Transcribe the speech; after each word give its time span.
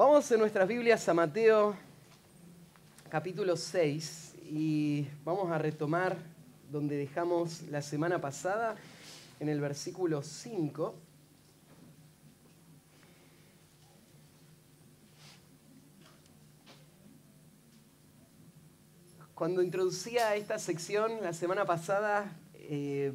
Vamos 0.00 0.30
en 0.32 0.40
nuestras 0.40 0.66
Biblias 0.66 1.06
a 1.10 1.12
Mateo 1.12 1.76
capítulo 3.10 3.54
6 3.54 4.34
y 4.44 5.06
vamos 5.26 5.52
a 5.52 5.58
retomar 5.58 6.16
donde 6.70 6.96
dejamos 6.96 7.60
la 7.64 7.82
semana 7.82 8.18
pasada 8.18 8.76
en 9.40 9.50
el 9.50 9.60
versículo 9.60 10.22
5. 10.22 10.94
Cuando 19.34 19.62
introducía 19.62 20.34
esta 20.34 20.58
sección 20.58 21.20
la 21.20 21.34
semana 21.34 21.66
pasada, 21.66 22.34
eh, 22.54 23.12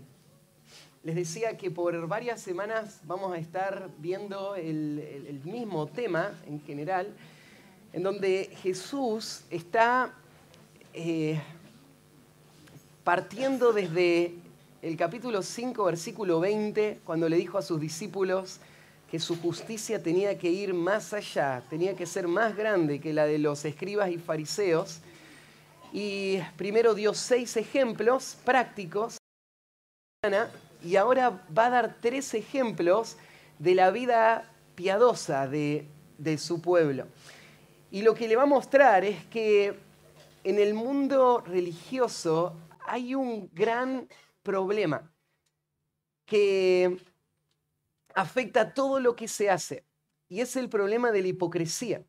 les 1.06 1.16
decía 1.16 1.56
que 1.56 1.70
por 1.70 2.08
varias 2.08 2.42
semanas 2.42 3.00
vamos 3.04 3.32
a 3.32 3.38
estar 3.38 3.92
viendo 4.00 4.56
el, 4.56 5.40
mismo 5.44 5.86
tema 5.86 6.32
en 6.48 6.60
general, 6.60 7.14
en 7.94 8.02
donde 8.02 8.50
Jesús 8.64 9.44
está 9.52 10.12
eh, 10.96 11.40
partiendo 13.04 13.72
desde 13.72 14.34
el 14.82 14.98
capítulo 14.98 15.44
5, 15.44 15.84
versículo 15.86 16.40
20, 16.40 17.02
cuando 17.06 17.30
le 17.30 17.38
dijo 17.38 17.60
a 17.60 17.62
sus 17.62 17.80
discípulos 17.80 18.60
que 19.12 19.20
su 19.20 19.40
justicia 19.40 20.02
tenía 20.02 20.40
que 20.40 20.50
ir 20.50 20.74
más 20.74 21.14
allá, 21.14 21.62
tenía 21.70 21.96
que 21.96 22.08
ser 22.08 22.28
más 22.28 22.58
grande 22.58 23.00
que 23.00 23.14
la 23.14 23.28
de 23.28 23.38
los 23.38 23.64
escribas 23.64 24.10
y 24.10 24.18
fariseos. 24.18 25.02
Y 25.94 26.40
primero 26.58 26.96
dio 26.96 27.14
seis 27.14 27.56
ejemplos 27.58 28.38
prácticos 28.44 29.18
y 30.86 30.98
ahora 30.98 31.44
va 31.58 31.66
a 31.66 31.70
dar 31.72 31.98
tres 32.00 32.34
ejemplos 32.36 33.18
de 33.58 33.74
la 33.74 33.90
vida 33.90 34.52
piadosa 34.76 35.48
de, 35.48 35.88
su 36.38 36.62
pueblo. 36.62 37.08
Y 37.90 38.04
lo 38.04 38.14
que 38.14 38.28
le 38.28 38.36
va 38.36 38.44
a 38.44 38.48
mostrar 38.48 39.04
es 39.04 39.26
que 39.26 39.80
en 40.44 40.60
el 40.60 40.76
mundo 40.76 41.44
religioso 41.46 42.56
hay 42.86 43.16
un 43.16 43.50
gran 43.52 44.08
problema 44.44 45.12
que 46.26 47.00
afecta 48.14 48.74
todo 48.74 49.00
lo 49.00 49.16
que 49.16 49.28
se 49.28 49.50
hace. 49.50 49.84
Y 50.30 50.42
es 50.42 50.56
el 50.56 50.70
problema 50.70 51.12
de 51.12 51.22
la 51.22 51.28
hipocresía. 51.30 52.04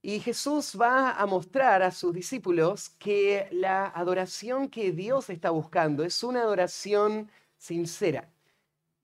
Y 0.00 0.20
Jesús 0.20 0.78
va 0.80 1.12
a 1.12 1.26
mostrar 1.26 1.82
a 1.82 1.90
sus 1.90 2.14
discípulos 2.14 2.90
que 2.98 3.48
la 3.50 3.86
adoración 3.86 4.68
que 4.68 4.92
Dios 4.92 5.28
está 5.28 5.50
buscando 5.50 6.04
es 6.04 6.22
una 6.22 6.42
adoración 6.42 7.28
sincera, 7.56 8.30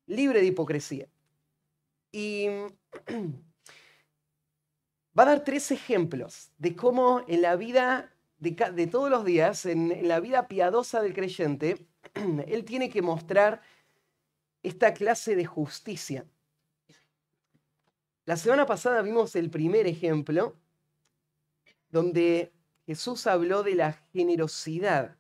libre 0.07 0.41
de 0.41 0.47
hipocresía. 0.47 1.09
Y 2.11 2.47
va 5.19 5.23
a 5.23 5.27
dar 5.27 5.45
tres 5.45 5.71
ejemplos 5.71 6.51
de 6.59 6.77
cómo 6.77 7.25
en 7.29 7.43
la 7.43 7.57
vida 7.57 8.13
de, 8.39 8.87
todos 8.89 9.09
los 9.09 9.25
días, 9.25 9.67
en, 9.67 10.09
la 10.09 10.19
vida 10.19 10.49
piadosa 10.49 11.01
del 11.01 11.15
creyente, 11.15 11.87
él 12.15 12.65
tiene 12.65 12.91
que 12.91 13.01
mostrar 13.01 13.63
esta 14.63 14.93
clase 14.95 15.37
de 15.37 15.47
justicia. 15.47 16.27
La 18.25 18.37
semana 18.37 18.67
pasada 18.67 19.03
vimos 19.03 19.37
el 19.37 19.51
primer 19.51 19.87
ejemplo, 19.87 20.57
donde 21.91 22.53
Jesús 22.87 23.27
habló 23.27 23.63
de 23.63 23.75
la 23.77 23.93
generosidad 24.13 25.17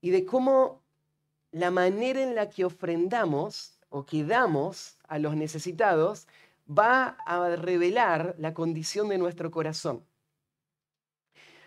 y 0.00 0.10
de 0.10 0.24
cómo 0.24 0.82
la 1.58 1.70
manera 1.72 2.22
en 2.22 2.34
la 2.34 2.48
que 2.48 2.64
ofrendamos 2.64 3.78
o 3.88 4.06
que 4.06 4.24
damos 4.24 4.96
a 5.08 5.18
los 5.18 5.34
necesitados 5.34 6.28
va 6.68 7.16
a 7.26 7.56
revelar 7.56 8.36
la 8.38 8.54
condición 8.54 9.08
de 9.08 9.18
nuestro 9.18 9.50
corazón. 9.50 10.04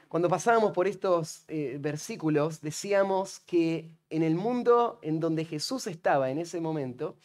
Cuando 0.07 0.29
pasábamos 0.29 0.71
por 0.71 0.87
estos 0.87 1.43
eh, 1.47 1.77
versículos, 1.79 2.61
decíamos 2.61 3.39
que 3.39 3.91
en 4.09 4.23
el 4.23 4.35
mundo 4.35 4.99
en 5.01 5.19
donde 5.19 5.45
Jesús 5.45 5.87
estaba 5.87 6.29
en 6.29 6.37
ese 6.37 6.61
momento, 6.61 7.17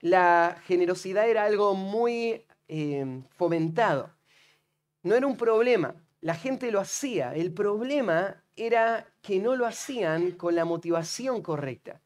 la 0.00 0.60
generosidad 0.64 1.28
era 1.28 1.44
algo 1.44 1.74
muy 1.74 2.44
eh, 2.68 3.22
fomentado. 3.30 4.10
No 5.02 5.14
era 5.14 5.26
un 5.26 5.36
problema, 5.36 5.96
la 6.20 6.34
gente 6.34 6.70
lo 6.70 6.80
hacía. 6.80 7.34
El 7.34 7.52
problema 7.52 8.41
era 8.56 9.12
que 9.22 9.38
no 9.38 9.56
lo 9.56 9.66
hacían 9.66 10.32
con 10.32 10.54
la 10.54 10.64
motivación 10.64 11.42
correcta. 11.42 12.02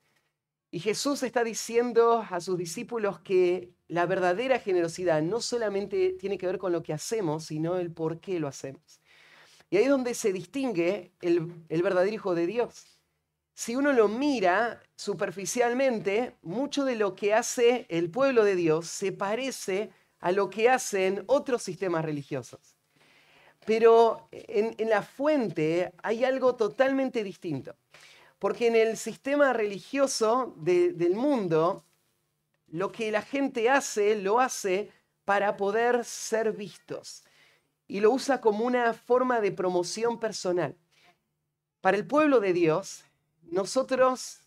Y 0.70 0.80
Jesús 0.80 1.22
está 1.22 1.44
diciendo 1.44 2.24
a 2.28 2.40
sus 2.40 2.58
discípulos 2.58 3.20
que 3.20 3.72
la 3.88 4.04
verdadera 4.04 4.58
generosidad 4.58 5.22
no 5.22 5.40
solamente 5.40 6.16
tiene 6.18 6.38
que 6.38 6.46
ver 6.46 6.58
con 6.58 6.72
lo 6.72 6.82
que 6.82 6.92
hacemos, 6.92 7.46
sino 7.46 7.76
el 7.78 7.92
por 7.92 8.20
qué 8.20 8.40
lo 8.40 8.48
hacemos. 8.48 9.00
Y 9.70 9.76
ahí 9.76 9.84
es 9.84 9.90
donde 9.90 10.14
se 10.14 10.32
distingue 10.32 11.12
el, 11.20 11.64
el 11.68 11.82
verdadero 11.82 12.14
Hijo 12.14 12.34
de 12.34 12.46
Dios. 12.46 13.00
Si 13.54 13.74
uno 13.74 13.92
lo 13.92 14.08
mira 14.08 14.82
superficialmente, 14.96 16.36
mucho 16.42 16.84
de 16.84 16.96
lo 16.96 17.16
que 17.16 17.32
hace 17.32 17.86
el 17.88 18.10
pueblo 18.10 18.44
de 18.44 18.54
Dios 18.54 18.86
se 18.86 19.12
parece 19.12 19.90
a 20.18 20.30
lo 20.32 20.50
que 20.50 20.68
hacen 20.68 21.24
otros 21.26 21.62
sistemas 21.62 22.04
religiosos. 22.04 22.75
Pero 23.66 24.28
en, 24.30 24.88
la 24.88 25.02
fuente 25.02 25.92
hay 26.02 26.24
algo 26.24 26.54
totalmente 26.54 27.24
distinto. 27.24 27.74
Porque 28.38 28.68
en 28.68 28.76
el 28.76 28.96
sistema 28.96 29.52
religioso 29.52 30.54
del 30.58 31.14
mundo, 31.14 31.84
lo 32.68 32.92
que 32.92 33.10
la 33.10 33.22
gente 33.22 33.68
hace, 33.68 34.14
lo 34.22 34.38
hace 34.38 34.90
para 35.24 35.56
poder 35.56 36.04
ser 36.04 36.52
vistos. 36.52 37.24
Y 37.88 38.00
lo 38.00 38.12
usa 38.12 38.40
como 38.40 38.64
una 38.64 38.94
forma 38.94 39.40
de 39.40 39.50
promoción 39.50 40.20
personal. 40.20 40.76
Para 41.80 41.96
el 41.96 42.06
pueblo 42.06 42.38
de 42.38 42.52
Dios, 42.52 43.04
nosotros 43.42 44.42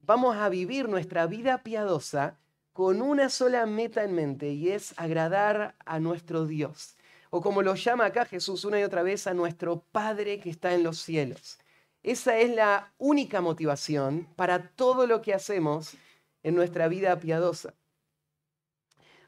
vamos 0.00 0.36
a 0.36 0.48
vivir 0.48 0.88
nuestra 0.88 1.26
vida 1.26 1.58
piadosa 1.62 2.38
con 2.72 3.02
una 3.02 3.28
sola 3.28 3.66
meta 3.66 4.02
en 4.02 4.14
mente 4.14 4.50
y 4.52 4.70
es 4.70 4.94
agradar 4.96 5.74
a 5.84 6.00
nuestro 6.00 6.46
Dios 6.46 6.96
o 7.30 7.40
como 7.40 7.62
lo 7.62 7.74
llama 7.74 8.06
acá 8.06 8.24
Jesús 8.24 8.64
una 8.64 8.80
y 8.80 8.82
otra 8.82 9.02
vez, 9.02 9.26
a 9.26 9.34
nuestro 9.34 9.84
Padre 9.92 10.40
que 10.40 10.50
está 10.50 10.74
en 10.74 10.82
los 10.82 10.98
cielos. 10.98 11.58
Esa 12.02 12.38
es 12.38 12.54
la 12.54 12.92
única 12.98 13.40
motivación 13.40 14.26
para 14.36 14.70
todo 14.70 15.06
lo 15.06 15.22
que 15.22 15.34
hacemos 15.34 15.94
en 16.42 16.54
nuestra 16.54 16.88
vida 16.88 17.18
piadosa. 17.18 17.74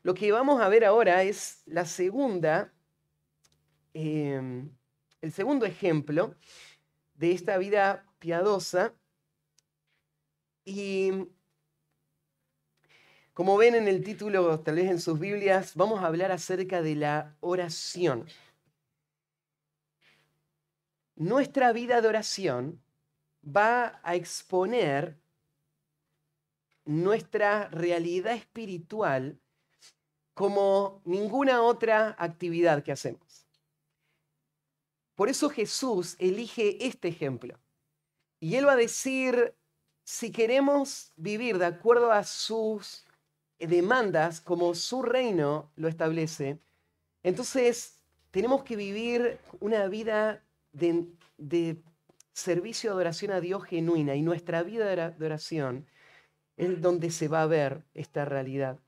Lo 0.02 0.14
que 0.14 0.32
vamos 0.32 0.60
a 0.60 0.68
ver 0.68 0.84
ahora 0.84 1.22
es 1.22 1.62
la 1.66 1.84
segunda, 1.84 2.72
em, 3.94 4.70
el 5.20 5.32
segundo 5.32 5.64
ejemplo 5.64 6.34
de 7.14 7.32
esta 7.32 7.56
vida 7.58 8.04
piadosa. 8.18 8.94
Y 10.64 11.12
como 13.32 13.56
ven 13.56 13.74
en 13.74 13.88
el 13.88 14.04
título, 14.04 14.60
tal 14.60 14.74
vez 14.76 14.90
en 14.90 15.00
sus 15.00 15.18
Biblias, 15.18 15.74
vamos 15.74 16.02
a 16.02 16.06
hablar 16.06 16.32
acerca 16.32 16.82
de 16.82 16.96
la 16.96 17.36
oración. 17.40 18.26
Nuestra 21.16 21.72
vida 21.72 22.00
de 22.00 22.08
oración 22.08 22.82
va 23.44 24.00
a 24.02 24.14
exponer 24.14 25.18
nuestra 26.84 27.68
realidad 27.68 28.34
espiritual 28.34 29.40
como 30.34 31.00
ninguna 31.04 31.62
otra 31.62 32.14
actividad 32.18 32.82
que 32.82 32.92
hacemos. 32.92 33.46
Por 35.14 35.28
eso 35.28 35.48
Jesús 35.48 36.16
elige 36.18 36.84
este 36.84 37.08
ejemplo. 37.08 37.58
Y 38.40 38.56
él 38.56 38.66
va 38.66 38.72
a 38.72 38.76
decir, 38.76 39.54
si 40.04 40.32
queremos 40.32 41.12
vivir 41.16 41.58
de 41.58 41.66
acuerdo 41.66 42.10
a 42.10 42.24
sus 42.24 43.06
demandas 43.66 44.40
como 44.40 44.74
su 44.74 45.02
reino 45.02 45.70
lo 45.76 45.88
establece, 45.88 46.58
entonces 47.22 48.02
tenemos 48.30 48.64
que 48.64 48.76
vivir 48.76 49.38
una 49.60 49.86
vida 49.88 50.42
de, 50.72 51.06
servicio 52.32 52.90
de 52.90 52.94
adoración 52.94 53.32
a 53.32 53.40
Dios 53.40 53.64
genuina 53.64 54.14
y 54.14 54.22
nuestra 54.22 54.62
vida 54.62 55.10
de 55.10 55.26
oración 55.26 55.86
es 56.56 56.80
donde 56.80 57.10
se 57.10 57.28
va 57.28 57.42
a 57.42 57.46
ver 57.46 57.84
esta 57.94 58.24
realidad. 58.24 58.78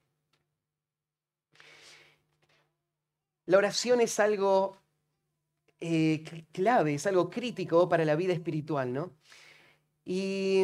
La 3.46 3.58
oración 3.58 4.00
es 4.00 4.18
algo 4.18 4.78
eh, 5.80 6.24
clave, 6.52 6.94
es 6.94 7.06
algo 7.06 7.28
crítico 7.28 7.88
para 7.88 8.06
la 8.06 8.16
vida 8.16 8.32
espiritual, 8.32 8.92
¿no? 8.92 9.12
Y 10.04 10.62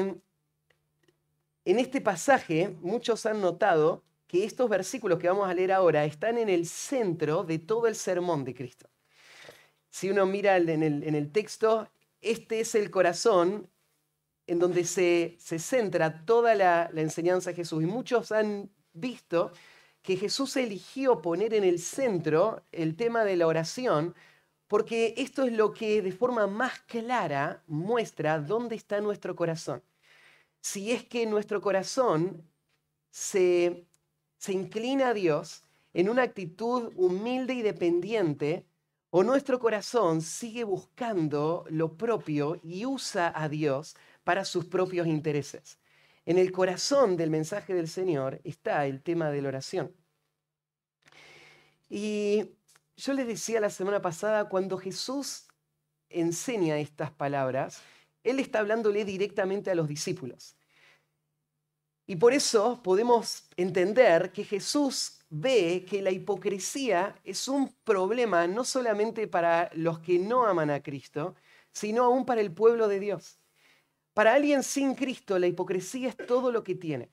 en 1.65 1.79
este 1.79 2.01
pasaje, 2.01 2.77
muchos 2.81 3.27
han 3.27 3.41
notado 3.41 4.03
que 4.27 4.45
estos 4.45 4.71
versículos 4.71 5.19
que 5.19 5.29
vamos 5.29 5.49
a 5.49 5.55
leer 5.55 5.73
ahora 5.73 6.05
están 6.05 6.39
en 6.39 6.49
el 6.49 6.67
centro 6.67 7.45
de 7.45 7.59
todo 7.59 7.87
el 7.87 7.97
sermón 7.97 8.45
de 8.45 8.55
Cristo. 8.55 8.89
Si 9.89 10.09
uno 10.09 10.25
mira 10.25 10.57
en 10.57 10.83
el, 10.83 11.33
texto, 11.33 11.91
este 12.21 12.61
es 12.61 12.77
el 12.77 12.91
corazón 12.91 13.69
en 14.47 14.59
donde 14.61 14.85
se, 14.85 15.37
centra 15.41 16.25
toda 16.25 16.55
la, 16.55 16.89
la 16.93 17.01
enseñanza 17.01 17.51
de 17.51 17.57
Jesús. 17.57 17.83
Y 17.83 17.87
muchos 17.87 18.31
han 18.31 18.71
visto 18.93 19.53
que 20.01 20.17
Jesús 20.17 20.57
eligió 20.57 21.21
poner 21.21 21.53
en 21.53 21.65
el 21.65 21.79
centro 21.81 22.63
el 22.73 22.97
tema 22.97 23.25
de 23.25 23.37
la 23.37 23.49
oración, 23.49 24.15
porque 24.69 25.15
esto 25.17 25.45
es 25.45 25.53
lo 25.53 25.73
que 25.73 26.03
de 26.03 26.13
forma 26.13 26.47
más 26.47 26.79
clara 26.81 27.65
muestra 27.67 28.39
dónde 28.39 28.77
está 28.77 29.01
nuestro 29.01 29.35
corazón. 29.35 29.83
Si 30.61 30.93
es 30.93 31.05
que 31.05 31.27
nuestro 31.27 31.61
corazón 31.61 32.47
se, 33.11 33.87
se 34.39 34.53
inclina 34.53 35.09
a 35.09 35.15
Dios 35.15 35.65
en 35.93 36.09
una 36.09 36.23
actitud 36.23 36.93
humilde 36.97 37.55
y 37.55 37.63
dependiente, 37.63 38.67
o 39.11 39.25
nuestro 39.25 39.59
corazón 39.59 40.23
sigue 40.23 40.63
buscando 40.63 41.65
lo 41.69 41.97
propio 41.97 42.61
y 42.63 42.87
usa 42.87 43.33
a 43.35 43.49
Dios 43.49 43.97
para 44.23 44.45
sus 44.45 44.67
propios 44.67 45.07
intereses. 45.09 45.79
En 46.25 46.39
el 46.39 46.53
corazón 46.53 47.17
del 47.17 47.31
mensaje 47.31 47.75
del 47.75 47.89
Señor 47.89 48.41
está 48.45 48.87
el 48.87 49.03
tema 49.03 49.31
de 49.31 49.43
la 49.43 49.49
oración. 49.49 49.93
Y 51.89 52.53
yo 52.97 53.13
les 53.15 53.27
decía 53.27 53.61
la 53.61 53.71
semana 53.71 54.01
pasada, 54.01 54.49
cuando 54.49 54.79
Jesús 54.79 55.49
enseña 56.09 56.79
estas 56.79 57.11
palabras, 57.11 57.83
Él 58.23 58.41
está 58.41 58.61
hablándole 58.61 59.05
directamente 59.05 59.71
a 59.71 59.75
los 59.75 59.89
discípulos. 59.89 60.57
Y 62.07 62.17
por 62.17 62.33
eso 62.33 62.83
podemos 62.83 63.49
entender 63.57 64.33
que 64.33 64.45
Jesús 64.45 65.21
ve 65.29 65.87
que 65.89 66.03
la 66.03 66.11
hipocresía 66.11 67.15
es 67.23 67.47
un 67.47 67.73
problema 67.85 68.49
no 68.49 68.65
solamente 68.65 69.29
para 69.29 69.71
los 69.75 70.01
que 70.01 70.19
no 70.19 70.45
aman 70.45 70.71
a 70.71 70.83
Cristo, 70.83 71.37
sino 71.73 72.03
aún 72.03 72.27
para 72.27 72.41
el 72.41 72.53
pueblo 72.53 72.89
de 72.89 72.99
Dios. 72.99 73.39
Para 74.13 74.35
alguien 74.35 74.65
sin 74.65 74.95
Cristo, 74.97 75.39
la 75.39 75.47
hipocresía 75.47 76.09
es 76.09 76.17
todo 76.17 76.51
lo 76.51 76.65
que 76.65 76.75
tiene. 76.75 77.13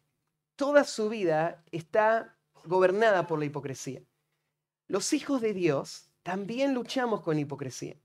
Toda 0.56 0.84
su 0.84 1.10
vida 1.10 1.64
está 1.72 2.36
gobernada 2.66 3.28
por 3.28 3.38
la 3.38 3.46
hipocresía. 3.46 4.02
Los 4.88 5.14
hijos 5.14 5.42
de 5.42 5.54
Dios 5.54 6.10
también 6.24 6.74
luchamos 6.74 7.22
con 7.22 7.38
hipocresía. 7.38 7.98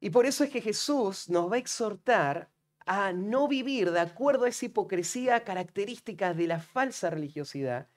Y 0.00 0.10
por 0.10 0.26
eso 0.26 0.44
es 0.44 0.50
que 0.50 0.60
Jesús 0.60 1.28
nos 1.28 1.50
va 1.50 1.56
a 1.56 1.58
exhortar 1.58 2.50
a 2.86 3.12
no 3.12 3.48
vivir 3.48 3.90
de 3.90 4.00
acuerdo 4.00 4.44
a 4.44 4.48
esa 4.48 4.66
hipocresía 4.66 5.44
característica 5.44 6.32
de 6.34 6.46
la 6.46 6.60
falsa 6.60 7.10
religiosidad 7.10 7.88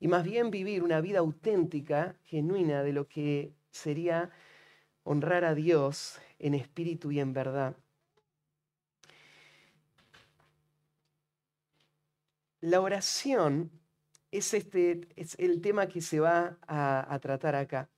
y 0.00 0.08
más 0.08 0.24
bien 0.24 0.50
vivir 0.50 0.82
una 0.82 1.00
vida 1.00 1.20
auténtica, 1.20 2.16
genuina 2.24 2.82
de 2.82 2.92
lo 2.92 3.08
que 3.08 3.54
sería 3.70 4.30
honrar 5.04 5.44
a 5.44 5.54
Dios 5.54 6.18
en 6.38 6.54
espíritu 6.54 7.12
y 7.12 7.20
en 7.20 7.32
verdad. 7.32 7.76
La 12.60 12.80
oración 12.80 13.70
es, 14.30 14.52
este, 14.54 15.08
es 15.16 15.38
el 15.38 15.60
tema 15.60 15.86
que 15.86 16.00
se 16.00 16.18
va 16.20 16.58
a 16.66 17.18
tratar 17.20 17.54
acá. 17.54 17.88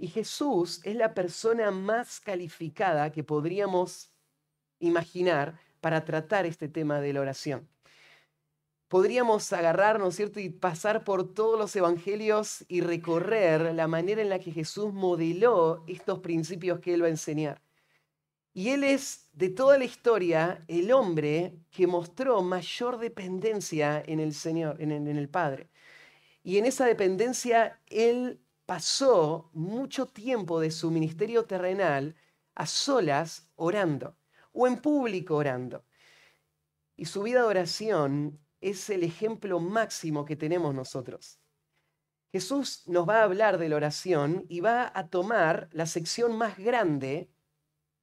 Y 0.00 0.08
Jesús 0.08 0.80
es 0.84 0.96
la 0.96 1.12
persona 1.12 1.70
más 1.70 2.20
calificada 2.20 3.12
que 3.12 3.22
podríamos 3.22 4.10
imaginar 4.78 5.60
para 5.82 6.06
tratar 6.06 6.46
este 6.46 6.68
tema 6.68 7.02
de 7.02 7.12
la 7.12 7.20
oración. 7.20 7.68
Podríamos 8.88 9.52
agarrarnos, 9.52 10.16
cierto?, 10.16 10.40
y 10.40 10.48
pasar 10.48 11.04
por 11.04 11.34
todos 11.34 11.58
los 11.58 11.76
evangelios 11.76 12.64
y 12.66 12.80
recorrer 12.80 13.74
la 13.74 13.88
manera 13.88 14.22
en 14.22 14.30
la 14.30 14.38
que 14.38 14.52
Jesús 14.52 14.90
modeló 14.90 15.84
estos 15.86 16.20
principios 16.20 16.80
que 16.80 16.94
él 16.94 17.02
va 17.02 17.08
a 17.08 17.10
enseñar. 17.10 17.60
Y 18.54 18.70
él 18.70 18.84
es, 18.84 19.28
de 19.34 19.50
toda 19.50 19.76
la 19.76 19.84
historia, 19.84 20.64
el 20.66 20.92
hombre 20.92 21.58
que 21.70 21.86
mostró 21.86 22.40
mayor 22.40 22.98
dependencia 22.98 24.02
en 24.06 24.18
el 24.18 24.32
Señor, 24.32 24.80
en 24.80 25.06
el, 25.06 25.28
Padre. 25.28 25.68
Y 26.42 26.56
en 26.56 26.64
esa 26.64 26.86
dependencia, 26.86 27.78
él 27.86 28.40
pasó 28.70 29.50
mucho 29.52 30.06
tiempo 30.06 30.60
de 30.60 30.70
su 30.70 30.92
ministerio 30.92 31.44
terrenal 31.44 32.14
a 32.54 32.66
solas 32.66 33.50
orando 33.56 34.16
o 34.52 34.68
en 34.68 34.80
público 34.80 35.34
orando. 35.34 35.84
Y 36.94 37.06
su 37.06 37.24
vida 37.24 37.40
de 37.40 37.48
oración 37.48 38.38
es 38.60 38.88
el 38.88 39.02
ejemplo 39.02 39.58
máximo 39.58 40.24
que 40.24 40.36
tenemos 40.36 40.72
nosotros. 40.72 41.40
Jesús 42.30 42.84
nos 42.86 43.08
va 43.08 43.22
a 43.22 43.24
hablar 43.24 43.58
de 43.58 43.68
la 43.70 43.74
oración 43.74 44.46
y 44.48 44.60
va 44.60 44.92
a 44.94 45.08
tomar 45.08 45.68
la 45.72 45.86
sección 45.86 46.38
más 46.38 46.56
grande 46.56 47.28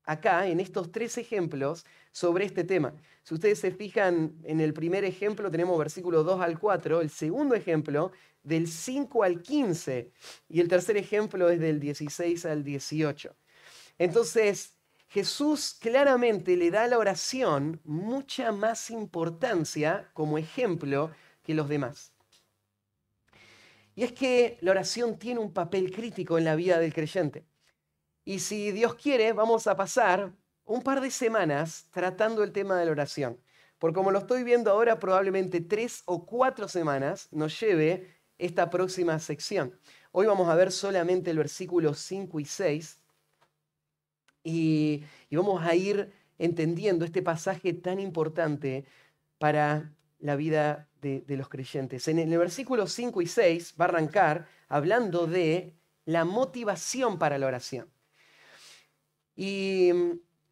acá 0.04 0.48
en 0.48 0.60
estos 0.60 0.92
tres 0.92 1.18
ejemplos 1.18 1.86
sobre 2.18 2.46
este 2.46 2.64
tema. 2.64 2.96
Si 3.22 3.36
ustedes 3.36 3.60
se 3.60 3.70
fijan 3.70 4.34
en 4.44 4.60
el 4.60 4.74
primer 4.74 5.06
ejemplo, 5.06 5.52
tenemos 5.52 5.78
versículos 5.78 6.26
2 6.26 6.42
al 6.42 6.58
4, 6.58 7.02
el 7.02 7.12
segundo 7.12 7.54
ejemplo 7.54 8.12
del 8.42 8.68
5 8.68 9.24
al 9.24 9.44
15 9.44 10.12
y 10.50 10.60
el 10.60 10.68
tercer 10.68 10.98
ejemplo 10.98 11.48
es 11.48 11.60
del 11.60 11.80
16 11.80 12.44
al 12.48 12.64
18. 12.64 13.36
Entonces, 14.00 14.74
Jesús 15.10 15.78
claramente 15.80 16.58
le 16.58 16.72
da 16.72 16.86
a 16.86 16.88
la 16.88 16.98
oración 16.98 17.82
mucha 17.84 18.52
más 18.52 18.90
importancia 18.90 20.10
como 20.16 20.40
ejemplo 20.40 21.12
que 21.44 21.54
los 21.54 21.70
demás. 21.70 22.14
Y 23.94 24.04
es 24.04 24.12
que 24.12 24.58
la 24.62 24.72
oración 24.72 25.20
tiene 25.20 25.40
un 25.40 25.54
papel 25.54 25.92
crítico 25.92 26.40
en 26.40 26.46
la 26.46 26.56
vida 26.56 26.80
del 26.80 26.96
creyente. 26.96 27.46
Y 28.26 28.40
si 28.40 28.72
Dios 28.72 28.96
quiere, 28.96 29.34
vamos 29.34 29.68
a 29.68 29.78
pasar 29.78 30.34
un 30.68 30.82
par 30.82 31.02
de 31.02 31.10
semanas 31.10 31.88
tratando 31.92 32.44
el 32.44 32.52
tema 32.52 32.78
de 32.78 32.86
la 32.86 32.92
oración. 32.92 33.40
Por 33.80 33.94
como 33.94 34.12
lo 34.12 34.20
estoy 34.20 34.44
viendo 34.44 34.70
ahora, 34.70 35.00
probablemente 35.00 35.62
tres 35.62 36.04
o 36.06 36.26
cuatro 36.26 36.68
semanas 36.68 37.30
nos 37.32 37.60
lleve 37.60 38.14
esta 38.38 38.70
próxima 38.70 39.18
sección. 39.20 39.74
Hoy 40.12 40.28
vamos 40.28 40.50
a 40.50 40.56
ver 40.56 40.72
solamente 40.72 41.32
el 41.32 41.38
versículo 41.38 41.94
5 41.94 42.40
y 42.40 42.46
6 42.46 43.00
y, 44.44 45.04
vamos 45.32 45.64
a 45.64 45.74
ir 45.76 46.12
entendiendo 46.38 47.06
este 47.06 47.22
pasaje 47.22 47.74
tan 47.74 48.00
importante 48.00 48.86
para 49.38 49.94
la 50.20 50.36
vida 50.36 50.90
de, 51.02 51.22
de, 51.22 51.38
los 51.38 51.50
creyentes. 51.50 52.08
En 52.08 52.20
el 52.20 52.38
versículo 52.38 52.88
5 52.88 53.22
y 53.22 53.28
6 53.28 53.76
va 53.80 53.86
a 53.86 53.88
arrancar 53.90 54.48
hablando 54.68 55.28
de 55.28 55.76
la 56.06 56.26
motivación 56.26 57.20
para 57.20 57.38
la 57.38 57.48
oración. 57.48 57.90
Y 59.36 59.92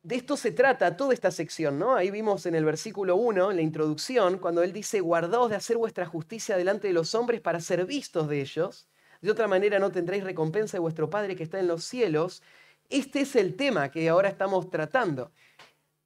de 0.06 0.18
esto 0.18 0.38
se 0.38 0.52
trata 0.52 0.96
toda 0.96 1.16
esta 1.16 1.32
sección, 1.32 1.80
¿no? 1.80 1.96
Ahí 1.96 2.12
vimos 2.12 2.46
en 2.46 2.54
el 2.54 2.64
versículo 2.64 3.16
1, 3.16 3.50
en 3.50 3.58
la 3.58 3.64
introducción, 3.64 4.38
cuando 4.38 4.62
él 4.62 4.72
dice, 4.72 5.00
guardaos 5.00 5.50
de 5.50 5.56
hacer 5.56 5.78
vuestra 5.78 6.06
justicia 6.06 6.56
delante 6.56 6.88
de 6.88 6.94
los 6.94 7.16
hombres 7.16 7.42
para 7.42 7.60
ser 7.60 7.84
vistos 7.88 8.30
de 8.30 8.40
ellos. 8.40 8.88
De 9.22 9.32
otra 9.32 9.48
manera 9.48 9.80
no 9.80 9.92
tendréis 9.92 10.24
recompensa 10.24 10.78
de 10.78 10.82
vuestro 10.82 11.10
Padre 11.10 11.36
que 11.36 11.42
está 11.42 11.60
en 11.60 11.66
los 11.66 11.86
cielos. 11.86 12.44
Este 12.88 13.22
es 13.22 13.36
el 13.36 13.56
tema 13.56 13.90
que 13.90 14.08
ahora 14.08 14.30
estamos 14.30 14.70
tratando. 14.70 15.32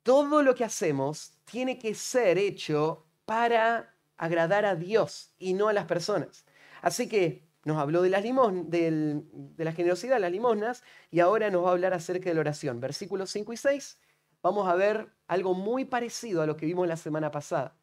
Todo 0.02 0.44
lo 0.44 0.56
que 0.56 0.64
hacemos 0.64 1.34
tiene 1.44 1.78
que 1.78 1.94
ser 1.94 2.38
hecho 2.38 3.06
para 3.26 3.98
agradar 4.16 4.64
a 4.64 4.76
Dios 4.76 5.34
y 5.38 5.54
no 5.56 5.68
a 5.68 5.74
las 5.74 5.88
personas. 5.88 6.46
Así 6.82 7.10
que 7.10 7.49
nos 7.66 7.78
habló 7.78 8.02
de, 8.02 8.10
las 8.10 8.24
de 8.24 9.64
la 9.64 9.74
generosidad, 9.74 10.20
las 10.20 10.32
limosnas, 10.32 10.84
y 11.12 11.20
ahora 11.20 11.50
nos 11.50 11.66
va 11.66 11.70
a 11.70 11.72
hablar 11.72 11.94
acerca 11.94 12.30
de 12.30 12.36
la 12.36 12.42
oración. 12.42 12.80
Versículos 12.80 13.30
5 13.32 13.54
y 13.54 13.58
6, 13.58 14.00
vamos 14.42 14.68
a 14.68 14.76
ver 14.76 15.10
algo 15.28 15.54
muy 15.54 15.86
parecido 15.86 16.42
a 16.42 16.46
lo 16.46 16.56
que 16.56 16.66
vimos 16.66 16.88
la 16.88 16.98
semana 16.98 17.32
pasada. 17.32 17.78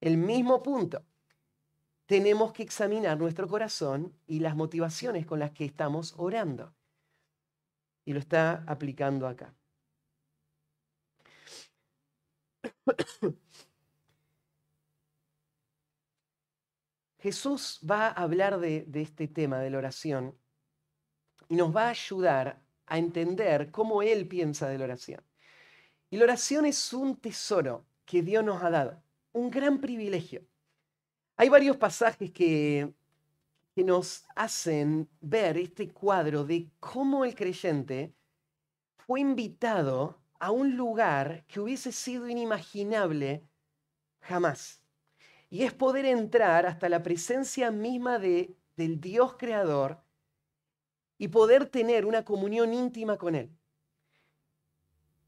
El 0.00 0.16
mismo 0.16 0.62
punto. 0.62 1.04
Tenemos 2.06 2.52
que 2.52 2.62
examinar 2.62 3.18
nuestro 3.18 3.48
corazón 3.48 4.14
y 4.28 4.38
las 4.38 4.54
motivaciones 4.54 5.26
con 5.26 5.40
las 5.40 5.50
que 5.50 5.64
estamos 5.64 6.14
orando. 6.16 6.72
Y 8.04 8.12
lo 8.12 8.20
está 8.20 8.62
aplicando 8.68 9.26
acá. 9.26 9.52
Jesús 17.26 17.80
va 17.82 18.06
a 18.06 18.22
hablar 18.22 18.60
de, 18.60 18.86
este 18.94 19.26
tema 19.26 19.58
de 19.58 19.68
la 19.68 19.78
oración 19.78 20.38
y 21.48 21.56
nos 21.56 21.74
va 21.74 21.86
a 21.86 21.88
ayudar 21.88 22.62
a 22.86 22.98
entender 22.98 23.72
cómo 23.72 24.00
Él 24.00 24.28
piensa 24.28 24.68
de 24.68 24.78
la 24.78 24.84
oración. 24.84 25.20
Y 26.08 26.18
la 26.18 26.22
oración 26.22 26.66
es 26.66 26.92
un 26.92 27.16
tesoro 27.16 27.84
que 28.04 28.22
Dios 28.22 28.44
nos 28.44 28.62
ha 28.62 28.70
dado, 28.70 29.02
un 29.32 29.50
gran 29.50 29.80
privilegio. 29.80 30.46
Hay 31.36 31.48
varios 31.48 31.76
pasajes 31.76 32.30
que, 32.30 32.94
que 33.74 33.82
nos 33.82 34.24
hacen 34.36 35.08
ver 35.20 35.58
este 35.58 35.88
cuadro 35.88 36.44
de 36.44 36.70
cómo 36.78 37.24
el 37.24 37.34
creyente 37.34 38.14
fue 38.98 39.18
invitado 39.18 40.22
a 40.38 40.52
un 40.52 40.76
lugar 40.76 41.44
que 41.48 41.58
hubiese 41.58 41.90
sido 41.90 42.28
inimaginable 42.28 43.42
jamás 44.20 44.85
y 45.50 45.62
es 45.62 45.72
poder 45.72 46.06
entrar 46.06 46.66
hasta 46.66 46.88
la 46.88 47.02
presencia 47.02 47.70
misma 47.70 48.18
de, 48.18 48.56
del 48.76 49.00
Dios 49.00 49.36
creador 49.38 50.02
y 51.18 51.28
poder 51.28 51.66
tener 51.66 52.04
una 52.04 52.24
comunión 52.24 52.74
íntima 52.74 53.16
con 53.16 53.34
Él. 53.34 53.50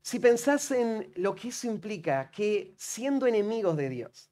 Si 0.03 0.19
pensás 0.19 0.71
en 0.71 1.13
lo 1.17 1.35
que 1.35 1.49
eso 1.49 1.67
implica, 1.67 2.31
que 2.31 2.75
siendo 2.77 3.27
enemigos 3.27 3.77
de 3.77 3.89
Dios, 3.89 4.31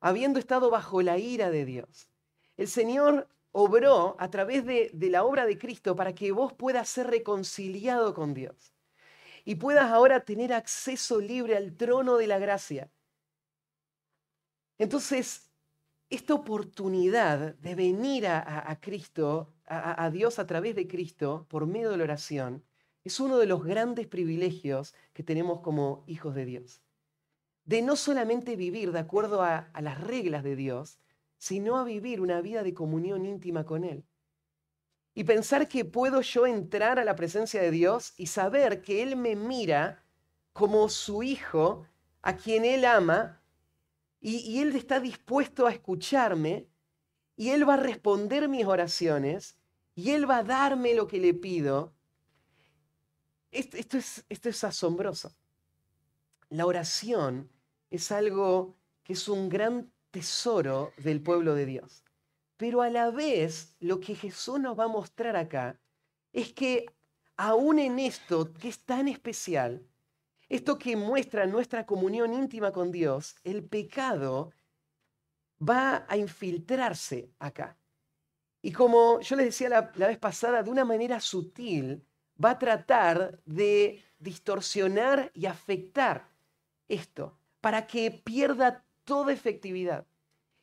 habiendo 0.00 0.38
estado 0.38 0.70
bajo 0.70 1.02
la 1.02 1.18
ira 1.18 1.50
de 1.50 1.64
Dios, 1.64 2.08
el 2.56 2.68
Señor 2.68 3.28
obró 3.52 4.16
a 4.18 4.30
través 4.30 4.64
de, 4.64 4.90
de 4.92 5.10
la 5.10 5.24
obra 5.24 5.46
de 5.46 5.58
Cristo 5.58 5.94
para 5.94 6.14
que 6.14 6.32
vos 6.32 6.52
puedas 6.52 6.88
ser 6.88 7.06
reconciliado 7.06 8.12
con 8.14 8.34
Dios 8.34 8.74
y 9.44 9.56
puedas 9.56 9.90
ahora 9.90 10.24
tener 10.24 10.52
acceso 10.52 11.20
libre 11.20 11.56
al 11.56 11.76
trono 11.76 12.16
de 12.16 12.26
la 12.26 12.38
gracia. 12.38 12.90
Entonces, 14.78 15.50
esta 16.10 16.34
oportunidad 16.34 17.54
de 17.56 17.74
venir 17.74 18.26
a, 18.26 18.78
Cristo, 18.80 19.54
a, 19.66 20.04
a 20.04 20.10
Dios 20.10 20.38
a 20.38 20.46
través 20.46 20.74
de 20.74 20.86
Cristo, 20.86 21.46
por 21.48 21.66
medio 21.66 21.90
de 21.90 21.96
la 21.96 22.04
oración, 22.04 22.64
es 23.04 23.20
uno 23.20 23.36
de 23.38 23.46
los 23.46 23.62
grandes 23.62 24.06
privilegios 24.06 24.94
que 25.12 25.22
tenemos 25.22 25.60
como 25.60 26.04
hijos 26.06 26.34
de 26.34 26.46
Dios. 26.46 26.80
De 27.64 27.82
no 27.82 27.96
solamente 27.96 28.56
vivir 28.56 28.92
de 28.92 28.98
acuerdo 28.98 29.42
a, 29.42 29.70
las 29.80 30.00
reglas 30.00 30.42
de 30.42 30.56
Dios, 30.56 30.98
sino 31.36 31.76
a 31.76 31.84
vivir 31.84 32.20
una 32.20 32.40
vida 32.40 32.62
de 32.62 32.72
comunión 32.72 33.26
íntima 33.26 33.64
con 33.64 33.84
Él. 33.84 34.04
Y 35.14 35.24
pensar 35.24 35.68
que 35.68 35.84
puedo 35.84 36.22
yo 36.22 36.46
entrar 36.46 36.98
a 36.98 37.04
la 37.04 37.14
presencia 37.14 37.60
de 37.60 37.70
Dios 37.70 38.14
y 38.16 38.26
saber 38.26 38.82
que 38.82 39.02
Él 39.02 39.16
me 39.16 39.36
mira 39.36 40.02
como 40.52 40.88
su 40.88 41.22
hijo, 41.22 41.86
a 42.22 42.36
quien 42.36 42.64
Él 42.64 42.84
ama, 42.86 43.42
y, 44.26 44.58
Él 44.60 44.74
está 44.74 45.00
dispuesto 45.00 45.66
a 45.66 45.72
escucharme, 45.72 46.66
y 47.36 47.50
Él 47.50 47.68
va 47.68 47.74
a 47.74 47.76
responder 47.76 48.48
mis 48.48 48.64
oraciones, 48.64 49.58
y 49.94 50.12
Él 50.12 50.28
va 50.28 50.38
a 50.38 50.44
darme 50.44 50.94
lo 50.94 51.06
que 51.06 51.20
le 51.20 51.34
pido. 51.34 51.92
Esto, 53.50 53.98
es, 53.98 54.24
esto 54.30 54.48
es 54.48 54.64
asombroso. 54.64 55.36
La 56.48 56.64
oración 56.64 57.50
es 57.90 58.10
algo 58.10 58.74
que 59.02 59.12
es 59.12 59.28
un 59.28 59.50
gran 59.50 59.92
tesoro 60.10 60.94
del 60.96 61.20
pueblo 61.20 61.54
de 61.54 61.66
Dios. 61.66 62.02
Pero 62.56 62.80
a 62.80 62.88
la 62.88 63.10
vez, 63.10 63.76
lo 63.78 64.00
que 64.00 64.14
Jesús 64.14 64.58
nos 64.58 64.78
va 64.78 64.84
a 64.84 64.88
mostrar 64.88 65.36
acá 65.36 65.78
es 66.32 66.50
que 66.54 66.86
aún 67.36 67.78
en 67.78 67.98
esto 67.98 68.54
que 68.54 68.68
es 68.68 68.78
tan 68.78 69.06
especial, 69.06 69.86
esto 70.54 70.78
que 70.78 70.94
muestra 70.94 71.46
nuestra 71.46 71.84
comunión 71.84 72.32
íntima 72.32 72.70
con 72.70 72.92
Dios, 72.92 73.34
el 73.42 73.64
pecado 73.64 74.52
va 75.60 76.06
a 76.08 76.16
infiltrarse 76.16 77.32
acá. 77.40 77.76
Y 78.62 78.70
como 78.70 79.20
yo 79.20 79.34
les 79.34 79.46
decía 79.46 79.68
la, 79.68 80.06
vez 80.06 80.18
pasada, 80.18 80.62
de 80.62 80.70
una 80.70 80.84
manera 80.84 81.18
sutil, 81.18 82.06
va 82.42 82.50
a 82.50 82.58
tratar 82.60 83.40
de 83.44 84.00
distorsionar 84.20 85.32
y 85.34 85.46
afectar 85.46 86.28
esto 86.86 87.36
para 87.60 87.88
que 87.88 88.12
pierda 88.12 88.84
toda 89.02 89.32
efectividad 89.32 90.06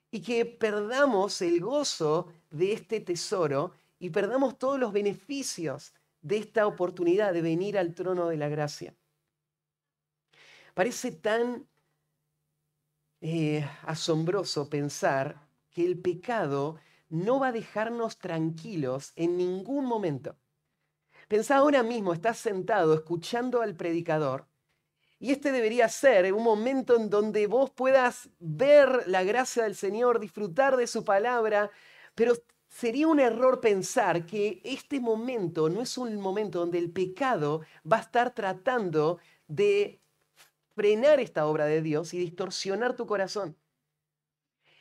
y 0.10 0.22
que 0.22 0.46
perdamos 0.46 1.42
el 1.42 1.60
gozo 1.60 2.32
de 2.50 2.72
este 2.72 3.02
tesoro 3.02 3.74
y 4.00 4.10
perdamos 4.10 4.58
todos 4.58 4.80
los 4.80 4.94
beneficios 4.94 5.94
de 6.22 6.38
esta 6.38 6.66
oportunidad 6.66 7.34
de 7.34 7.42
venir 7.42 7.78
al 7.78 7.94
trono 7.94 8.30
de 8.30 8.38
la 8.38 8.48
gracia. 8.48 8.96
Parece 10.74 11.12
tan 11.12 11.68
eh, 13.22 13.68
asombroso 13.84 14.70
pensar 14.70 15.48
que 15.70 15.86
el 15.86 16.00
pecado 16.00 16.80
no 17.10 17.40
va 17.40 17.48
a 17.48 17.52
dejarnos 17.52 18.18
tranquilos 18.18 19.14
en 19.16 19.38
ningún 19.38 19.86
momento. 19.86 20.38
Pensá 21.28 21.58
ahora 21.58 21.84
mismo, 21.84 22.14
estás 22.14 22.38
sentado 22.38 22.94
escuchando 22.94 23.62
al 23.62 23.76
predicador 23.76 24.48
y 25.22 25.32
este 25.32 25.52
debería 25.52 25.88
ser 25.88 26.34
un 26.34 26.44
momento 26.44 26.96
en 26.96 27.10
donde 27.10 27.46
vos 27.46 27.70
puedas 27.70 28.30
ver 28.40 29.04
la 29.08 29.24
gracia 29.24 29.64
del 29.64 29.76
Señor, 29.76 30.20
disfrutar 30.20 30.78
de 30.78 30.88
su 30.88 31.06
palabra, 31.06 31.70
pero 32.16 32.34
sería 32.68 33.08
un 33.08 33.20
error 33.20 33.62
pensar 33.62 34.26
que 34.26 34.62
este 34.64 35.00
momento 35.00 35.70
no 35.70 35.82
es 35.82 35.96
un 35.98 36.20
momento 36.20 36.60
donde 36.60 36.80
el 36.80 36.92
pecado 36.92 37.62
va 37.90 37.98
a 37.98 38.02
estar 38.02 38.34
tratando 38.34 39.20
de 39.48 40.01
frenar 40.82 41.20
esta 41.20 41.46
obra 41.46 41.66
de 41.66 41.84
Dios 41.84 42.12
y 42.16 42.18
distorsionar 42.18 42.96
tu 42.96 43.06
corazón. 43.06 43.56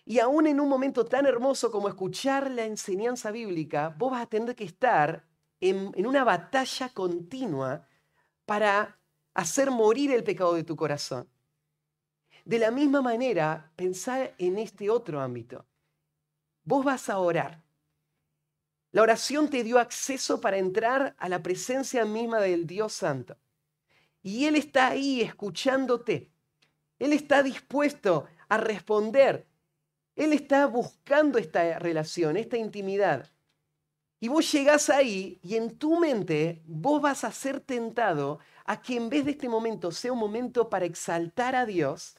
Y 0.07 0.19
aún 0.19 0.47
en 0.47 0.59
un 0.59 0.67
momento 0.67 1.05
tan 1.05 1.27
hermoso 1.27 1.71
como 1.71 1.91
escuchar 1.91 2.51
la 2.51 2.65
enseñanza 2.65 3.31
bíblica, 3.31 3.95
vos 3.99 4.13
vas 4.13 4.23
a 4.23 4.27
tener 4.27 4.57
que 4.57 4.65
estar 4.65 5.29
en, 5.61 5.93
en 5.95 6.07
una 6.07 6.25
batalla 6.25 6.89
continua 6.89 7.87
para 8.47 8.99
hacer 9.35 9.71
morir 9.71 10.11
el 10.11 10.25
pecado 10.25 10.55
de 10.55 10.65
tu 10.65 10.75
corazón. 10.75 11.29
De 12.47 12.59
la 12.59 12.71
misma 12.71 13.03
manera, 13.03 13.71
pensá 13.77 14.31
en 14.39 14.59
este 14.59 14.89
otro 14.89 15.21
ámbito. 15.21 15.67
Vos 16.65 16.83
vas 16.83 17.11
a 17.11 17.19
orar. 17.19 17.63
La 18.93 19.03
oración 19.03 19.51
te 19.51 19.63
dio 19.63 19.79
acceso 19.79 20.41
para 20.41 20.57
entrar 20.57 21.15
a 21.19 21.29
la 21.29 21.43
presencia 21.43 22.07
misma 22.07 22.41
del 22.41 22.67
Dios 22.67 22.95
Santo. 22.95 23.37
Y 24.23 24.47
Él 24.47 24.57
está 24.57 24.89
ahí 24.89 25.21
escuchándote. 25.23 26.31
Él 26.99 27.13
está 27.13 27.43
dispuesto 27.43 28.27
a 28.49 28.59
responder. 28.59 29.47
Él 30.17 30.33
está 30.33 30.67
buscando 30.67 31.39
esta 31.39 31.79
relación, 31.79 32.37
esta 32.37 32.59
intimidad. 32.59 33.31
Y 34.23 34.29
vos 34.29 34.53
llegás 34.53 34.91
ahí 34.91 35.41
y 35.43 35.57
en 35.57 35.79
tu 35.79 35.99
mente 35.99 36.63
vos 36.67 37.01
vas 37.01 37.25
a 37.25 37.33
ser 37.33 37.61
tentado 37.61 38.39
a 38.67 38.83
que 38.83 38.97
en 38.97 39.09
vez 39.09 39.25
de 39.25 39.31
este 39.31 39.49
momento 39.49 39.91
sea 39.91 40.13
un 40.13 40.19
momento 40.19 40.69
para 40.69 40.85
exaltar 40.85 41.57
a 41.57 41.65
Dios, 41.65 42.17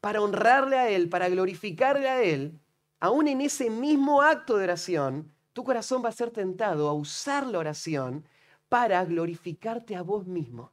para 0.00 0.20
honrarle 0.20 0.76
a 0.76 0.90
Él, 0.90 1.08
para 1.08 1.28
glorificarle 1.28 2.08
a 2.08 2.20
Él, 2.20 2.58
aún 2.98 3.28
en 3.28 3.40
ese 3.40 3.70
mismo 3.70 4.22
acto 4.22 4.56
de 4.56 4.64
oración, 4.64 5.32
tu 5.52 5.62
corazón 5.62 6.04
va 6.04 6.08
a 6.08 6.12
ser 6.12 6.32
tentado 6.32 6.88
a 6.88 6.92
usar 6.94 7.46
la 7.46 7.60
oración 7.60 8.26
para 8.68 9.04
glorificarte 9.04 9.94
a 9.94 10.02
vos 10.02 10.26
mismo. 10.26 10.72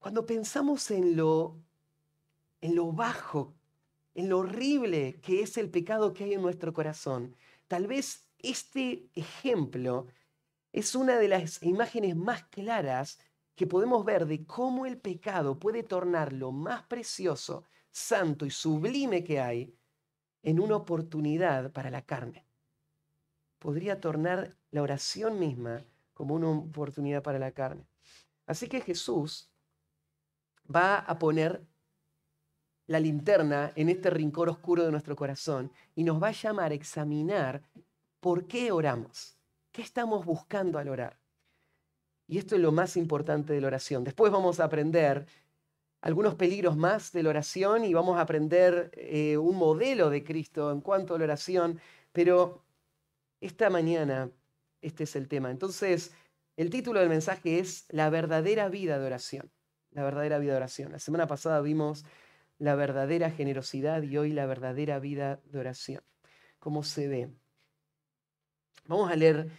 Cuando 0.00 0.24
pensamos 0.24 0.90
en 0.90 1.14
lo, 1.14 1.62
en 2.62 2.74
lo 2.74 2.90
bajo, 2.90 3.54
en 4.14 4.30
lo 4.30 4.38
horrible 4.38 5.20
que 5.20 5.42
es 5.42 5.58
el 5.58 5.68
pecado 5.68 6.14
que 6.14 6.24
hay 6.24 6.32
en 6.32 6.40
nuestro 6.40 6.72
corazón, 6.72 7.36
tal 7.68 7.86
vez 7.86 8.26
este 8.38 9.10
ejemplo 9.14 10.06
es 10.72 10.94
una 10.94 11.18
de 11.18 11.28
las 11.28 11.62
imágenes 11.62 12.16
más 12.16 12.44
claras 12.44 13.18
que 13.54 13.66
podemos 13.66 14.02
ver 14.06 14.24
de 14.24 14.46
cómo 14.46 14.86
el 14.86 14.96
pecado 14.96 15.58
puede 15.58 15.82
tornar 15.82 16.32
lo 16.32 16.50
más 16.50 16.82
precioso, 16.84 17.64
santo 17.90 18.46
y 18.46 18.50
sublime 18.50 19.22
que 19.22 19.38
hay 19.38 19.76
en 20.42 20.60
una 20.60 20.76
oportunidad 20.76 21.72
para 21.72 21.90
la 21.90 22.06
carne. 22.06 22.46
Podría 23.58 24.00
tornar 24.00 24.56
la 24.70 24.80
oración 24.80 25.38
misma 25.38 25.84
como 26.14 26.36
una 26.36 26.48
oportunidad 26.48 27.22
para 27.22 27.38
la 27.38 27.52
carne. 27.52 27.86
Así 28.46 28.66
que 28.66 28.80
Jesús 28.80 29.49
va 30.74 30.98
a 30.98 31.18
poner 31.18 31.66
la 32.86 33.00
linterna 33.00 33.72
en 33.76 33.88
este 33.88 34.10
rincón 34.10 34.48
oscuro 34.48 34.84
de 34.84 34.90
nuestro 34.90 35.14
corazón 35.14 35.72
y 35.94 36.04
nos 36.04 36.22
va 36.22 36.28
a 36.28 36.32
llamar 36.32 36.72
a 36.72 36.74
examinar 36.74 37.62
por 38.20 38.46
qué 38.46 38.72
oramos. 38.72 39.36
¿Qué 39.72 39.82
estamos 39.82 40.24
buscando 40.24 40.78
al 40.78 40.88
orar? 40.88 41.20
Y 42.26 42.38
esto 42.38 42.56
es 42.56 42.60
lo 42.60 42.72
más 42.72 42.96
importante 42.96 43.52
de 43.52 43.60
la 43.60 43.68
oración. 43.68 44.04
Después 44.04 44.32
vamos 44.32 44.60
a 44.60 44.64
aprender 44.64 45.26
algunos 46.00 46.34
peligros 46.34 46.76
más 46.76 47.12
de 47.12 47.22
la 47.22 47.30
oración 47.30 47.84
y 47.84 47.94
vamos 47.94 48.18
a 48.18 48.22
aprender 48.22 48.90
eh, 48.94 49.36
un 49.36 49.56
modelo 49.56 50.10
de 50.10 50.24
Cristo 50.24 50.72
en 50.72 50.80
cuanto 50.80 51.14
a 51.14 51.18
la 51.18 51.24
oración, 51.24 51.80
pero 52.12 52.64
esta 53.40 53.70
mañana 53.70 54.30
este 54.80 55.04
es 55.04 55.14
el 55.16 55.28
tema. 55.28 55.50
Entonces, 55.50 56.12
el 56.56 56.70
título 56.70 57.00
del 57.00 57.08
mensaje 57.08 57.58
es 57.58 57.86
La 57.88 58.10
verdadera 58.10 58.68
vida 58.68 58.98
de 58.98 59.06
oración. 59.06 59.50
La 59.92 60.02
verdadera 60.02 60.38
vida 60.38 60.52
de 60.52 60.58
oración. 60.58 60.92
La 60.92 60.98
semana 60.98 61.26
pasada 61.26 61.60
vimos 61.60 62.04
la 62.58 62.74
verdadera 62.74 63.30
generosidad 63.30 64.02
y 64.02 64.16
hoy 64.16 64.32
la 64.32 64.46
verdadera 64.46 64.98
vida 64.98 65.40
de 65.46 65.58
oración. 65.58 66.02
¿Cómo 66.58 66.82
se 66.82 67.08
ve? 67.08 67.30
Vamos 68.86 69.10
a 69.10 69.16
leer 69.16 69.50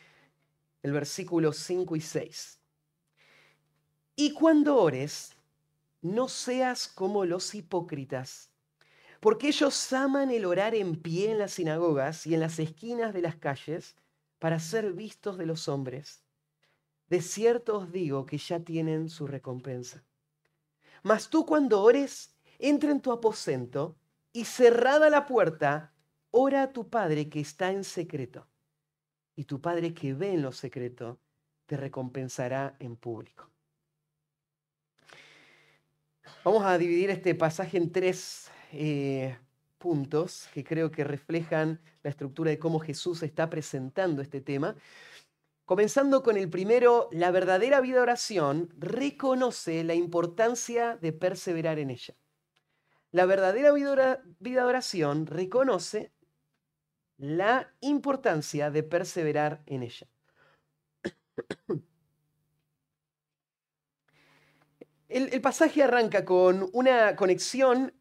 el 0.83 0.91
versículo 0.91 1.51
5 1.51 1.95
y 1.95 2.01
6. 2.01 2.59
Y 4.15 4.33
cuando 4.33 4.77
ores, 4.77 5.35
no 6.01 6.27
seas 6.27 6.88
como 6.88 7.25
los 7.25 7.55
hipócritas, 7.55 8.51
porque 9.19 9.47
ellos 9.47 9.93
aman 9.93 10.31
el 10.31 10.45
orar 10.45 10.75
en 10.75 10.95
pie 10.95 11.31
en 11.31 11.39
las 11.39 11.53
sinagogas 11.53 12.25
y 12.25 12.33
en 12.33 12.39
las 12.39 12.59
esquinas 12.59 13.13
de 13.13 13.21
las 13.21 13.35
calles 13.35 13.95
para 14.39 14.59
ser 14.59 14.93
vistos 14.93 15.38
de 15.38 15.45
los 15.45 15.67
hombres. 15.67 16.23
De 17.07 17.21
cierto 17.21 17.77
os 17.77 17.91
digo 17.91 18.25
que 18.25 18.38
ya 18.38 18.59
tienen 18.59 19.09
su 19.09 19.27
recompensa. 19.27 20.03
Mas 21.03 21.29
tú 21.29 21.46
cuando 21.46 21.81
ores, 21.81 22.36
entra 22.60 22.91
en 22.91 23.01
tu 23.01 23.12
aposento 23.12 23.98
y 24.34 24.46
cerrada 24.46 25.10
la 25.10 25.25
puerta, 25.25 25.93
ora 26.31 26.63
a 26.63 26.72
tu 26.72 26.89
Padre 26.89 27.29
que 27.29 27.39
está 27.39 27.72
en 27.72 27.84
secreto 27.84 28.48
y 29.36 29.46
tu 29.46 29.60
Padre 29.60 29.93
que 29.93 30.13
ve 30.13 30.34
en 30.34 30.41
lo 30.41 30.51
secreto 30.51 31.20
te 31.65 31.77
recompensará 31.77 32.75
en 32.79 32.96
público. 32.96 33.50
Vamos 36.43 36.63
a 36.63 36.77
dividir 36.77 37.10
este 37.10 37.36
pasaje 37.36 37.77
en 37.77 37.91
tres, 37.91 38.51
eh, 38.72 39.38
puntos 39.81 40.48
que 40.53 40.63
creo 40.63 40.91
que 40.91 41.03
reflejan 41.03 41.81
la 42.03 42.12
estructura 42.12 42.51
de 42.51 42.60
cómo 42.60 42.79
Jesús 42.79 43.24
está 43.24 43.50
presentando 43.50 44.22
este 44.22 44.39
tema. 44.39 44.75
Comenzando 45.71 46.21
con 46.21 46.35
el 46.35 46.49
primero, 46.49 47.07
la 47.13 47.31
verdadera 47.31 47.79
vida 47.79 47.95
de 47.95 48.01
oración 48.01 48.67
reconoce 48.77 49.85
la 49.85 49.93
importancia 49.93 50.97
de 50.97 51.13
perseverar 51.13 51.79
en 51.79 51.91
ella. 51.91 52.13
La 53.11 53.25
verdadera 53.25 53.71
vida 53.71 54.21
de 54.41 54.61
oración 54.61 55.27
reconoce 55.27 56.11
la 57.15 57.73
importancia 57.79 58.69
de 58.69 58.83
perseverar 58.83 59.63
en 59.65 59.83
ella. 59.83 60.07
El, 65.07 65.33
el, 65.33 65.41
pasaje 65.41 65.83
arranca 65.83 66.25
con 66.25 66.69
una 66.73 67.15
conexión 67.15 67.93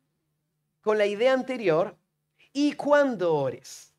con 0.81 0.99
la 0.99 1.07
idea 1.07 1.33
anterior 1.33 1.97
y 2.53 2.73
cuando 2.73 3.35
ores 3.35 3.90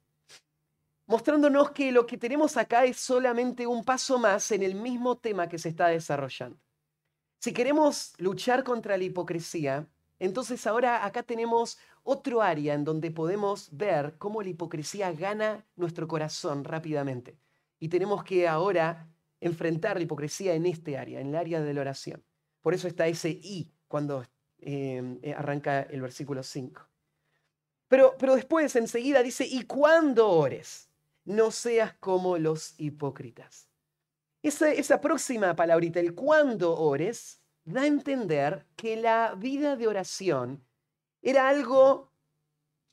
mostrándonos 1.11 1.71
que 1.71 1.91
lo 1.91 2.05
que 2.05 2.17
tenemos 2.17 2.55
acá 2.55 2.85
es 2.85 2.95
solamente 2.95 3.67
un 3.67 3.83
paso 3.83 4.17
más 4.17 4.49
en 4.53 4.63
el 4.63 4.75
mismo 4.75 5.17
tema 5.17 5.49
que 5.49 5.59
se 5.59 5.67
está 5.67 5.87
desarrollando. 5.87 6.57
Si 7.37 7.51
queremos 7.51 8.13
luchar 8.17 8.63
contra 8.63 8.97
la 8.97 9.03
hipocresía, 9.03 9.89
entonces 10.19 10.65
ahora 10.65 11.05
acá 11.05 11.23
tenemos 11.23 11.77
otro 12.03 12.41
área 12.41 12.73
en 12.75 12.85
donde 12.85 13.11
podemos 13.11 13.67
ver 13.73 14.15
cómo 14.19 14.41
la 14.41 14.49
hipocresía 14.49 15.11
gana 15.11 15.65
nuestro 15.75 16.07
corazón 16.07 16.63
rápidamente. 16.63 17.37
Y 17.77 17.89
tenemos 17.89 18.23
que 18.23 18.47
ahora 18.47 19.09
enfrentar 19.41 19.97
la 19.97 20.03
hipocresía 20.03 20.53
en 20.53 20.65
este 20.65 20.97
área, 20.97 21.19
en 21.19 21.27
el 21.27 21.35
área 21.35 21.59
de 21.59 21.73
la 21.73 21.81
oración. 21.81 22.23
Por 22.61 22.73
eso 22.73 22.87
está 22.87 23.05
ese 23.07 23.31
I 23.31 23.69
cuando 23.89 24.23
eh, 24.59 25.33
arranca 25.35 25.81
el 25.81 26.01
versículo 26.01 26.41
5. 26.41 26.87
Pero, 27.89 28.15
pero 28.17 28.33
después 28.35 28.73
enseguida 28.77 29.21
dice, 29.21 29.45
y 29.45 29.63
cuando 29.63 30.29
ores 30.29 30.87
no 31.25 31.51
seas 31.51 31.93
como 31.99 32.37
los 32.37 32.73
hipócritas. 32.77 33.69
Esa, 34.43 34.99
próxima 34.99 35.55
palabrita, 35.55 35.99
el 35.99 36.15
cuando 36.15 36.75
ores, 36.75 37.43
da 37.63 37.81
a 37.81 37.87
entender 37.87 38.65
que 38.75 38.95
la 38.95 39.35
vida 39.35 39.75
de 39.75 39.87
oración 39.87 40.65
era 41.21 41.47
algo 41.47 42.11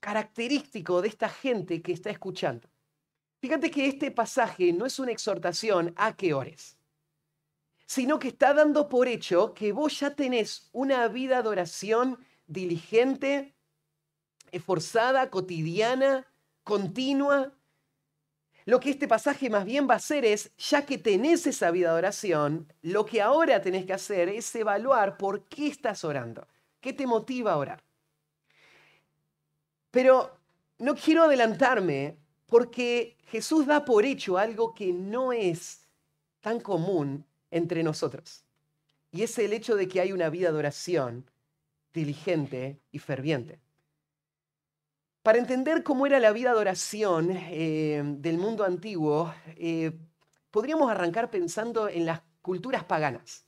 característico 0.01 1.01
de 1.01 1.09
esta 1.09 1.29
gente 1.31 1.81
que 1.81 1.93
está 1.93 2.11
escuchando. 2.11 2.69
Fíjate 3.41 3.71
que 3.71 3.87
este 3.87 4.11
pasaje 4.11 4.73
no 4.73 4.85
es 4.85 4.99
una 4.99 5.13
exhortación 5.13 5.95
a 5.97 6.15
que 6.17 6.35
ores, 6.35 6.77
sino 7.87 8.19
que 8.19 8.29
está 8.29 8.53
dando 8.53 8.89
por 8.89 9.09
hecho 9.09 9.55
que 9.55 9.73
vos 9.73 9.99
ya 10.01 10.15
tenés 10.15 10.69
una 10.73 11.09
vida 11.09 11.43
de 11.43 11.49
oración 11.49 12.19
diligente, 12.47 13.55
esforzada, 14.51 15.31
cotidiana, 15.31 16.27
continua, 16.63 17.58
lo 18.69 18.81
que 18.81 18.91
este 18.91 19.09
pasaje 19.09 19.49
más 19.49 19.65
bien 19.65 19.89
va 19.89 19.95
a 19.95 19.97
hacer 19.97 20.27
es, 20.27 20.55
ya 20.59 20.85
que 20.85 20.99
tenés 20.99 21.47
esa 21.47 21.71
vida 21.71 21.91
de 21.91 21.97
oración, 21.97 22.71
lo 22.83 23.07
que 23.07 23.23
ahora 23.23 23.63
tenés 23.63 23.87
que 23.87 23.95
hacer 23.95 24.29
es 24.29 24.55
evaluar 24.55 25.17
por 25.17 25.45
qué 25.45 25.69
estás 25.69 26.05
orando, 26.05 26.47
qué 26.79 26.93
te 26.93 27.07
motiva 27.07 27.53
a 27.53 27.57
orar. 27.57 27.83
Pero 29.91 30.37
no 30.81 30.95
quiero 30.97 31.23
adelantarme 31.23 32.19
porque 32.47 33.17
Jesús 33.29 33.65
da 33.65 33.87
por 33.87 34.05
hecho 34.05 34.37
algo 34.37 34.75
que 34.75 34.93
no 34.93 35.33
es 35.33 35.89
tan 36.43 36.61
común 36.61 37.25
entre 37.51 37.83
nosotros. 37.83 38.45
Y 39.11 39.23
es 39.23 39.39
el 39.39 39.55
hecho 39.55 39.77
de 39.77 39.89
que 39.89 40.03
hay 40.03 40.13
una 40.13 40.29
vida 40.29 40.53
de 40.53 40.59
oración 40.59 41.25
diligente 41.95 42.79
y 42.93 42.99
ferviente. 42.99 43.61
Para 45.29 45.41
entender 45.41 45.83
cómo 45.83 46.07
era 46.07 46.19
la 46.21 46.33
vida 46.33 46.55
de 46.55 46.59
oración 46.59 47.31
eh, 47.31 48.03
del 48.03 48.39
mundo 48.39 48.65
antiguo, 48.65 49.35
eh, 49.59 49.93
podríamos 50.51 50.91
arrancar 50.91 51.31
pensando 51.31 51.87
en 51.87 52.07
las 52.07 52.23
culturas 52.41 52.85
paganas. 52.85 53.45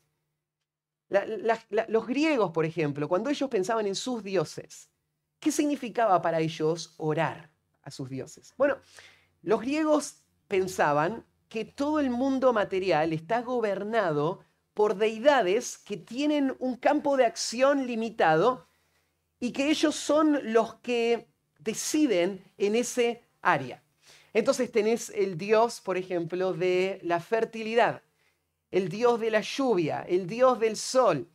los 1.09 2.07
griegos, 2.07 2.51
por 2.51 2.67
ejemplo, 2.67 3.09
cuando 3.09 3.31
ellos 3.31 3.49
pensaban 3.49 3.87
en 3.87 3.95
sus 3.95 4.23
dioses, 4.23 4.91
¿qué 5.39 5.51
significaba 5.51 6.21
para 6.21 6.41
ellos 6.41 6.93
orar 6.99 7.51
a 7.81 7.91
sus 7.91 8.11
dioses? 8.11 8.53
Bueno, 8.59 8.77
los 9.41 9.63
griegos 9.63 10.17
pensaban 10.49 11.25
que 11.49 11.65
todo 11.65 11.99
el 11.99 12.11
mundo 12.11 12.53
material 12.53 13.15
está 13.15 13.41
gobernado 13.41 14.41
por 14.75 14.97
deidades 14.97 15.79
que 15.79 15.97
tienen 15.97 16.55
un 16.59 16.77
campo 16.77 17.17
de 17.17 17.25
acción 17.25 17.87
limitado 17.87 18.69
y 19.39 19.53
que 19.53 19.71
ellos 19.71 19.95
son 19.95 20.53
los 20.53 20.75
que 20.81 21.30
deciden 21.63 22.43
en 22.59 22.77
ese 22.77 23.23
área. 23.43 23.83
Entonces 24.33 24.71
tenés 24.71 25.11
el 25.11 25.37
dios, 25.37 25.81
por 25.81 25.97
ejemplo, 25.97 26.53
de 26.53 27.01
la 27.03 27.21
fertilidad, 27.21 28.03
el 28.71 28.89
dios 28.89 29.19
de 29.19 29.31
la 29.31 29.41
lluvia, 29.41 30.03
el 30.09 30.27
dios 30.27 30.61
del 30.61 30.77
sol, 30.77 31.29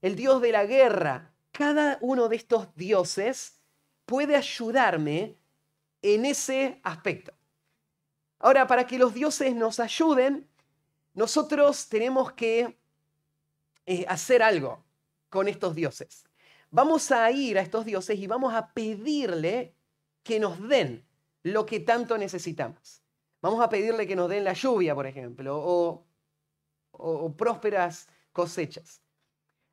el 0.00 0.14
dios 0.14 0.40
de 0.40 0.52
la 0.52 0.64
guerra. 0.64 1.32
Cada 1.50 1.98
uno 2.00 2.28
de 2.28 2.36
estos 2.36 2.74
dioses 2.76 3.60
puede 4.04 4.36
ayudarme 4.36 5.36
en 6.02 6.24
ese 6.24 6.80
aspecto. 6.84 7.32
Ahora, 8.38 8.66
para 8.66 8.86
que 8.86 8.98
los 8.98 9.14
dioses 9.14 9.54
nos 9.54 9.80
ayuden, 9.80 10.46
nosotros 11.14 11.88
tenemos 11.88 12.32
que 12.32 12.76
eh, 13.86 14.04
hacer 14.08 14.42
algo 14.42 14.84
con 15.30 15.48
estos 15.48 15.74
dioses 15.74 16.26
vamos 16.70 17.10
a 17.12 17.30
ir 17.30 17.58
a 17.58 17.62
estos 17.62 17.84
dioses 17.84 18.18
y 18.18 18.26
vamos 18.26 18.54
a 18.54 18.72
pedirle 18.72 19.74
que 20.22 20.40
nos 20.40 20.68
den 20.68 21.06
lo 21.42 21.64
que 21.66 21.80
tanto 21.80 22.18
necesitamos. 22.18 23.02
Vamos 23.40 23.62
a 23.62 23.68
pedirle 23.68 24.06
que 24.06 24.16
nos 24.16 24.28
den 24.28 24.44
la 24.44 24.54
lluvia, 24.54 24.94
por 24.94 25.06
ejemplo, 25.06 25.56
o, 25.56 27.34
prósperas 27.36 28.08
cosechas. 28.32 29.00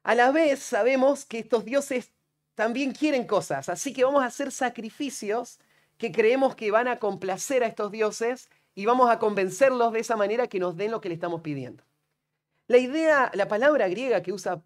A 0.04 0.14
la 0.14 0.32
vez 0.32 0.60
sabemos 0.60 1.26
que 1.26 1.40
estos 1.40 1.66
dioses 1.66 2.12
también 2.54 2.92
quieren 2.92 3.26
cosas, 3.26 3.70
así 3.70 3.94
que 3.94 4.04
vamos 4.04 4.22
a 4.22 4.28
hacer 4.28 4.52
sacrificios 4.52 5.60
que 5.98 6.12
creemos 6.12 6.56
que 6.56 6.70
van 6.70 6.88
a 6.88 7.00
complacer 7.00 7.64
a 7.64 7.68
estos 7.68 7.92
dioses 7.92 8.50
y 8.76 8.86
vamos 8.86 9.10
a 9.10 9.18
convencerlos 9.18 9.94
de 9.94 10.02
esa 10.02 10.16
manera 10.16 10.48
que 10.48 10.60
nos 10.60 10.76
den 10.76 10.92
lo 10.92 11.02
que 11.02 11.10
le 11.10 11.16
estamos 11.16 11.42
pidiendo. 11.42 11.84
La 12.68 12.78
idea, 12.78 13.32
la 13.34 13.48
palabra 13.48 13.88
griega 13.88 14.22
que 14.22 14.34
usa 14.34 14.62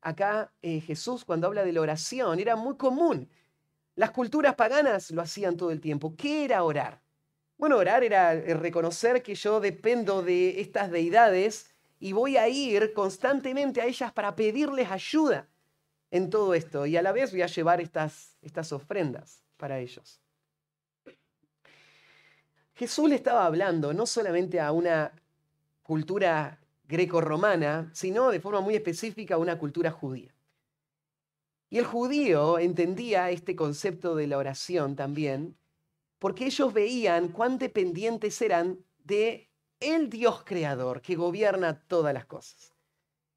acá 0.00 0.52
eh, 0.62 0.80
Jesús 0.80 1.24
cuando 1.24 1.46
habla 1.46 1.64
de 1.64 1.72
la 1.72 1.80
oración, 1.80 2.38
era 2.40 2.56
muy 2.56 2.76
común. 2.76 3.28
Las 3.96 4.10
culturas 4.10 4.54
paganas 4.54 5.10
lo 5.10 5.22
hacían 5.22 5.56
todo 5.56 5.70
el 5.70 5.80
tiempo. 5.80 6.14
¿Qué 6.16 6.44
era 6.44 6.62
orar? 6.62 7.00
Bueno, 7.58 7.76
orar 7.76 8.02
era 8.02 8.32
eh, 8.32 8.54
reconocer 8.54 9.22
que 9.22 9.34
yo 9.34 9.60
dependo 9.60 10.22
de 10.22 10.60
estas 10.60 10.90
deidades 10.90 11.74
y 11.98 12.12
voy 12.12 12.36
a 12.36 12.48
ir 12.48 12.94
constantemente 12.94 13.80
a 13.80 13.86
ellas 13.86 14.12
para 14.12 14.34
pedirles 14.34 14.90
ayuda 14.90 15.46
en 16.10 16.30
todo 16.30 16.54
esto 16.54 16.86
y 16.86 16.96
a 16.96 17.02
la 17.02 17.12
vez 17.12 17.30
voy 17.30 17.42
a 17.42 17.46
llevar 17.46 17.80
estas, 17.80 18.36
estas 18.40 18.72
ofrendas 18.72 19.44
para 19.56 19.78
ellos. 19.78 20.20
Jesús 22.74 23.10
le 23.10 23.16
estaba 23.16 23.44
hablando 23.44 23.92
no 23.92 24.06
solamente 24.06 24.58
a 24.58 24.72
una 24.72 25.12
cultura 25.82 26.59
greco-romana, 26.90 27.90
sino 27.94 28.30
de 28.30 28.40
forma 28.40 28.60
muy 28.60 28.74
específica 28.74 29.38
una 29.38 29.58
cultura 29.58 29.90
judía. 29.90 30.34
Y 31.70 31.78
el 31.78 31.84
judío 31.84 32.58
entendía 32.58 33.30
este 33.30 33.54
concepto 33.54 34.16
de 34.16 34.26
la 34.26 34.38
oración 34.38 34.96
también, 34.96 35.56
porque 36.18 36.46
ellos 36.46 36.74
veían 36.74 37.28
cuán 37.28 37.58
dependientes 37.58 38.42
eran 38.42 38.80
de 39.04 39.48
el 39.78 40.10
Dios 40.10 40.42
creador 40.44 41.00
que 41.00 41.14
gobierna 41.14 41.80
todas 41.86 42.12
las 42.12 42.26
cosas. 42.26 42.74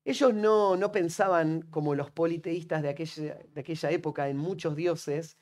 Ellos 0.03 0.33
no, 0.33 0.75
no 0.75 0.91
pensaban 0.91 1.61
como 1.69 1.95
los 1.95 2.11
politeístas 2.11 2.81
de 2.81 2.89
aquella, 2.89 3.39
de 3.53 3.61
aquella 3.61 3.91
época 3.91 4.27
en 4.27 4.37
muchos 4.37 4.75
dioses, 4.75 5.37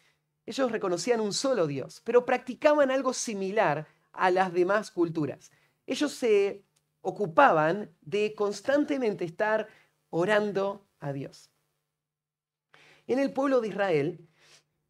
ellos 0.46 0.72
reconocían 0.72 1.22
un 1.22 1.34
solo 1.34 1.66
Dios, 1.66 2.02
pero 2.04 2.26
practicaban 2.26 2.92
algo 2.92 3.14
similar 3.14 3.88
a 4.12 4.30
las 4.32 4.54
demás 4.54 4.92
culturas. 4.92 5.52
Ellos 5.88 6.12
se 6.12 6.66
ocupaban 7.02 7.96
de 8.02 8.34
constantemente 8.36 9.26
estar 9.26 9.68
orando 10.10 10.88
a 11.00 11.14
Dios. 11.14 11.52
En 13.08 13.20
el 13.20 13.34
pueblo 13.34 13.60
de 13.62 13.70
Israel, 13.70 14.28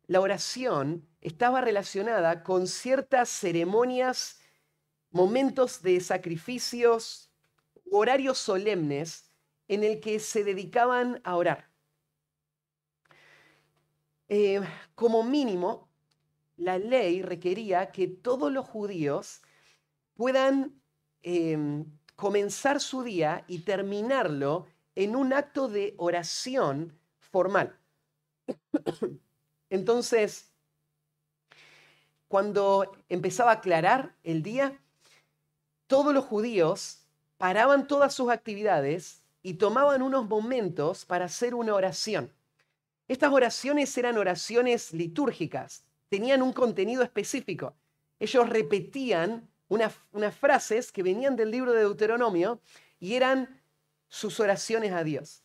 la 0.08 0.20
oración 0.20 1.08
estaba 1.22 1.62
relacionada 1.62 2.44
con 2.44 2.68
ciertas 2.68 3.30
ceremonias, 3.30 4.40
momentos 5.10 5.82
de 5.82 6.00
sacrificios, 6.02 7.32
horarios 7.90 8.38
solemnes 8.38 9.32
en 9.68 9.84
el 9.84 10.00
que 10.00 10.20
se 10.20 10.44
dedicaban 10.44 11.22
a 11.24 11.36
orar. 11.36 11.72
Eh, 14.28 14.62
como 14.96 15.24
mínimo, 15.24 15.90
la 16.58 16.78
ley 16.78 17.22
requería 17.22 17.92
que 17.92 18.08
todos 18.08 18.52
los 18.52 18.66
judíos 18.66 19.42
puedan 20.16 20.82
em, 21.22 21.86
comenzar 22.22 22.80
su 22.80 23.02
día 23.02 23.44
y 23.48 23.62
terminarlo 23.62 24.68
en 24.94 25.16
un 25.16 25.34
acto 25.34 25.68
de 25.68 25.96
oración 25.98 26.96
formal. 27.18 27.76
Entonces, 29.72 30.52
cuando 32.28 32.96
empezaba 33.10 33.50
a 33.50 33.56
aclarar 33.56 34.14
el 34.22 34.44
día, 34.44 34.80
todos 35.88 36.14
los 36.14 36.26
judíos 36.26 37.08
paraban 37.40 37.88
todas 37.88 38.14
sus 38.14 38.30
actividades 38.30 39.24
y 39.42 39.56
tomaban 39.56 40.04
unos 40.04 40.30
momentos 40.30 41.06
para 41.06 41.26
hacer 41.26 41.56
una 41.56 41.74
oración. 41.74 42.32
Estas 43.08 43.34
oraciones 43.34 43.98
eran 43.98 44.20
oraciones 44.20 44.94
litúrgicas, 44.94 45.86
tenían 46.08 46.44
un 46.44 46.54
contenido 46.54 47.02
específico. 47.02 47.74
Ellos 48.20 48.48
repetían 48.48 49.50
unas, 49.72 50.36
frases 50.36 50.92
que 50.92 51.02
venían 51.02 51.38
del 51.38 51.50
libro 51.50 51.72
de 51.72 51.80
Deuteronomio 51.80 52.60
y 53.00 53.16
eran 53.16 53.62
sus 54.10 54.42
oraciones 54.42 54.92
a 54.92 55.06
Dios. 55.06 55.44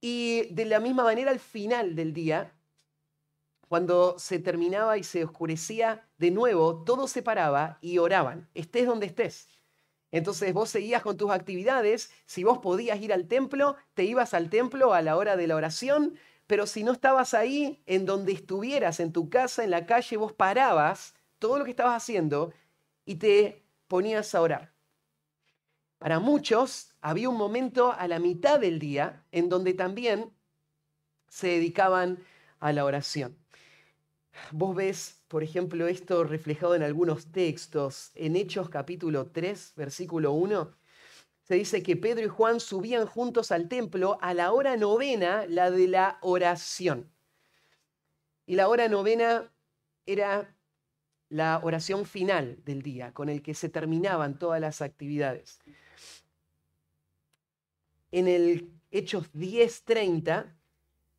Y 0.00 0.48
de 0.52 0.64
la 0.64 0.80
misma 0.80 1.04
manera 1.04 1.30
al 1.30 1.38
final 1.38 1.94
del 1.94 2.12
día, 2.12 2.52
cuando 3.68 4.18
se 4.18 4.40
terminaba 4.40 4.98
y 4.98 5.04
se 5.04 5.24
oscurecía 5.24 6.08
de 6.18 6.32
nuevo, 6.32 6.82
todo 6.82 7.06
se 7.06 7.22
paraba 7.22 7.78
y 7.80 7.98
oraban, 7.98 8.48
estés 8.52 8.86
donde 8.86 9.06
estés. 9.06 9.48
Entonces 10.10 10.52
vos 10.52 10.68
seguías 10.68 11.02
con 11.02 11.16
tus 11.16 11.30
actividades, 11.30 12.10
si 12.26 12.42
vos 12.42 12.58
podías 12.58 13.00
ir 13.00 13.12
al 13.12 13.28
templo, 13.28 13.76
te 13.94 14.02
ibas 14.04 14.34
al 14.34 14.50
templo 14.50 14.92
a 14.92 15.02
la 15.02 15.16
hora 15.16 15.36
de 15.36 15.46
la 15.46 15.54
oración, 15.54 16.18
pero 16.48 16.66
si 16.66 16.82
no 16.82 16.92
estabas 16.92 17.32
ahí, 17.32 17.80
en 17.86 18.06
donde 18.06 18.32
estuvieras, 18.32 18.98
en 18.98 19.12
tu 19.12 19.30
casa, 19.30 19.62
en 19.62 19.70
la 19.70 19.86
calle, 19.86 20.16
vos 20.16 20.32
parabas 20.32 21.14
todo 21.38 21.58
lo 21.58 21.64
que 21.64 21.70
estabas 21.70 22.02
haciendo 22.02 22.52
y 23.04 23.16
te 23.16 23.64
ponías 23.88 24.34
a 24.34 24.40
orar. 24.40 24.74
Para 25.98 26.18
muchos 26.20 26.94
había 27.00 27.28
un 27.28 27.36
momento 27.36 27.92
a 27.92 28.06
la 28.08 28.18
mitad 28.18 28.60
del 28.60 28.78
día 28.78 29.24
en 29.32 29.48
donde 29.48 29.74
también 29.74 30.32
se 31.28 31.48
dedicaban 31.48 32.22
a 32.60 32.72
la 32.72 32.84
oración. 32.84 33.36
Vos 34.50 34.74
ves, 34.74 35.22
por 35.28 35.42
ejemplo, 35.42 35.86
esto 35.86 36.24
reflejado 36.24 36.74
en 36.74 36.82
algunos 36.82 37.30
textos. 37.30 38.10
En 38.14 38.36
Hechos 38.36 38.68
capítulo 38.68 39.30
3, 39.30 39.74
versículo 39.76 40.32
1, 40.32 40.76
se 41.42 41.54
dice 41.54 41.82
que 41.82 41.96
Pedro 41.96 42.24
y 42.24 42.28
Juan 42.28 42.58
subían 42.58 43.06
juntos 43.06 43.52
al 43.52 43.68
templo 43.68 44.18
a 44.20 44.34
la 44.34 44.52
hora 44.52 44.76
novena, 44.76 45.44
la 45.46 45.70
de 45.70 45.88
la 45.88 46.18
oración. 46.22 47.12
Y 48.46 48.56
la 48.56 48.68
hora 48.68 48.88
novena 48.88 49.52
era 50.06 50.53
la 51.28 51.60
oración 51.62 52.06
final 52.06 52.58
del 52.64 52.82
día, 52.82 53.12
con 53.12 53.28
el 53.28 53.42
que 53.42 53.54
se 53.54 53.68
terminaban 53.68 54.38
todas 54.38 54.60
las 54.60 54.82
actividades. 54.82 55.60
En 58.12 58.28
el 58.28 58.70
Hechos 58.90 59.32
10:30 59.32 60.54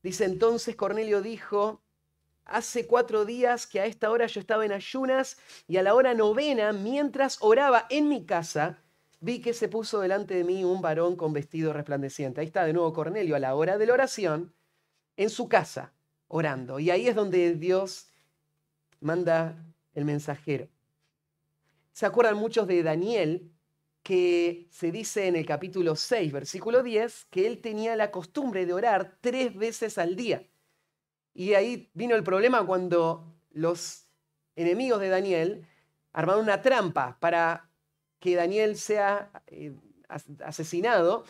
dice 0.01 0.25
entonces 0.25 0.75
Cornelio 0.75 1.21
dijo, 1.21 1.81
Hace 2.45 2.85
cuatro 2.85 3.25
días 3.25 3.65
que 3.65 3.79
a 3.79 3.87
esta 3.87 4.11
hora 4.11 4.27
yo 4.27 4.39
estaba 4.39 4.65
en 4.65 4.71
ayunas 4.71 5.37
y 5.67 5.77
a 5.77 5.83
la 5.83 5.95
hora 5.95 6.13
novena, 6.13 6.73
mientras 6.73 7.39
oraba 7.41 7.87
en 7.89 8.07
mi 8.07 8.23
casa, 8.23 8.77
vi 9.19 9.41
que 9.41 9.53
se 9.53 9.67
puso 9.67 9.99
delante 9.99 10.35
de 10.35 10.43
mí 10.43 10.63
un 10.63 10.79
varón 10.79 11.15
con 11.15 11.33
vestido 11.33 11.73
resplandeciente. 11.73 12.41
Ahí 12.41 12.47
está 12.47 12.63
de 12.63 12.73
nuevo 12.73 12.93
Cornelio 12.93 13.35
a 13.35 13.39
la 13.39 13.55
hora 13.55 13.79
de 13.79 13.87
la 13.87 13.93
oración, 13.93 14.53
en 15.17 15.31
su 15.31 15.49
casa, 15.49 15.93
orando. 16.27 16.77
Y 16.79 16.91
ahí 16.91 17.07
es 17.07 17.15
donde 17.15 17.55
Dios 17.55 18.09
manda 18.99 19.64
el 19.95 20.05
mensajero. 20.05 20.69
¿Se 21.91 22.05
acuerdan 22.05 22.37
muchos 22.37 22.67
de 22.67 22.83
Daniel? 22.83 23.51
que 24.05 24.67
se 24.69 24.91
dice 24.91 25.25
en 25.25 25.35
el 25.35 25.47
capítulo 25.47 25.95
6, 25.95 26.31
versículo 26.31 26.83
10, 26.83 27.25
que 27.31 27.47
él 27.47 27.59
tenía 27.59 27.95
la 27.95 28.11
costumbre 28.11 28.67
de 28.67 28.73
orar 28.73 29.17
tres 29.19 29.55
veces 29.55 29.97
al 29.97 30.15
día. 30.15 30.47
Y 31.33 31.55
ahí 31.55 31.89
vino 31.95 32.15
el 32.15 32.23
problema 32.23 32.63
cuando 32.63 33.35
los 33.49 34.07
enemigos 34.55 34.99
de 34.99 35.09
Daniel 35.09 35.67
armaron 36.13 36.43
una 36.43 36.61
trampa 36.61 37.17
para 37.19 37.71
que 38.19 38.35
Daniel 38.35 38.77
sea 38.77 39.31
eh, 39.47 39.75
asesinado. 40.43 41.25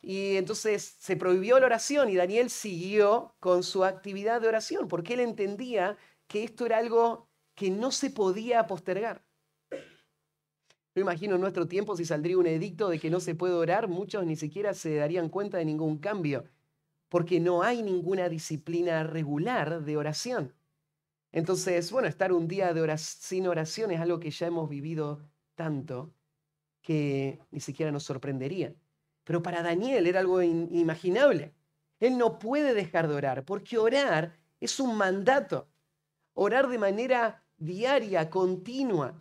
Y 0.00 0.36
entonces 0.36 0.96
se 1.00 1.16
prohibió 1.16 1.58
la 1.58 1.66
oración 1.66 2.10
y 2.10 2.14
Daniel 2.14 2.48
siguió 2.48 3.34
con 3.40 3.64
su 3.64 3.84
actividad 3.84 4.40
de 4.40 4.46
oración 4.46 4.86
porque 4.86 5.14
él 5.14 5.20
entendía 5.20 5.98
que 6.28 6.44
esto 6.44 6.64
era 6.64 6.78
algo 6.78 7.29
que 7.60 7.70
no 7.70 7.90
se 7.90 8.08
podía 8.08 8.66
postergar. 8.66 9.22
Yo 10.94 11.02
imagino 11.02 11.34
en 11.34 11.42
nuestro 11.42 11.68
tiempo 11.68 11.94
si 11.94 12.06
saldría 12.06 12.38
un 12.38 12.46
edicto 12.46 12.88
de 12.88 12.98
que 12.98 13.10
no 13.10 13.20
se 13.20 13.34
puede 13.34 13.52
orar, 13.52 13.86
muchos 13.86 14.24
ni 14.24 14.34
siquiera 14.34 14.72
se 14.72 14.94
darían 14.94 15.28
cuenta 15.28 15.58
de 15.58 15.66
ningún 15.66 15.98
cambio 15.98 16.46
porque 17.10 17.38
no 17.38 17.62
hay 17.62 17.82
ninguna 17.82 18.30
disciplina 18.30 19.02
regular 19.02 19.84
de 19.84 19.98
oración. 19.98 20.54
Entonces, 21.32 21.92
bueno, 21.92 22.08
estar 22.08 22.32
un 22.32 22.48
día 22.48 22.72
de 22.72 22.96
sin 22.96 23.46
oración 23.46 23.90
es 23.90 24.00
algo 24.00 24.20
que 24.20 24.30
ya 24.30 24.46
hemos 24.46 24.70
vivido 24.70 25.20
tanto 25.54 26.14
que 26.80 27.40
ni 27.50 27.60
siquiera 27.60 27.92
nos 27.92 28.04
sorprendería. 28.04 28.74
Pero 29.24 29.42
para 29.42 29.62
Daniel 29.62 30.06
era 30.06 30.20
algo 30.20 30.40
inimaginable. 30.40 31.52
Él 31.98 32.16
no 32.16 32.38
puede 32.38 32.72
dejar 32.72 33.06
de 33.06 33.16
orar, 33.16 33.44
porque 33.44 33.76
orar 33.76 34.38
es 34.60 34.80
un 34.80 34.96
mandato. 34.96 35.68
Orar 36.32 36.68
de 36.68 36.78
manera 36.78 37.44
diaria, 37.60 38.28
continua. 38.28 39.14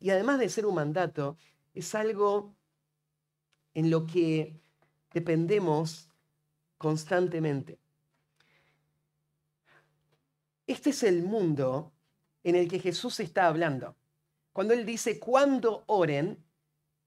y 0.00 0.08
además 0.08 0.38
de 0.38 0.48
ser 0.48 0.64
un 0.64 0.76
mandato, 0.76 1.36
es 1.74 1.94
algo 1.94 2.54
en 3.74 3.90
lo 3.90 4.06
que 4.06 4.58
dependemos 5.12 6.08
constantemente. 6.78 7.78
Este 10.66 10.90
es 10.90 11.02
el 11.02 11.22
mundo 11.24 11.92
en 12.44 12.54
el 12.54 12.68
que 12.68 12.78
Jesús 12.78 13.20
está 13.20 13.48
hablando. 13.48 13.96
Cuando 14.52 14.72
Él 14.72 14.86
dice, 14.86 15.18
cuando 15.18 15.84
oren, 15.86 16.42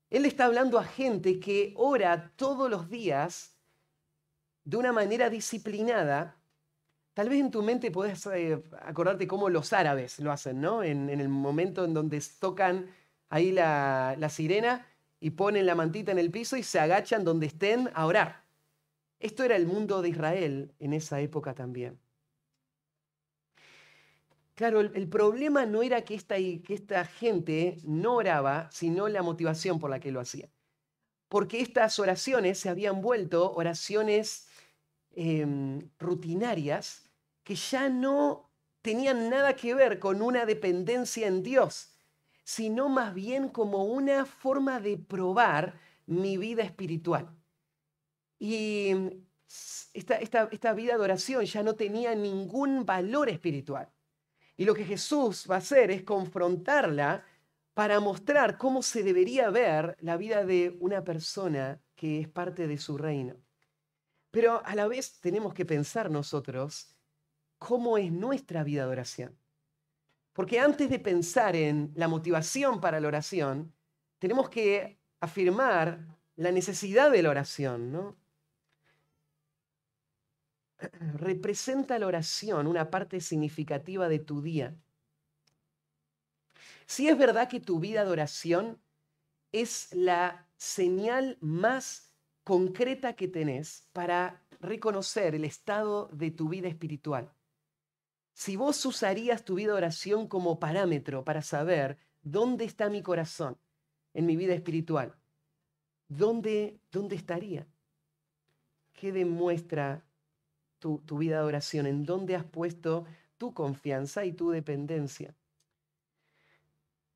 Él 0.10 0.26
está 0.26 0.46
hablando 0.46 0.78
a 0.78 0.84
gente 0.84 1.40
que 1.40 1.74
ora 1.78 2.32
todos 2.36 2.70
los 2.70 2.90
días 2.90 3.58
de 4.64 4.78
una 4.78 4.92
manera 4.92 5.30
disciplinada. 5.30 6.38
Tal 7.14 7.30
vez 7.30 7.40
en 7.40 7.52
tu 7.52 7.62
mente 7.62 7.92
puedes 7.92 8.26
eh, 8.28 8.64
acordarte 8.82 9.28
cómo 9.28 9.50
los 9.50 9.72
árabes 9.72 10.20
lo 10.20 10.32
hacen, 10.32 10.62
¿no? 10.62 10.84
En, 10.84 11.10
el 11.10 11.30
momento 11.30 11.86
en 11.86 11.94
donde 11.94 12.22
tocan 12.40 12.88
ahí 13.30 13.52
la, 13.52 14.16
la 14.18 14.30
sirena 14.30 14.88
y 15.20 15.32
ponen 15.32 15.66
la 15.66 15.76
mantita 15.76 16.12
en 16.12 16.20
el 16.20 16.32
piso 16.32 16.58
y 16.58 16.64
se 16.64 16.80
agachan 16.80 17.24
donde 17.24 17.46
estén 17.46 17.90
a 17.94 18.06
orar. 18.06 18.44
Esto 19.20 19.44
era 19.44 19.56
el 19.56 19.68
mundo 19.68 20.02
de 20.02 20.10
Israel 20.10 20.74
en 20.80 20.94
esa 20.94 21.22
época 21.22 21.54
también. 21.54 22.00
Claro, 24.56 24.82
el, 24.82 25.08
problema 25.08 25.66
no 25.66 25.82
era 25.82 26.04
que 26.04 26.14
esta, 26.14 26.36
que 26.36 26.62
esta, 26.68 27.06
gente 27.06 27.78
no 27.84 28.16
oraba, 28.16 28.70
sino 28.72 29.08
la 29.08 29.24
motivación 29.24 29.80
por 29.80 29.90
la 29.90 30.00
que 30.00 30.12
lo 30.12 30.20
hacía. 30.20 30.50
Porque 31.28 31.60
estas 31.60 31.98
oraciones 31.98 32.60
se 32.60 32.70
habían 32.70 33.02
vuelto 33.02 33.52
oraciones 33.54 34.48
em, 35.16 35.90
rutinarias 35.98 37.03
que 37.44 37.56
ya 37.56 37.90
no 37.90 38.50
tenían 38.82 39.30
nada 39.30 39.56
que 39.56 39.74
ver 39.74 40.00
con 40.00 40.22
una 40.22 40.46
dependencia 40.46 41.28
en 41.28 41.44
Dios, 41.44 41.96
sino 42.44 42.90
más 42.90 43.14
bien 43.14 43.50
como 43.50 43.86
una 43.86 44.26
forma 44.26 44.80
de 44.80 44.98
probar 44.98 45.80
mi 46.06 46.38
vida 46.38 46.64
espiritual. 46.64 47.34
Y 48.40 48.94
mm, 48.94 49.08
esta, 49.94 50.16
esta, 50.16 50.74
vida 50.74 50.98
de 50.98 51.04
oración 51.04 51.46
ya 51.46 51.64
no 51.64 51.76
tenía 51.76 52.14
ningún 52.14 52.86
valor 52.86 53.30
espiritual. 53.30 53.90
Y 54.58 54.66
lo 54.66 54.74
que 54.74 54.86
Jesús 54.86 55.48
va 55.50 55.56
a 55.56 55.60
hacer 55.60 55.92
es 55.92 56.04
confrontarla 56.04 57.26
para 57.74 58.00
mostrar 58.00 58.58
cómo 58.58 58.84
se 58.84 59.02
debería 59.02 59.50
ver 59.50 59.98
la 60.02 60.18
vida 60.18 60.46
de 60.46 60.76
una 60.80 61.04
persona 61.04 61.82
que 61.96 62.20
es 62.20 62.28
parte 62.28 62.68
de 62.68 62.78
su 62.78 62.98
reino. 62.98 63.36
Pero 64.30 64.64
a 64.66 64.76
la 64.76 64.88
vez 64.88 65.20
tenemos 65.20 65.54
que 65.54 65.66
pensar 65.66 66.12
nosotros 66.12 66.93
cómo 67.64 67.98
es 67.98 68.12
nuestra 68.12 68.62
vida 68.66 68.86
de 68.86 68.92
oración. 68.92 69.38
Porque 70.34 70.60
antes 70.60 70.90
de 70.90 71.00
pensar 71.00 71.56
en 71.56 71.94
la 71.96 72.10
motivación 72.10 72.82
para 72.82 73.00
la 73.00 73.08
oración, 73.08 73.74
tenemos 74.20 74.50
que 74.50 75.00
afirmar 75.22 76.06
la 76.36 76.52
necesidad 76.52 77.10
de 77.10 77.24
la 77.24 77.30
oración, 77.30 77.94
¿no? 77.94 78.18
representa 81.16 81.98
la 82.00 82.08
oración 82.08 82.68
una 82.68 82.90
parte 82.90 83.22
significativa 83.22 84.10
de 84.10 84.20
tu 84.20 84.42
día. 84.42 84.76
Si 86.86 87.08
es 87.08 87.18
verdad 87.18 87.48
que 87.48 87.62
tu 87.62 87.80
vida 87.80 88.04
de 88.04 88.12
oración 88.12 88.82
es 89.54 89.88
la 89.94 90.50
señal 90.58 91.38
más 91.40 92.14
concreta 92.44 93.14
que 93.14 93.30
tenés 93.30 93.88
para 93.94 94.44
reconocer 94.60 95.34
el 95.34 95.46
estado 95.46 96.10
de 96.12 96.30
tu 96.32 96.50
vida 96.50 96.68
espiritual. 96.68 97.32
Si 98.34 98.56
vos 98.56 98.86
usarías 98.86 99.46
tu 99.46 99.56
vida 99.56 99.72
de 99.72 99.78
oración 99.78 100.28
como 100.28 100.60
parámetro 100.60 101.24
para 101.24 101.42
saber 101.42 101.98
dónde 102.22 102.66
está 102.66 102.90
mi 102.90 103.02
corazón 103.02 103.58
en 104.14 104.26
mi 104.26 104.36
vida 104.36 104.54
espiritual, 104.54 105.16
¿dónde, 106.08 106.80
dónde 106.92 107.16
estaría? 107.16 107.68
¿Qué 108.94 109.12
demuestra 109.12 110.04
tu, 111.06 111.18
vida 111.18 111.38
de 111.38 111.46
oración, 111.46 111.86
en 111.86 112.04
dónde 112.04 112.36
has 112.36 112.44
puesto 112.44 113.06
tu 113.38 113.54
confianza 113.54 114.26
y 114.26 114.34
tu 114.34 114.50
dependencia. 114.50 115.34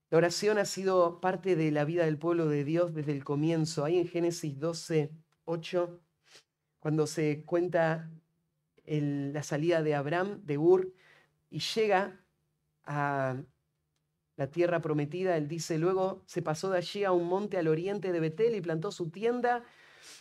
La 0.09 0.19
oración 0.19 0.57
ha 0.57 0.63
sido 0.63 1.19
parte 1.19 1.57
de 1.57 1.71
la 1.71 1.83
vida 1.83 2.05
del 2.05 2.17
pueblo 2.17 2.47
de 2.47 2.63
Dios 2.63 2.93
desde 2.93 3.11
el 3.11 3.25
comienzo. 3.25 3.83
Ahí 3.83 3.97
en 3.97 4.07
Génesis 4.07 4.57
12, 4.57 5.11
8, 5.43 5.99
cuando 6.79 7.07
se 7.07 7.43
cuenta 7.43 8.09
la 8.85 9.43
salida 9.43 9.83
de 9.83 9.95
Abraham 9.95 10.39
de 10.45 10.57
Ur 10.57 10.93
y 11.49 11.59
llega 11.59 12.19
a 12.85 13.37
la 14.35 14.47
tierra 14.51 14.81
prometida, 14.81 15.35
él 15.35 15.47
dice, 15.47 15.77
luego 15.77 16.23
se 16.27 16.41
pasó 16.41 16.69
de 16.69 16.77
allí 16.77 17.03
a 17.03 17.11
un 17.11 17.27
monte 17.27 17.57
al 17.57 17.67
oriente 17.67 18.11
de 18.11 18.19
Betel 18.19 18.55
y 18.55 18.61
plantó 18.61 18.91
su 18.91 19.09
tienda, 19.09 19.63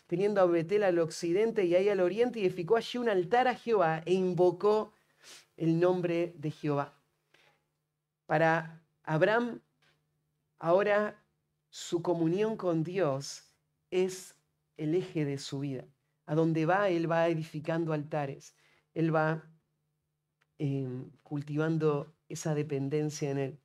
teniendo 0.07 0.41
a 0.41 0.47
Betel 0.47 0.83
al 0.85 0.99
occidente 0.99 1.65
y 1.65 1.75
ahí 1.75 1.89
al 1.89 2.01
oriente, 2.01 2.41
y 2.41 2.47
edificó 2.47 2.77
allí 2.77 2.99
un 2.99 3.09
altar 3.09 3.47
a 3.47 3.55
Jehová 3.55 4.03
e 4.07 4.15
invocó 4.15 4.95
el 5.57 5.79
nombre 5.79 6.35
de 6.37 6.51
Jehová. 6.51 6.99
Para 8.25 8.83
Abraham, 9.03 9.61
ahora 10.59 11.23
su 11.69 12.03
comunión 12.03 12.57
con 12.57 12.83
Dios 12.83 13.45
es 13.91 14.35
el 14.77 14.95
eje 14.95 15.25
de 15.25 15.39
su 15.39 15.61
vida. 15.61 15.85
A 16.25 16.35
donde 16.35 16.67
va, 16.67 16.89
él 16.89 17.11
va 17.11 17.29
edificando 17.29 17.93
altares, 17.93 18.57
él 18.95 19.15
va 19.15 19.45
em, 20.59 21.11
cultivando 21.23 22.14
esa 22.29 22.55
dependencia 22.55 23.31
en 23.31 23.38
él. 23.38 23.59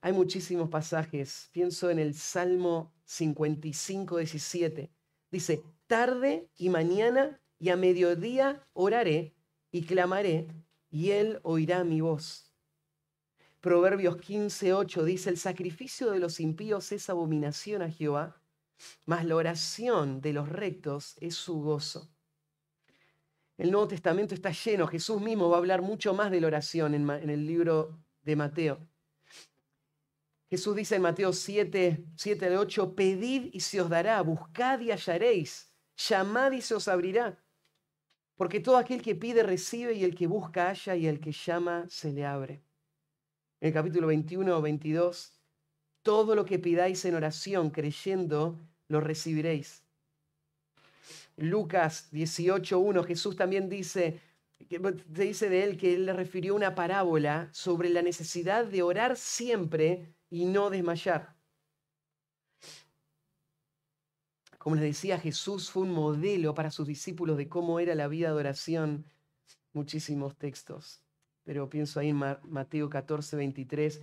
Hay 0.00 0.12
muchísimos 0.12 0.68
pasajes. 0.68 1.48
Pienso 1.52 1.90
en 1.90 1.98
el 1.98 2.14
Salmo 2.14 2.92
55, 3.04 4.18
17. 4.18 4.90
Dice, 5.30 5.62
tarde 5.86 6.48
y 6.56 6.68
mañana 6.68 7.40
y 7.58 7.70
a 7.70 7.76
mediodía 7.76 8.66
oraré 8.74 9.34
y 9.70 9.82
clamaré 9.82 10.48
y 10.90 11.10
él 11.10 11.40
oirá 11.42 11.84
mi 11.84 12.00
voz. 12.00 12.52
Proverbios 13.60 14.18
15, 14.18 14.74
8 14.74 15.04
dice, 15.04 15.30
el 15.30 15.38
sacrificio 15.38 16.10
de 16.10 16.18
los 16.18 16.38
impíos 16.38 16.92
es 16.92 17.08
abominación 17.08 17.80
a 17.80 17.90
Jehová, 17.90 18.40
mas 19.06 19.24
la 19.24 19.36
oración 19.36 20.20
de 20.20 20.34
los 20.34 20.50
rectos 20.50 21.16
es 21.20 21.34
su 21.34 21.62
gozo. 21.62 22.13
El 23.56 23.70
Nuevo 23.70 23.86
Testamento 23.86 24.34
está 24.34 24.50
lleno, 24.50 24.86
Jesús 24.88 25.20
mismo 25.20 25.48
va 25.48 25.56
a 25.56 25.58
hablar 25.58 25.80
mucho 25.80 26.12
más 26.12 26.30
de 26.30 26.40
la 26.40 26.48
oración 26.48 26.94
en, 26.94 27.30
el 27.30 27.46
libro 27.46 28.00
de 28.22 28.34
Mateo. 28.34 28.88
Jesús 30.50 30.74
dice 30.74 30.96
en 30.96 31.02
Mateo 31.02 31.32
7, 31.32 32.04
7 32.16 32.46
al 32.46 32.56
8, 32.56 32.94
pedid 32.96 33.50
y 33.52 33.60
se 33.60 33.80
os 33.80 33.88
dará, 33.88 34.20
buscad 34.22 34.80
y 34.80 34.90
hallaréis, 34.90 35.72
llamad 35.96 36.52
y 36.52 36.60
se 36.60 36.74
os 36.74 36.88
abrirá. 36.88 37.40
Porque 38.36 38.58
todo 38.58 38.76
aquel 38.76 39.00
que 39.00 39.14
pide 39.14 39.44
recibe 39.44 39.94
y 39.94 40.02
el 40.02 40.16
que 40.16 40.26
busca 40.26 40.68
halla 40.68 40.96
y 40.96 41.06
el 41.06 41.20
que 41.20 41.30
llama 41.30 41.86
se 41.88 42.12
le 42.12 42.26
abre. 42.26 42.64
En 43.60 43.68
el 43.68 43.72
capítulo 43.72 44.08
21 44.08 44.56
o 44.56 44.60
22, 44.60 45.40
todo 46.02 46.34
lo 46.34 46.44
que 46.44 46.58
pidáis 46.58 47.04
en 47.04 47.14
oración 47.14 47.70
creyendo, 47.70 48.60
lo 48.88 49.00
recibiréis. 49.00 49.83
Lucas 51.36 52.10
18.1, 52.12 53.04
Jesús 53.04 53.36
también 53.36 53.68
dice, 53.68 54.20
se 54.68 55.24
dice 55.24 55.48
de 55.48 55.64
él 55.64 55.76
que 55.76 55.94
él 55.94 56.06
le 56.06 56.12
refirió 56.12 56.54
una 56.54 56.74
parábola 56.74 57.48
sobre 57.52 57.90
la 57.90 58.02
necesidad 58.02 58.64
de 58.64 58.82
orar 58.82 59.16
siempre 59.16 60.14
y 60.30 60.44
no 60.44 60.70
desmayar. 60.70 61.34
Como 64.58 64.76
les 64.76 64.84
decía, 64.84 65.18
Jesús 65.18 65.70
fue 65.70 65.82
un 65.82 65.92
modelo 65.92 66.54
para 66.54 66.70
sus 66.70 66.86
discípulos 66.86 67.36
de 67.36 67.48
cómo 67.48 67.80
era 67.80 67.94
la 67.94 68.08
vida 68.08 68.28
de 68.28 68.34
oración. 68.34 69.04
Muchísimos 69.74 70.38
textos, 70.38 71.02
pero 71.42 71.68
pienso 71.68 72.00
ahí 72.00 72.08
en 72.08 72.16
Mateo 72.16 72.88
14, 72.88 73.36
23. 73.36 74.00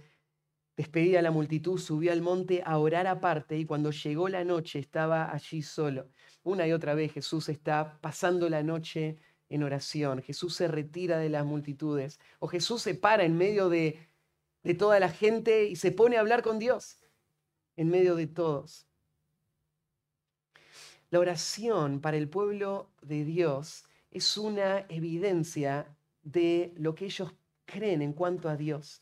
Despedida 0.78 1.22
la 1.22 1.32
multitud, 1.32 1.78
subió 1.78 2.12
al 2.12 2.22
monte 2.22 2.64
a 2.66 2.78
orar 2.78 3.08
aparte 3.08 3.58
y 3.58 3.66
cuando 3.66 3.92
llegó 3.92 4.30
la 4.30 4.44
noche 4.44 4.80
estaba 4.80 5.32
allí 5.32 5.62
solo. 5.62 6.10
Una 6.44 6.68
y 6.68 6.72
otra 6.72 6.96
vez 6.96 7.14
Jesús 7.14 7.50
está 7.50 8.00
pasando 8.02 8.50
la 8.50 8.64
noche 8.64 9.18
en 9.50 9.64
oración. 9.64 10.22
Jesús 10.22 10.56
se 10.56 10.68
retira 10.68 11.18
de 11.18 11.30
las 11.30 11.46
multitudes 11.46 12.20
o 12.40 12.48
Jesús 12.48 12.82
se 12.82 12.96
para 12.96 13.24
en 13.24 13.38
medio 13.38 13.70
de 13.70 14.00
de 14.64 14.74
toda 14.74 15.00
la 15.00 15.10
gente 15.10 15.66
y 15.66 15.76
se 15.76 15.92
pone 15.92 16.18
a 16.18 16.20
hablar 16.20 16.44
con 16.44 16.60
Dios 16.60 17.00
en 17.76 17.90
medio 17.90 18.16
de 18.16 18.28
todos. 18.28 18.86
La 21.10 21.20
oración 21.20 22.00
para 22.00 22.18
el 22.18 22.30
pueblo 22.30 22.90
de 23.02 23.26
Dios 23.26 23.86
es 24.12 24.38
una 24.38 24.86
evidencia 24.90 25.88
de 26.24 26.74
lo 26.78 26.96
que 26.96 27.06
ellos 27.06 27.34
creen 27.66 28.02
en 28.02 28.14
cuanto 28.14 28.50
a 28.50 28.56
Dios. 28.56 29.02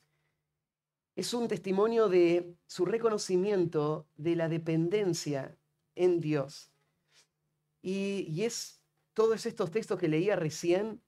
Es 1.19 1.33
un 1.33 1.49
testimonio 1.49 2.07
de 2.07 2.55
su 2.65 2.85
reconocimiento 2.85 4.07
de 4.15 4.37
la 4.37 4.47
dependencia 4.47 5.59
en 5.93 6.21
Dios. 6.21 6.71
Y, 7.81 8.41
es 8.41 8.81
todos 9.13 9.45
estos 9.45 9.69
textos 9.69 9.99
que 9.99 10.07
leía 10.07 10.37
recién 10.37 11.01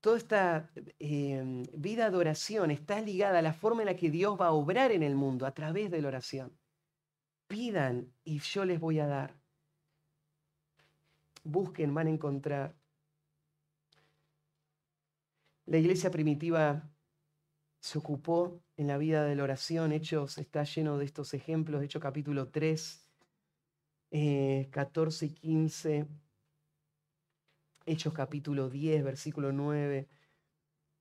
toda 0.00 0.16
esta 0.16 0.70
em, 1.00 1.64
vida 1.76 2.08
de 2.08 2.16
oración 2.16 2.70
está 2.70 3.00
ligada 3.00 3.40
a 3.40 3.42
la 3.42 3.52
forma 3.52 3.82
en 3.82 3.86
la 3.86 3.96
que 3.96 4.10
Dios 4.10 4.40
va 4.40 4.46
a 4.46 4.52
obrar 4.52 4.92
en 4.92 5.02
el 5.02 5.16
mundo 5.16 5.44
a 5.44 5.54
través 5.54 5.90
de 5.90 6.00
la 6.00 6.06
oración. 6.06 6.56
Pidan 7.48 8.14
y 8.22 8.38
yo 8.38 8.64
les 8.64 8.78
voy 8.78 9.00
a 9.00 9.08
dar. 9.08 9.40
Busquen, 11.42 11.92
van 11.92 12.06
a 12.06 12.10
encontrar. 12.10 12.76
La 15.66 15.78
iglesia 15.78 16.12
primitiva 16.12 16.88
se 17.80 17.98
ocupó 17.98 18.62
en 18.76 18.86
la 18.86 18.98
vida 18.98 19.24
de 19.24 19.36
la 19.36 19.44
oración. 19.44 19.92
Hechos 19.92 20.38
está 20.38 20.64
lleno 20.64 20.98
de 20.98 21.04
estos 21.04 21.34
ejemplos. 21.34 21.82
Hechos 21.82 22.02
capítulo 22.02 22.48
3, 22.48 23.08
14 24.70 25.26
eh, 25.26 25.28
y 25.28 25.34
15 25.34 26.06
Hechos 27.84 28.12
capítulo 28.12 28.70
10, 28.70 29.02
versículo 29.02 29.52
9. 29.52 30.08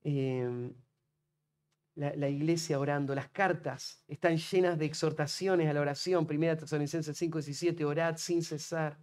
Em, 0.03 0.73
la, 1.95 2.29
iglesia 2.29 2.79
orando. 2.79 3.13
Las 3.13 3.29
cartas 3.29 4.03
están 4.07 4.37
llenas 4.37 4.79
de 4.79 4.85
exhortaciones 4.85 5.69
a 5.69 5.73
la 5.73 5.81
oración. 5.81 6.25
Primera 6.25 6.57
Tesalonicenses 6.57 7.15
5, 7.17 7.37
17, 7.39 7.85
orad 7.85 8.17
sin 8.17 8.41
cesar. 8.41 8.97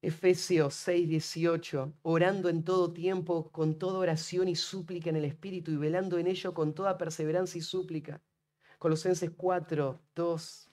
Efesios 0.00 0.74
6, 0.74 1.08
18, 1.08 1.92
orando 2.02 2.48
en 2.48 2.62
todo 2.62 2.92
tiempo, 2.92 3.50
con 3.50 3.78
toda 3.78 3.98
oración 3.98 4.46
y 4.46 4.54
súplica 4.54 5.10
en 5.10 5.16
el 5.16 5.24
Espíritu 5.24 5.72
y 5.72 5.76
velando 5.76 6.18
en 6.18 6.28
ello 6.28 6.54
con 6.54 6.72
toda 6.72 6.96
perseverancia 6.96 7.58
y 7.58 7.62
súplica. 7.62 8.22
Colosenses 8.78 9.30
4, 9.36 10.00
2 10.14 10.70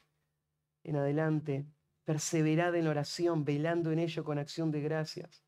en 0.84 0.96
adelante, 0.96 1.66
perseverad 2.04 2.76
en 2.76 2.86
oración, 2.86 3.44
velando 3.44 3.92
en 3.92 3.98
ello 3.98 4.24
con 4.24 4.38
acción 4.38 4.70
de 4.70 4.82
gracias. 4.82 5.44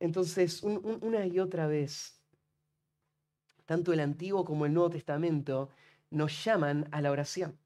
Entonces, 0.00 0.64
una 0.64 1.26
y 1.26 1.38
otra 1.38 1.68
vez, 1.68 2.20
tanto 3.64 3.92
el 3.92 4.00
Antiguo 4.00 4.44
como 4.44 4.66
el 4.66 4.74
Nuevo 4.74 4.90
Testamento 4.90 5.70
nos 6.10 6.44
llaman 6.44 6.88
a 6.90 7.00
la 7.00 7.12
oración. 7.12 7.56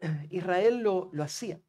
Israel 0.30 0.78
lo, 0.78 1.10
lo 1.12 1.22
hacía. 1.22 1.60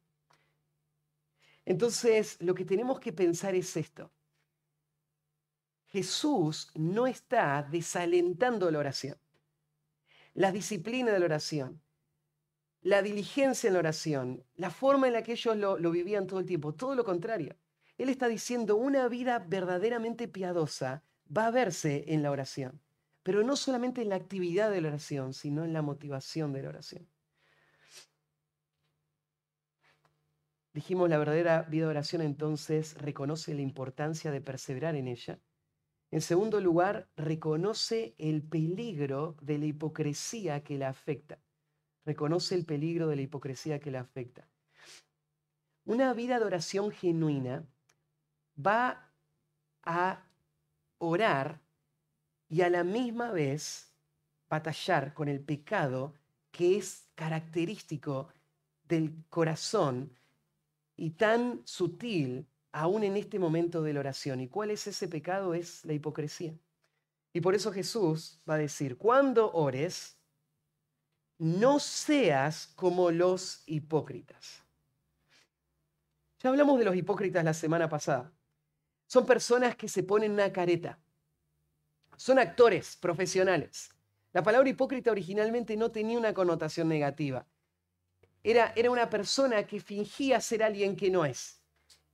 Entonces, 1.64 2.36
lo 2.40 2.54
que 2.54 2.64
tenemos 2.64 2.98
que 2.98 3.12
pensar 3.12 3.54
es 3.54 3.76
esto. 3.76 4.10
Jesús 5.88 6.70
no 6.74 7.06
está 7.06 7.62
desalentando 7.62 8.70
la 8.70 8.78
oración, 8.78 9.16
la 10.34 10.52
disciplina 10.52 11.12
de 11.12 11.18
la 11.18 11.24
oración, 11.24 11.80
la 12.82 13.02
diligencia 13.02 13.68
en 13.68 13.74
la 13.74 13.80
oración, 13.80 14.44
la 14.54 14.70
forma 14.70 15.06
en 15.06 15.14
la 15.14 15.22
que 15.22 15.32
ellos 15.32 15.56
lo, 15.56 15.90
vivían 15.90 16.26
todo 16.26 16.40
el 16.40 16.46
tiempo, 16.46 16.74
todo 16.74 16.94
lo 16.94 17.04
contrario. 17.04 17.56
Él 17.96 18.08
está 18.08 18.28
diciendo 18.28 18.76
una 18.76 19.08
vida 19.08 19.38
verdaderamente 19.38 20.28
piadosa 20.28 21.02
va 21.34 21.46
a 21.46 21.50
verse 21.50 22.04
en 22.08 22.22
la 22.22 22.30
oración, 22.30 22.80
pero 23.22 23.42
no 23.42 23.56
solamente 23.56 24.02
en 24.02 24.10
la 24.10 24.16
actividad 24.16 24.70
de 24.70 24.80
la 24.80 24.88
oración, 24.88 25.34
sino 25.34 25.64
en 25.64 25.72
la 25.72 25.82
motivación 25.82 26.52
de 26.52 26.62
la 26.62 26.68
oración. 26.68 27.08
Dijimos, 30.80 31.08
la 31.08 31.18
verdadera 31.18 31.62
vida 31.62 31.86
de 31.86 31.90
oración 31.90 32.22
entonces 32.22 32.94
reconoce 32.98 33.52
la 33.52 33.62
importancia 33.62 34.30
de 34.30 34.40
perseverar 34.40 34.94
en 34.94 35.08
ella. 35.08 35.40
En 36.12 36.20
segundo 36.20 36.60
lugar, 36.60 37.08
reconoce 37.16 38.14
el 38.18 38.42
peligro 38.42 39.36
de 39.42 39.58
la 39.58 39.66
hipocresía 39.66 40.62
que 40.62 40.78
la 40.78 40.90
afecta 40.90 41.40
reconoce 42.08 42.54
el 42.54 42.64
peligro 42.64 43.08
de 43.08 43.16
la 43.16 43.22
hipocresía 43.22 43.78
que 43.80 43.90
le 43.90 43.98
afecta. 43.98 44.48
Una 45.84 46.14
vida 46.14 46.38
de 46.38 46.46
oración 46.46 46.90
genuina 46.90 47.66
va 48.56 49.12
a 49.82 50.24
orar 50.96 51.60
y 52.48 52.62
a 52.62 52.70
la 52.70 52.82
misma 52.82 53.30
vez 53.30 53.92
batallar 54.48 55.12
con 55.12 55.28
el 55.28 55.40
pecado 55.40 56.14
que 56.50 56.78
es 56.78 57.10
característico 57.14 58.28
del 58.84 59.26
corazón 59.28 60.10
y 60.98 61.10
tan 61.10 61.62
sutil 61.64 62.46
aún 62.72 63.04
en 63.04 63.16
este 63.16 63.38
momento 63.38 63.82
de 63.82 63.94
la 63.94 64.00
oración. 64.00 64.40
¿Y 64.40 64.48
cuál 64.48 64.72
es 64.72 64.86
ese 64.86 65.08
pecado? 65.08 65.54
Es 65.54 65.84
la 65.84 65.94
hipocresía. 65.94 66.54
Y 67.32 67.40
por 67.40 67.54
eso 67.54 67.72
Jesús 67.72 68.40
va 68.48 68.54
a 68.54 68.58
decir, 68.58 68.98
cuando 68.98 69.52
ores, 69.52 70.18
no 71.38 71.78
seas 71.78 72.66
como 72.74 73.12
los 73.12 73.62
hipócritas. 73.66 74.64
Ya 76.40 76.50
hablamos 76.50 76.78
de 76.80 76.84
los 76.84 76.96
hipócritas 76.96 77.44
la 77.44 77.54
semana 77.54 77.88
pasada. 77.88 78.32
Son 79.06 79.24
personas 79.24 79.76
que 79.76 79.88
se 79.88 80.02
ponen 80.02 80.32
una 80.32 80.52
careta. 80.52 80.98
Son 82.16 82.40
actores 82.40 82.96
profesionales. 82.96 83.90
La 84.32 84.42
palabra 84.42 84.68
hipócrita 84.68 85.12
originalmente 85.12 85.76
no 85.76 85.92
tenía 85.92 86.18
una 86.18 86.34
connotación 86.34 86.88
negativa. 86.88 87.46
Era, 88.42 88.72
era 88.76 88.90
una 88.90 89.10
persona 89.10 89.66
que 89.66 89.80
fingía 89.80 90.40
ser 90.40 90.62
alguien 90.62 90.96
que 90.96 91.10
no 91.10 91.24
es. 91.24 91.60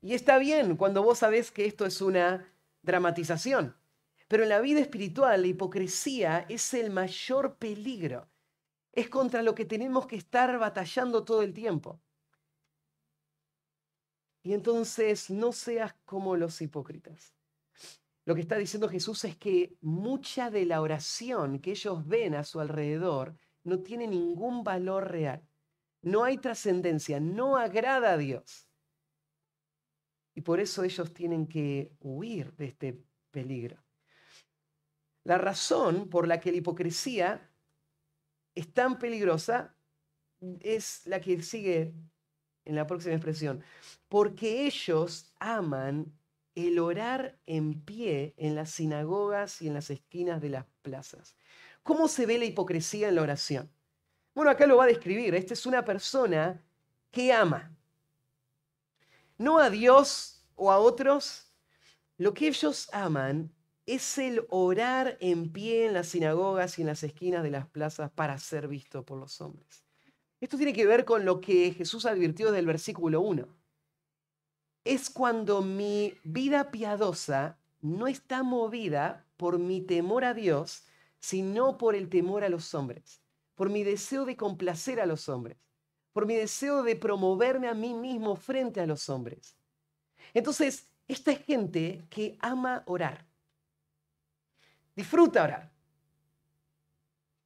Y 0.00 0.14
está 0.14 0.38
bien 0.38 0.76
cuando 0.76 1.02
vos 1.02 1.18
sabés 1.18 1.50
que 1.50 1.64
esto 1.64 1.86
es 1.86 2.00
una 2.00 2.46
dramatización. 2.82 3.76
Pero 4.28 4.42
en 4.42 4.48
la 4.48 4.60
vida 4.60 4.80
espiritual 4.80 5.42
la 5.42 5.46
hipocresía 5.46 6.46
es 6.48 6.74
el 6.74 6.90
mayor 6.90 7.56
peligro. 7.56 8.28
Es 8.92 9.08
contra 9.08 9.42
lo 9.42 9.54
que 9.54 9.64
tenemos 9.64 10.06
que 10.06 10.16
estar 10.16 10.58
batallando 10.58 11.24
todo 11.24 11.42
el 11.42 11.52
tiempo. 11.52 12.00
Y 14.42 14.52
entonces 14.52 15.30
no 15.30 15.52
seas 15.52 15.94
como 16.04 16.36
los 16.36 16.60
hipócritas. 16.60 17.34
Lo 18.26 18.34
que 18.34 18.42
está 18.42 18.56
diciendo 18.56 18.88
Jesús 18.88 19.24
es 19.24 19.36
que 19.36 19.76
mucha 19.80 20.50
de 20.50 20.64
la 20.64 20.80
oración 20.80 21.58
que 21.60 21.72
ellos 21.72 22.06
ven 22.06 22.34
a 22.34 22.44
su 22.44 22.60
alrededor 22.60 23.36
no 23.64 23.80
tiene 23.80 24.06
ningún 24.06 24.64
valor 24.64 25.10
real. 25.10 25.42
No 26.04 26.24
hay 26.24 26.38
trascendencia, 26.38 27.18
no 27.20 27.56
agrada 27.56 28.12
a 28.12 28.16
Dios. 28.16 28.68
Y 30.34 30.42
por 30.42 30.60
eso 30.60 30.82
ellos 30.82 31.12
tienen 31.14 31.46
que 31.46 31.92
huir 32.00 32.52
de 32.56 32.66
este 32.66 33.04
peligro. 33.30 33.82
La 35.24 35.38
razón 35.38 36.08
por 36.10 36.28
la 36.28 36.40
que 36.40 36.50
la 36.50 36.58
hipocresía 36.58 37.50
es 38.54 38.72
tan 38.72 38.98
peligrosa 38.98 39.76
es 40.60 41.06
la 41.06 41.20
que 41.20 41.42
sigue 41.42 41.94
en 42.64 42.74
la 42.74 42.86
próxima 42.86 43.14
expresión, 43.14 43.62
porque 44.08 44.66
ellos 44.66 45.34
aman 45.38 46.12
el 46.54 46.78
orar 46.78 47.38
en 47.46 47.80
pie 47.80 48.34
en 48.36 48.54
las 48.54 48.70
sinagogas 48.70 49.60
y 49.62 49.68
en 49.68 49.74
las 49.74 49.90
esquinas 49.90 50.40
de 50.40 50.50
las 50.50 50.66
plazas. 50.82 51.36
¿Cómo 51.82 52.08
se 52.08 52.26
ve 52.26 52.38
la 52.38 52.44
hipocresía 52.44 53.08
en 53.08 53.16
la 53.16 53.22
oración? 53.22 53.70
Bueno, 54.34 54.50
acá 54.50 54.66
lo 54.66 54.76
va 54.76 54.84
a 54.84 54.88
describir. 54.88 55.34
Esta 55.34 55.54
es 55.54 55.64
una 55.64 55.84
persona 55.84 56.62
que 57.10 57.32
ama. 57.32 57.74
No 59.38 59.58
a 59.58 59.70
Dios 59.70 60.44
o 60.56 60.70
a 60.70 60.78
otros. 60.78 61.52
Lo 62.18 62.34
que 62.34 62.48
ellos 62.48 62.88
aman 62.92 63.52
es 63.86 64.18
el 64.18 64.44
orar 64.48 65.16
en 65.20 65.52
pie 65.52 65.86
en 65.86 65.94
las 65.94 66.08
sinagogas 66.08 66.78
y 66.78 66.82
en 66.82 66.88
las 66.88 67.02
esquinas 67.02 67.42
de 67.42 67.50
las 67.50 67.66
plazas 67.66 68.10
para 68.10 68.38
ser 68.38 68.68
visto 68.68 69.04
por 69.04 69.18
los 69.18 69.40
hombres. 69.40 69.84
Esto 70.40 70.56
tiene 70.56 70.72
que 70.72 70.86
ver 70.86 71.04
con 71.04 71.24
lo 71.24 71.40
que 71.40 71.72
Jesús 71.72 72.06
advirtió 72.06 72.52
del 72.52 72.66
versículo 72.66 73.20
1. 73.20 73.48
Es 74.84 75.10
cuando 75.10 75.62
mi 75.62 76.18
vida 76.22 76.70
piadosa 76.70 77.58
no 77.80 78.06
está 78.06 78.42
movida 78.42 79.26
por 79.36 79.58
mi 79.58 79.80
temor 79.80 80.24
a 80.24 80.34
Dios, 80.34 80.84
sino 81.18 81.78
por 81.78 81.94
el 81.94 82.08
temor 82.08 82.44
a 82.44 82.48
los 82.48 82.74
hombres, 82.74 83.22
por 83.54 83.70
mi 83.70 83.84
deseo 83.84 84.24
de 84.24 84.36
complacer 84.36 85.00
a 85.00 85.06
los 85.06 85.28
hombres, 85.28 85.56
por 86.12 86.26
mi 86.26 86.34
deseo 86.34 86.82
de 86.82 86.96
promoverme 86.96 87.68
a 87.68 87.74
mí 87.74 87.94
mismo 87.94 88.36
frente 88.36 88.80
a 88.80 88.86
los 88.86 89.08
hombres. 89.08 89.56
Entonces, 90.32 90.88
esta 91.06 91.32
es 91.32 91.44
gente 91.44 92.04
que 92.10 92.36
ama 92.40 92.82
orar, 92.86 93.26
disfruta 94.94 95.44
orar, 95.44 95.74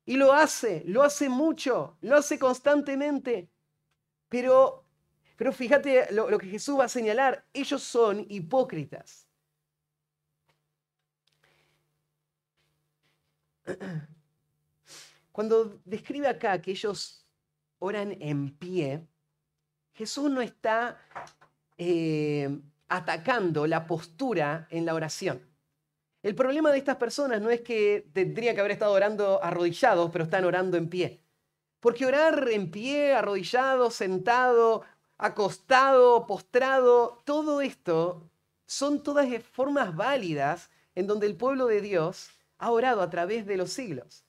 y 0.09 0.17
lo 0.17 0.33
hace, 0.33 0.83
lo 0.87 1.03
hace 1.03 1.29
mucho, 1.29 1.99
lo 2.01 2.17
hace 2.17 2.39
constantemente. 2.39 3.51
Pero, 4.31 4.87
pero 5.37 5.53
fíjate 5.53 6.11
lo, 6.13 6.31
lo 6.31 6.39
que 6.39 6.47
Jesús 6.47 6.79
va 6.79 6.85
a 6.85 6.89
señalar, 6.89 7.45
ellos 7.53 7.83
son 7.83 8.25
hipócritas. 8.31 9.27
Cuando 15.39 15.81
describe 15.85 16.27
acá 16.27 16.61
que 16.61 16.73
ellos 16.73 17.25
oran 17.79 18.17
en 18.21 18.59
pie, 18.59 19.07
Jesús 19.93 20.29
no 20.29 20.41
está 20.41 21.01
eh, 21.77 22.59
atacando 22.89 23.65
la 23.69 23.87
postura 23.87 24.67
en 24.69 24.85
la 24.85 24.95
oración. 24.95 25.41
El 26.25 26.35
problema 26.35 26.73
de 26.73 26.79
estas 26.79 26.97
personas 26.97 27.41
no 27.41 27.51
es 27.51 27.61
que 27.61 28.11
tendrían 28.13 28.57
que 28.57 28.63
haber 28.63 28.73
estado 28.73 28.91
orando 28.91 29.41
arrodillados, 29.41 30.11
pero 30.11 30.25
están 30.25 30.45
orando 30.45 30.77
en 30.77 30.89
pie. 30.89 31.23
Porque 31.79 32.05
orar 32.05 32.49
en 32.49 32.73
pie, 32.73 33.15
arrodillado, 33.15 33.93
sentado, 33.93 34.83
acostado, 35.19 36.27
postrado, 36.27 37.23
todo 37.25 37.61
esto 37.61 38.29
son 38.67 39.05
todas 39.05 39.29
formas 39.45 39.95
válidas 39.95 40.69
en 40.97 41.07
donde 41.07 41.29
el 41.29 41.37
pueblo 41.37 41.67
de 41.69 41.81
Dios 41.81 42.31
ha 42.59 42.73
orado 42.73 43.03
a 43.03 43.09
través 43.09 43.47
de 43.47 43.57
los 43.57 43.71
siglos. 43.71 44.25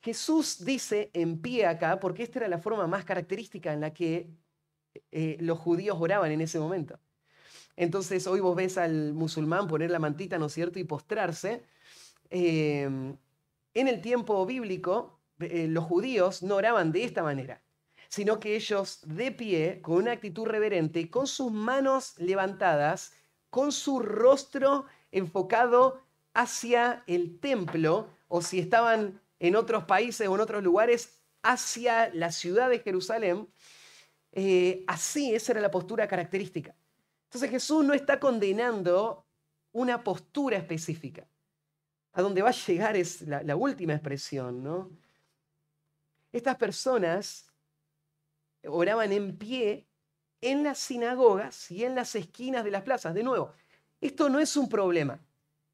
Jesús 0.00 0.64
dice 0.64 1.10
en 1.12 1.40
pie 1.40 1.66
acá 1.66 2.00
porque 2.00 2.22
esta 2.22 2.40
era 2.40 2.48
la 2.48 2.58
forma 2.58 2.86
más 2.86 3.04
característica 3.04 3.72
en 3.72 3.80
la 3.80 3.92
que 3.92 4.30
eh, 5.10 5.36
los 5.40 5.58
judíos 5.58 5.96
oraban 6.00 6.32
en 6.32 6.40
ese 6.40 6.58
momento. 6.58 6.98
Entonces 7.76 8.26
hoy 8.26 8.40
vos 8.40 8.56
ves 8.56 8.78
al 8.78 9.12
musulmán 9.14 9.68
poner 9.68 9.90
la 9.90 9.98
mantita, 9.98 10.38
¿no 10.38 10.46
es 10.46 10.52
cierto?, 10.52 10.78
y 10.78 10.84
postrarse. 10.84 11.64
Em, 12.30 13.16
en 13.74 13.88
el 13.88 14.00
tiempo 14.00 14.44
bíblico, 14.46 15.18
eh, 15.38 15.66
los 15.68 15.84
judíos 15.84 16.42
no 16.42 16.56
oraban 16.56 16.92
de 16.92 17.04
esta 17.04 17.22
manera, 17.22 17.62
sino 18.08 18.40
que 18.40 18.56
ellos 18.56 19.00
de 19.06 19.32
pie, 19.32 19.80
con 19.80 19.96
una 19.96 20.12
actitud 20.12 20.46
reverente, 20.46 21.10
con 21.10 21.26
sus 21.26 21.52
manos 21.52 22.18
levantadas, 22.18 23.12
con 23.48 23.72
su 23.72 24.00
rostro 24.00 24.86
enfocado 25.12 26.02
hacia 26.34 27.02
el 27.06 27.38
templo, 27.38 28.08
o 28.28 28.42
si 28.42 28.58
estaban 28.58 29.20
en 29.40 29.56
otros 29.56 29.84
países 29.84 30.28
o 30.28 30.34
en 30.34 30.40
otros 30.40 30.62
lugares, 30.62 31.20
hacia 31.42 32.14
la 32.14 32.30
ciudad 32.30 32.70
de 32.70 32.78
Jerusalén, 32.78 33.48
eh, 34.32 34.84
así 34.86 35.34
esa 35.34 35.52
era 35.52 35.60
la 35.60 35.70
postura 35.70 36.06
característica. 36.06 36.74
Entonces 37.24 37.50
Jesús 37.50 37.84
no 37.84 37.94
está 37.94 38.20
condenando 38.20 39.24
una 39.72 40.04
postura 40.04 40.56
específica. 40.56 41.26
A 42.12 42.22
donde 42.22 42.42
va 42.42 42.48
a 42.48 42.52
llegar 42.52 42.96
es 42.96 43.22
la, 43.22 43.56
última 43.56 43.92
expresión, 43.94 44.62
¿no? 44.64 44.90
Estas 46.32 46.56
personas 46.56 47.46
oraban 48.64 49.12
en 49.12 49.36
pie 49.36 49.86
en 50.40 50.64
las 50.64 50.78
sinagogas 50.78 51.70
y 51.70 51.84
en 51.84 51.94
las 51.94 52.14
esquinas 52.14 52.64
de 52.64 52.72
las 52.72 52.82
plazas. 52.82 53.14
De 53.14 53.22
nuevo, 53.22 53.52
esto 54.00 54.28
no 54.28 54.40
es 54.40 54.56
un 54.56 54.68
problema. 54.68 55.20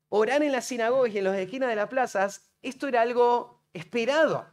Orar 0.09 0.43
en 0.43 0.53
las 0.53 0.67
sinagogas 0.67 1.13
y 1.15 1.19
en 1.19 1.25
las 1.25 1.39
esquinas 1.39 1.71
de 1.71 1.77
las 1.77 1.89
plazas, 1.89 2.51
esto 2.63 2.87
era 2.87 3.01
algo 3.01 3.56
esperado. 3.77 4.47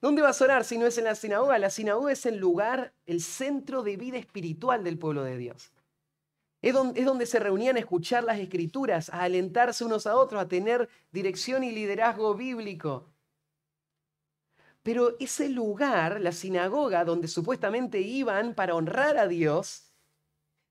¿Dónde 0.00 0.22
vas 0.22 0.40
a 0.40 0.44
orar 0.44 0.64
si 0.64 0.78
no 0.78 0.86
es 0.86 0.98
en 0.98 1.04
la 1.04 1.14
sinagoga? 1.14 1.58
La 1.58 1.70
sinagoga 1.70 2.12
es 2.12 2.26
el 2.26 2.36
lugar, 2.36 2.92
el 3.06 3.20
centro 3.20 3.82
de 3.82 3.96
vida 3.96 4.18
espiritual 4.18 4.84
del 4.84 4.98
pueblo 4.98 5.24
de 5.24 5.36
Dios. 5.36 5.72
Es 6.62 6.74
donde, 6.74 7.00
es 7.00 7.06
donde, 7.06 7.26
se 7.26 7.38
reunían 7.38 7.76
a 7.76 7.80
escuchar 7.80 8.24
las 8.24 8.38
escrituras, 8.38 9.10
a 9.10 9.22
alentarse 9.22 9.84
unos 9.84 10.06
a 10.06 10.16
otros, 10.16 10.40
a 10.40 10.48
tener 10.48 10.88
dirección 11.12 11.64
y 11.64 11.72
liderazgo 11.72 12.34
bíblico. 12.34 13.08
Pero 14.82 15.16
ese 15.18 15.48
lugar, 15.48 16.20
la 16.20 16.32
sinagoga, 16.32 17.04
donde 17.04 17.28
supuestamente 17.28 18.00
iban 18.00 18.54
para 18.54 18.74
honrar 18.74 19.18
a 19.18 19.26
Dios, 19.26 19.92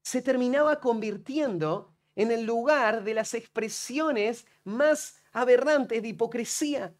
se 0.01 0.21
terminaba 0.21 0.79
convirtiendo 0.79 1.93
en 2.15 2.31
el 2.31 2.45
lugar 2.45 3.03
de 3.03 3.13
las 3.13 3.33
expresiones 3.33 4.45
más 4.63 5.17
aberrantes 5.35 6.01
de 6.01 6.07
hipocresía 6.07 6.95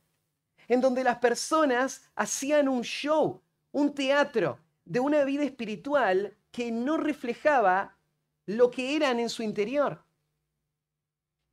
en 0.67 0.81
donde 0.81 1.03
las 1.03 1.17
personas 1.19 2.03
hacían 2.15 2.67
un 2.67 2.83
show, 2.83 3.41
un 3.71 3.93
teatro 3.93 4.59
de 4.83 4.99
una 4.99 5.23
vida 5.23 5.43
espiritual 5.43 6.36
que 6.51 6.69
no 6.69 6.97
reflejaba 6.97 7.97
lo 8.45 8.69
que 8.71 8.95
eran 8.95 9.19
en 9.19 9.29
su 9.29 9.41
interior. 9.41 10.03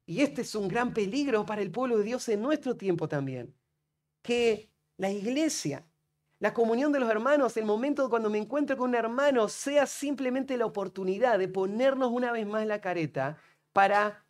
Y 0.06 0.22
este 0.22 0.42
es 0.42 0.54
un 0.56 0.66
gran 0.66 0.92
peligro 0.92 1.46
para 1.46 1.62
el 1.62 1.70
pueblo 1.70 1.98
de 1.98 2.04
Dios 2.04 2.28
en 2.28 2.42
nuestro 2.42 2.76
tiempo 2.76 3.08
también. 3.08 3.54
Que 4.20 4.68
la 4.96 5.10
iglesia, 5.10 5.86
la 6.40 6.52
comunión 6.52 6.90
de 6.90 6.98
los 6.98 7.08
hermanos, 7.08 7.56
el 7.56 7.64
momento 7.64 8.10
cuando 8.10 8.28
me 8.28 8.38
encuentro 8.38 8.76
con 8.76 8.90
un 8.90 8.96
hermano, 8.96 9.48
sea 9.48 9.86
simplemente 9.86 10.56
la 10.56 10.66
oportunidad 10.66 11.38
de 11.38 11.46
ponernos 11.46 12.10
una 12.10 12.32
vez 12.32 12.44
más 12.44 12.66
la 12.66 12.80
careta 12.80 13.38
para 13.72 14.26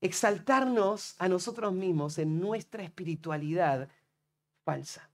exaltarnos 0.00 1.14
a 1.18 1.28
nosotros 1.28 1.72
mismos 1.72 2.18
en 2.18 2.40
nuestra 2.40 2.82
espiritualidad 2.82 3.88
falsa. 4.64 5.10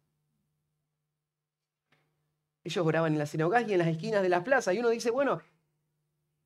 Ellos 2.64 2.84
oraban 2.84 3.12
en 3.12 3.18
las 3.18 3.30
sinagogas 3.30 3.68
y 3.68 3.72
en 3.72 3.78
las 3.78 3.88
esquinas 3.88 4.22
de 4.22 4.28
las 4.28 4.42
plazas. 4.42 4.74
Y 4.74 4.80
uno 4.80 4.88
dice, 4.88 5.10
bueno, 5.10 5.40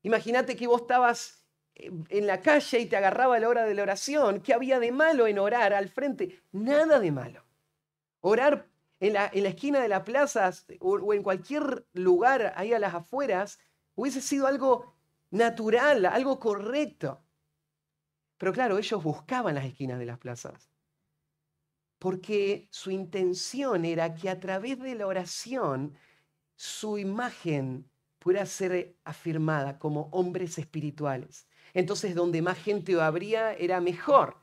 Imagínate 0.02 0.56
que 0.56 0.66
vos 0.66 0.82
estabas 0.82 1.44
en 1.74 2.26
la 2.26 2.40
calle 2.40 2.80
y 2.80 2.86
te 2.86 2.96
agarraba 2.96 3.38
la 3.38 3.48
hora 3.48 3.64
de 3.64 3.74
la 3.74 3.82
oración. 3.82 4.40
¿Qué 4.40 4.54
había 4.54 4.78
de 4.78 4.92
malo 4.92 5.26
en 5.26 5.38
orar 5.38 5.72
al 5.72 5.88
frente? 5.88 6.42
Nada 6.52 6.98
de 6.98 7.12
malo. 7.12 7.44
Orar 8.20 8.66
en 8.98 9.14
la, 9.14 9.30
en 9.32 9.42
la 9.42 9.50
esquina 9.50 9.80
de 9.80 9.88
la 9.88 10.04
plaza 10.04 10.50
o, 10.80 10.92
o 10.94 11.14
en 11.14 11.22
cualquier 11.22 11.86
lugar 11.92 12.52
ahí 12.56 12.72
a 12.72 12.78
las 12.78 12.94
afueras 12.94 13.58
hubiese 13.94 14.20
sido 14.20 14.46
algo 14.46 14.94
natural, 15.30 16.06
algo 16.06 16.38
correcto. 16.38 17.22
Pero 18.40 18.54
claro, 18.54 18.78
ellos 18.78 19.02
buscaban 19.02 19.54
las 19.54 19.66
esquinas 19.66 19.98
de 19.98 20.06
las 20.06 20.16
plazas. 20.16 20.70
Porque 21.98 22.68
su 22.70 22.90
intención 22.90 23.84
era 23.84 24.14
que 24.14 24.30
a 24.30 24.40
través 24.40 24.78
de 24.78 24.94
la 24.94 25.06
oración 25.06 25.94
su 26.56 26.96
imagen 26.96 27.90
pudiera 28.18 28.46
ser 28.46 28.96
afirmada 29.04 29.78
como 29.78 30.08
hombres 30.12 30.56
espirituales. 30.56 31.46
Entonces, 31.74 32.14
donde 32.14 32.40
más 32.40 32.56
gente 32.56 32.98
habría 32.98 33.52
era 33.52 33.78
mejor. 33.82 34.38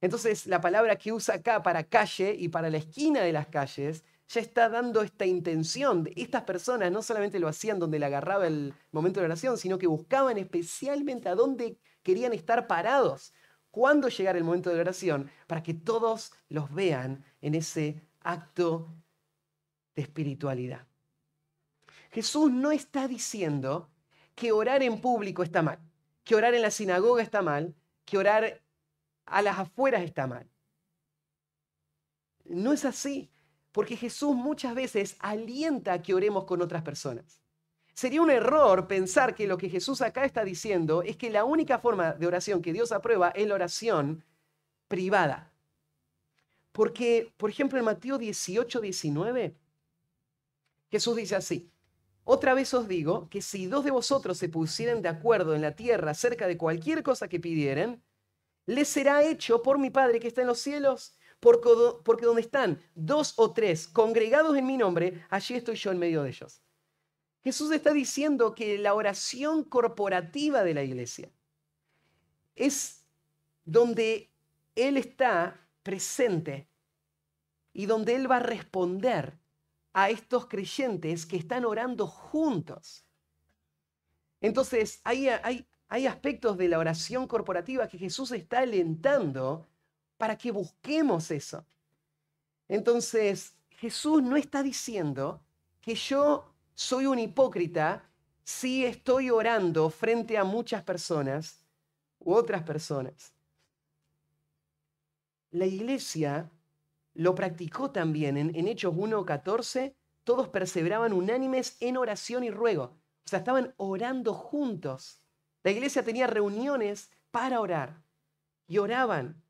Entonces, 0.00 0.48
la 0.48 0.60
palabra 0.60 0.96
que 0.96 1.12
usa 1.12 1.36
acá 1.36 1.62
para 1.62 1.84
calle 1.84 2.34
y 2.36 2.48
para 2.48 2.68
la 2.68 2.78
esquina 2.78 3.20
de 3.20 3.32
las 3.32 3.46
calles 3.46 4.02
ya 4.26 4.40
está 4.40 4.68
dando 4.68 5.02
esta 5.02 5.24
intención. 5.24 6.10
Estas 6.16 6.42
personas 6.42 6.90
no 6.90 7.00
solamente 7.00 7.38
lo 7.38 7.46
hacían 7.46 7.78
donde 7.78 8.00
le 8.00 8.06
agarraba 8.06 8.48
el 8.48 8.74
momento 8.90 9.20
de 9.20 9.26
oración, 9.26 9.56
sino 9.56 9.78
que 9.78 9.86
buscaban 9.86 10.36
especialmente 10.36 11.28
a 11.28 11.36
dónde 11.36 11.78
querían 12.06 12.32
estar 12.32 12.68
parados 12.68 13.32
cuando 13.72 14.08
llegara 14.08 14.38
el 14.38 14.44
momento 14.44 14.70
de 14.70 14.78
oración, 14.78 15.28
para 15.48 15.64
que 15.64 15.74
todos 15.74 16.32
los 16.48 16.72
vean 16.72 17.24
en 17.40 17.56
ese 17.56 18.00
acto 18.20 18.94
de 19.96 20.02
espiritualidad. 20.02 20.86
Jesús 22.12 22.52
no 22.52 22.70
está 22.70 23.08
diciendo 23.08 23.90
que 24.36 24.52
orar 24.52 24.84
en 24.84 25.00
público 25.00 25.42
está 25.42 25.62
mal, 25.62 25.80
que 26.22 26.36
orar 26.36 26.54
en 26.54 26.62
la 26.62 26.70
sinagoga 26.70 27.24
está 27.24 27.42
mal, 27.42 27.74
que 28.04 28.18
orar 28.18 28.62
a 29.24 29.42
las 29.42 29.58
afueras 29.58 30.02
está 30.02 30.28
mal. 30.28 30.48
No 32.44 32.72
es 32.72 32.84
así. 32.84 33.32
Porque 33.72 33.96
Jesús 33.96 34.34
muchas 34.34 34.76
veces 34.76 35.16
alienta 35.18 35.92
a 35.92 36.02
que 36.02 36.14
oremos 36.14 36.44
con 36.44 36.62
otras 36.62 36.82
personas. 36.82 37.42
Sería 37.96 38.20
un 38.20 38.30
error 38.30 38.86
pensar 38.88 39.34
que 39.34 39.46
lo 39.46 39.56
que 39.56 39.70
Jesús 39.70 40.02
acá 40.02 40.26
está 40.26 40.44
diciendo 40.44 41.02
es 41.02 41.16
que 41.16 41.30
la 41.30 41.46
única 41.46 41.78
forma 41.78 42.12
de 42.12 42.26
oración 42.26 42.60
que 42.60 42.74
Dios 42.74 42.92
aprueba 42.92 43.30
es 43.30 43.48
la 43.48 43.54
oración 43.54 44.22
privada. 44.86 45.50
Porque, 46.72 47.32
por 47.38 47.48
ejemplo, 47.48 47.78
en 47.78 47.86
Mateo 47.86 48.18
18, 48.18 48.82
19, 48.82 49.56
Jesús 50.90 51.16
dice 51.16 51.36
así, 51.36 51.70
otra 52.24 52.52
vez 52.52 52.74
os 52.74 52.86
digo 52.86 53.30
que 53.30 53.40
si 53.40 53.64
dos 53.64 53.82
de 53.82 53.92
vosotros 53.92 54.36
se 54.36 54.50
pusieran 54.50 55.00
de 55.00 55.08
acuerdo 55.08 55.54
en 55.54 55.62
la 55.62 55.74
tierra 55.74 56.10
acerca 56.10 56.46
de 56.46 56.58
cualquier 56.58 57.02
cosa 57.02 57.28
que 57.28 57.40
pidieren, 57.40 58.02
les 58.66 58.88
será 58.88 59.22
hecho 59.22 59.62
por 59.62 59.78
mi 59.78 59.88
Padre 59.88 60.20
que 60.20 60.28
está 60.28 60.42
en 60.42 60.48
los 60.48 60.58
cielos. 60.58 61.16
Porque, 61.40 62.26
donde 62.26 62.42
están 62.42 62.78
dos 62.94 63.32
o 63.38 63.54
tres 63.54 63.88
congregados 63.88 64.54
en 64.54 64.66
mi 64.66 64.76
nombre, 64.76 65.24
allí 65.30 65.54
estoy 65.54 65.76
yo 65.76 65.92
en 65.92 65.98
medio 65.98 66.22
de 66.24 66.28
ellos. 66.28 66.60
Jesús 67.46 67.70
está 67.70 67.92
diciendo 67.92 68.56
que 68.56 68.76
la 68.76 68.92
oración 68.92 69.62
corporativa 69.62 70.64
de 70.64 70.74
la 70.74 70.82
iglesia 70.82 71.30
es 72.56 73.04
donde 73.64 74.32
Él 74.74 74.96
está 74.96 75.64
presente 75.84 76.66
y 77.72 77.86
donde 77.86 78.16
Él 78.16 78.28
va 78.28 78.38
a 78.38 78.40
responder 78.40 79.38
a 79.92 80.10
estos 80.10 80.46
creyentes 80.46 81.24
que 81.24 81.36
están 81.36 81.64
orando 81.64 82.08
juntos. 82.08 83.04
Entonces, 84.40 85.00
hay, 85.04 85.28
hay, 85.28 85.64
hay 85.86 86.08
aspectos 86.08 86.58
de 86.58 86.66
la 86.66 86.80
oración 86.80 87.28
corporativa 87.28 87.86
que 87.86 87.96
Jesús 87.96 88.32
está 88.32 88.58
alentando 88.58 89.68
para 90.16 90.36
que 90.36 90.50
busquemos 90.50 91.30
eso. 91.30 91.64
Entonces, 92.66 93.54
Jesús 93.70 94.20
no 94.20 94.36
está 94.36 94.64
diciendo 94.64 95.40
que 95.80 95.94
yo 95.94 96.55
soy 96.76 97.06
un 97.06 97.18
hipócrita 97.18 98.04
si 98.44 98.84
estoy 98.84 99.30
orando 99.30 99.90
frente 99.90 100.38
a 100.38 100.44
muchas 100.44 100.82
personas 100.82 101.64
u 102.20 102.34
otras 102.34 102.62
personas. 102.62 103.32
La 105.50 105.64
iglesia 105.64 106.50
lo 107.14 107.34
practicó 107.34 107.90
también 107.90 108.36
en, 108.36 108.54
en 108.54 108.68
Hechos 108.68 108.94
1.14. 108.94 109.94
Todos 110.22 110.48
perseveraban 110.48 111.14
unánimes 111.14 111.76
en 111.80 111.96
oración 111.96 112.44
y 112.44 112.50
ruego. 112.50 112.98
O 113.24 113.28
sea, 113.28 113.38
estaban 113.38 113.74
orando 113.78 114.34
juntos. 114.34 115.18
La 115.62 115.70
iglesia 115.70 116.04
tenía 116.04 116.26
reuniones 116.26 117.10
para 117.30 117.60
orar 117.60 118.02
y 118.68 118.78
oraban. 118.78 119.42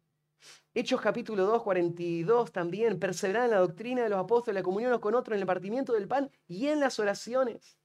Hechos 0.78 1.00
capítulo 1.00 1.46
2, 1.46 1.62
42 1.62 2.52
también, 2.52 2.98
perseverar 2.98 3.44
en 3.44 3.52
la 3.52 3.60
doctrina 3.60 4.02
de 4.02 4.10
los 4.10 4.18
apóstoles, 4.18 4.60
la 4.60 4.62
comunión 4.62 5.00
con 5.00 5.14
otros, 5.14 5.34
en 5.34 5.40
el 5.40 5.46
partimiento 5.46 5.94
del 5.94 6.06
pan 6.06 6.30
y 6.46 6.66
en 6.66 6.80
las 6.80 6.98
oraciones. 6.98 7.78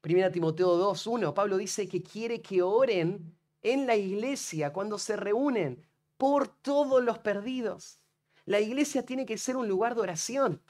Primera 0.00 0.30
Timoteo 0.30 0.76
2, 0.76 1.06
1, 1.08 1.34
Pablo 1.34 1.56
dice 1.56 1.88
que 1.88 2.04
quiere 2.04 2.40
que 2.40 2.62
oren 2.62 3.36
en 3.62 3.88
la 3.88 3.96
iglesia 3.96 4.72
cuando 4.72 4.96
se 4.96 5.16
reúnen 5.16 5.84
por 6.16 6.46
todos 6.46 7.02
los 7.02 7.18
perdidos. 7.18 7.98
La 8.44 8.60
iglesia 8.60 9.04
tiene 9.04 9.26
que 9.26 9.38
ser 9.38 9.56
un 9.56 9.66
lugar 9.66 9.96
de 9.96 10.02
oración. 10.02 10.62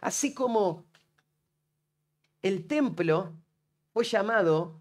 Así 0.00 0.32
como 0.32 0.86
el 2.40 2.66
templo 2.66 3.34
fue 3.92 4.04
llamado 4.04 4.80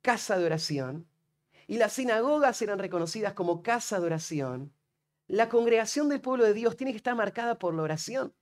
casa 0.00 0.38
de 0.38 0.46
oración, 0.46 1.06
y 1.66 1.78
las 1.78 1.94
sinagogas 1.94 2.60
eran 2.62 2.78
reconocidas 2.78 3.34
como 3.34 3.62
casa 3.62 4.00
de 4.00 4.06
oración, 4.06 4.72
la 5.26 5.48
congregación 5.48 6.08
del 6.08 6.20
pueblo 6.20 6.44
de 6.44 6.52
Dios 6.52 6.76
tiene 6.76 6.92
que 6.92 6.98
estar 6.98 7.14
marcada 7.14 7.58
por 7.58 7.74
la 7.74 7.82
oración. 7.82 8.34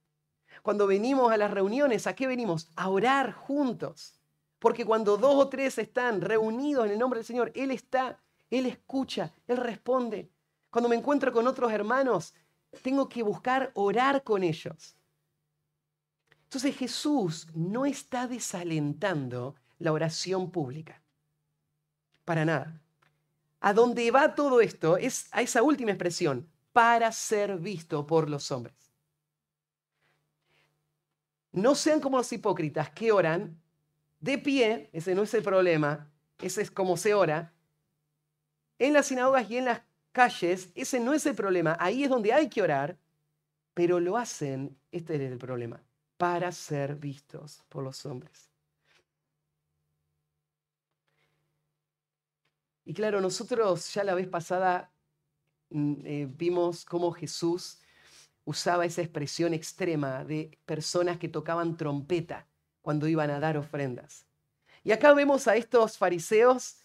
Cuando 0.63 0.87
venimos 0.87 1.33
a 1.33 1.37
las 1.37 1.51
reuniones, 1.51 2.07
¿a 2.07 2.15
qué 2.15 2.27
venimos? 2.27 2.71
A 2.77 2.89
orar 2.89 3.33
juntos. 3.33 4.19
Porque 4.59 4.85
cuando 4.85 5.17
dos 5.17 5.35
o 5.37 5.49
tres 5.49 5.79
están 5.79 6.21
reunidos 6.21 6.87
en 6.87 6.93
el 6.93 6.99
nombre 6.99 7.19
del 7.19 7.27
Señor, 7.27 7.53
Él 7.55 7.71
está, 7.71 8.21
Él 8.51 8.67
escucha, 8.67 9.33
Él 9.47 9.57
responde. 9.57 10.31
Cuando 10.71 10.89
me 10.89 10.97
encuentro 10.97 11.33
con 11.33 11.47
otros 11.47 11.73
hermanos, 11.73 12.35
tengo 12.83 13.09
que 13.09 13.23
buscar 13.23 13.71
orar 13.75 14.23
con 14.25 14.43
ellos. 14.43 14.97
Entonces 16.45 16.77
Jesús 16.77 17.47
no 17.55 17.87
está 17.87 18.27
desalentando 18.27 19.55
la 19.79 19.93
oración 19.93 20.51
pública. 20.51 21.03
Para 22.25 22.45
nada. 22.45 22.82
A 23.65 23.73
dónde 23.73 24.11
va 24.11 24.35
todo 24.35 24.61
esto 24.61 24.97
es 24.97 25.29
a 25.31 25.41
esa 25.41 25.63
última 25.63 25.93
expresión, 25.93 26.49
para 26.73 27.13
ser 27.13 27.59
visto 27.59 28.05
por 28.07 28.29
los 28.29 28.51
hombres. 28.51 28.75
No 31.53 31.77
sean 31.77 32.01
como 32.01 32.17
los 32.17 32.33
hipócritas 32.33 32.91
que 32.91 33.13
oran 33.13 33.57
de 34.19 34.39
pie, 34.39 34.91
ese 34.93 35.15
no 35.15 35.23
es 35.23 35.33
el 35.35 35.45
problema, 35.45 36.11
ese 36.41 36.63
es 36.63 36.73
como 36.73 36.97
se 36.97 37.15
ora. 37.15 37.53
En 38.81 38.95
las 38.95 39.07
sinagogas 39.07 39.49
y 39.49 39.59
en 39.59 39.67
las 39.67 39.83
calles, 40.11 40.71
ese 40.75 40.99
no 40.99 41.13
es 41.15 41.25
el 41.27 41.37
problema, 41.37 41.77
ahí 41.79 42.03
es 42.03 42.11
donde 42.11 42.33
hay 42.33 42.49
que 42.49 42.63
orar, 42.63 42.99
pero 43.75 44.01
lo 44.01 44.17
hacen, 44.17 44.77
este 44.91 45.15
es 45.15 45.21
el 45.21 45.39
problema, 45.39 45.81
para 46.17 46.51
ser 46.51 46.97
vistos 46.97 47.63
por 47.69 47.85
los 47.85 48.05
hombres. 48.07 48.52
Y 52.85 52.95
claro, 52.95 53.21
nosotros 53.21 53.93
ya 53.95 54.05
la 54.05 54.15
vez 54.15 54.29
pasada 54.29 54.91
mm, 55.71 55.95
eh, 56.05 56.29
vimos 56.31 56.85
cómo 56.85 57.13
Jesús 57.13 57.79
usaba 58.45 58.85
esa 58.85 59.03
expresión 59.03 59.55
extrema 59.55 60.25
de 60.25 60.59
personas 60.67 61.19
que 61.19 61.29
tocaban 61.29 61.77
trompeta 61.77 62.47
cuando 62.81 63.07
iban 63.07 63.31
a 63.31 63.39
dar 63.39 63.57
ofrendas. 63.57 64.27
Y 64.83 64.91
acá 64.91 65.15
vemos 65.15 65.47
a 65.47 65.55
estos 65.55 65.97
fariseos 65.97 66.79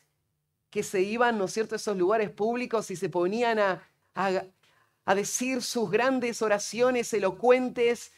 que 0.70 0.84
se 0.84 1.02
iban, 1.02 1.38
¿no 1.40 1.46
es 1.46 1.54
cierto?, 1.54 1.74
a 1.74 1.78
esos 1.78 1.98
lugares 1.98 2.30
públicos 2.30 2.92
y 2.92 2.96
se 2.96 3.10
ponían 3.10 3.58
a, 3.58 3.82
a, 4.14 5.16
decir 5.16 5.64
sus 5.64 5.90
grandes 5.90 6.42
oraciones 6.44 7.12
elocuentes 7.14 8.12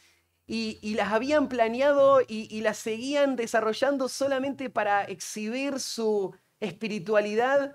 y, 0.46 0.94
las 0.94 1.12
habían 1.12 1.48
planeado 1.48 2.20
y 2.28 2.60
las 2.60 2.76
seguían 2.76 3.36
desarrollando 3.36 4.08
solamente 4.08 4.68
para 4.68 5.04
exhibir 5.04 5.78
su, 5.78 6.34
espiritualidad. 6.60 7.74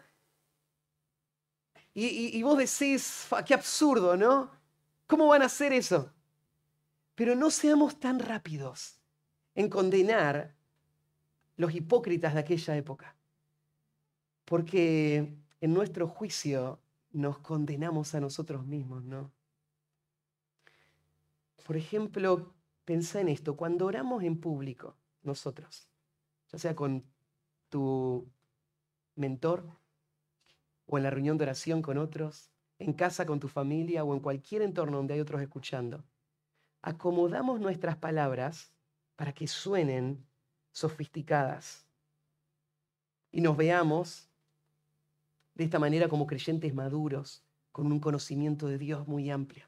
Y, 1.94 2.42
vos 2.44 2.58
decís, 2.58 3.28
qué 3.46 3.54
absurdo, 3.54 4.18
¿no? 4.18 4.52
¿Cómo 5.08 5.28
van 5.28 5.42
a 5.42 5.46
hacer 5.46 5.72
eso? 5.72 6.12
Pero 7.16 7.36
no 7.36 7.50
seamos 7.50 8.00
tan 8.00 8.20
rápidos 8.20 9.00
en 9.56 9.70
condenar 9.70 10.54
los 11.56 11.74
hipócritas 11.74 12.34
de 12.34 12.42
aquella 12.42 12.76
época. 12.76 13.16
Porque 14.44 15.38
en 15.62 15.74
nuestro 15.74 16.08
juicio 16.08 16.80
nos 17.12 17.40
condenamos 17.40 18.14
a 18.14 18.20
nosotros 18.20 18.66
mismos, 18.66 19.04
¿no? 19.04 19.32
Por 21.66 21.78
ejemplo, 21.78 22.54
pensá 22.84 23.22
en 23.22 23.30
esto, 23.30 23.56
cuando 23.56 23.86
oramos 23.86 24.22
en 24.24 24.40
público, 24.40 24.98
nosotros, 25.24 25.88
ya 26.52 26.60
sea 26.60 26.76
con 26.76 27.04
tu 27.70 28.28
mentor 29.16 29.70
o 30.86 30.98
en 30.98 31.04
la 31.04 31.10
reunión 31.10 31.38
de 31.38 31.46
oración 31.46 31.82
con 31.82 31.98
otros, 31.98 32.52
en 32.80 32.94
casa 32.94 33.26
con 33.26 33.40
tu 33.40 33.48
familia 33.48 34.04
o 34.04 34.14
en 34.14 34.20
cualquier 34.20 34.62
entorno 34.62 34.98
donde 34.98 35.14
hay 35.14 35.20
otros 35.20 35.42
escuchando. 35.42 36.04
Acomodamos 36.82 37.60
nuestras 37.60 37.98
palabras 37.98 38.72
para 39.16 39.34
que 39.34 39.48
suenen 39.48 40.26
sofisticadas 40.72 41.88
y 43.32 43.42
nos 43.42 43.58
veamos 43.58 44.30
de 45.56 45.64
esta 45.64 45.80
manera 45.80 46.10
como 46.10 46.28
creyentes 46.28 46.74
maduros, 46.74 47.44
con 47.72 47.92
un 47.92 48.00
conocimiento 48.00 48.68
de 48.68 48.78
Dios 48.78 49.08
muy 49.08 49.30
amplio. 49.30 49.68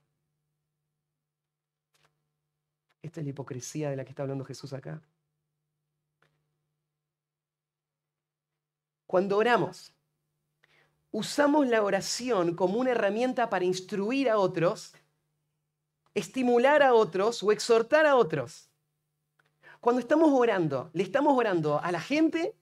Esta 3.01 3.21
es 3.21 3.25
la 3.25 3.31
hipocresía 3.31 3.89
de 3.89 3.95
la 3.95 4.03
que 4.03 4.11
está 4.11 4.23
hablando 4.23 4.45
Jesús 4.45 4.73
acá. 4.73 5.01
Cuando 9.07 9.37
oramos, 9.37 9.93
usamos 11.11 11.65
la 11.67 11.81
oración 11.81 12.55
como 12.55 12.77
una 12.77 12.91
herramienta 12.91 13.49
para 13.49 13.63
instruir 13.63 14.29
a 14.29 14.37
otros, 14.37 14.93
estimular 16.13 16.83
a 16.83 16.93
otros 16.93 17.41
o 17.41 17.53
exhortar 17.53 18.05
a 18.05 18.17
otros. 18.17 18.69
Cuando 19.79 20.01
estamos 20.01 20.29
orando, 20.33 20.89
¿le 20.93 21.03
estamos 21.03 21.37
orando 21.37 21.79
a 21.81 21.91
la 21.91 22.01
gente 22.01 22.53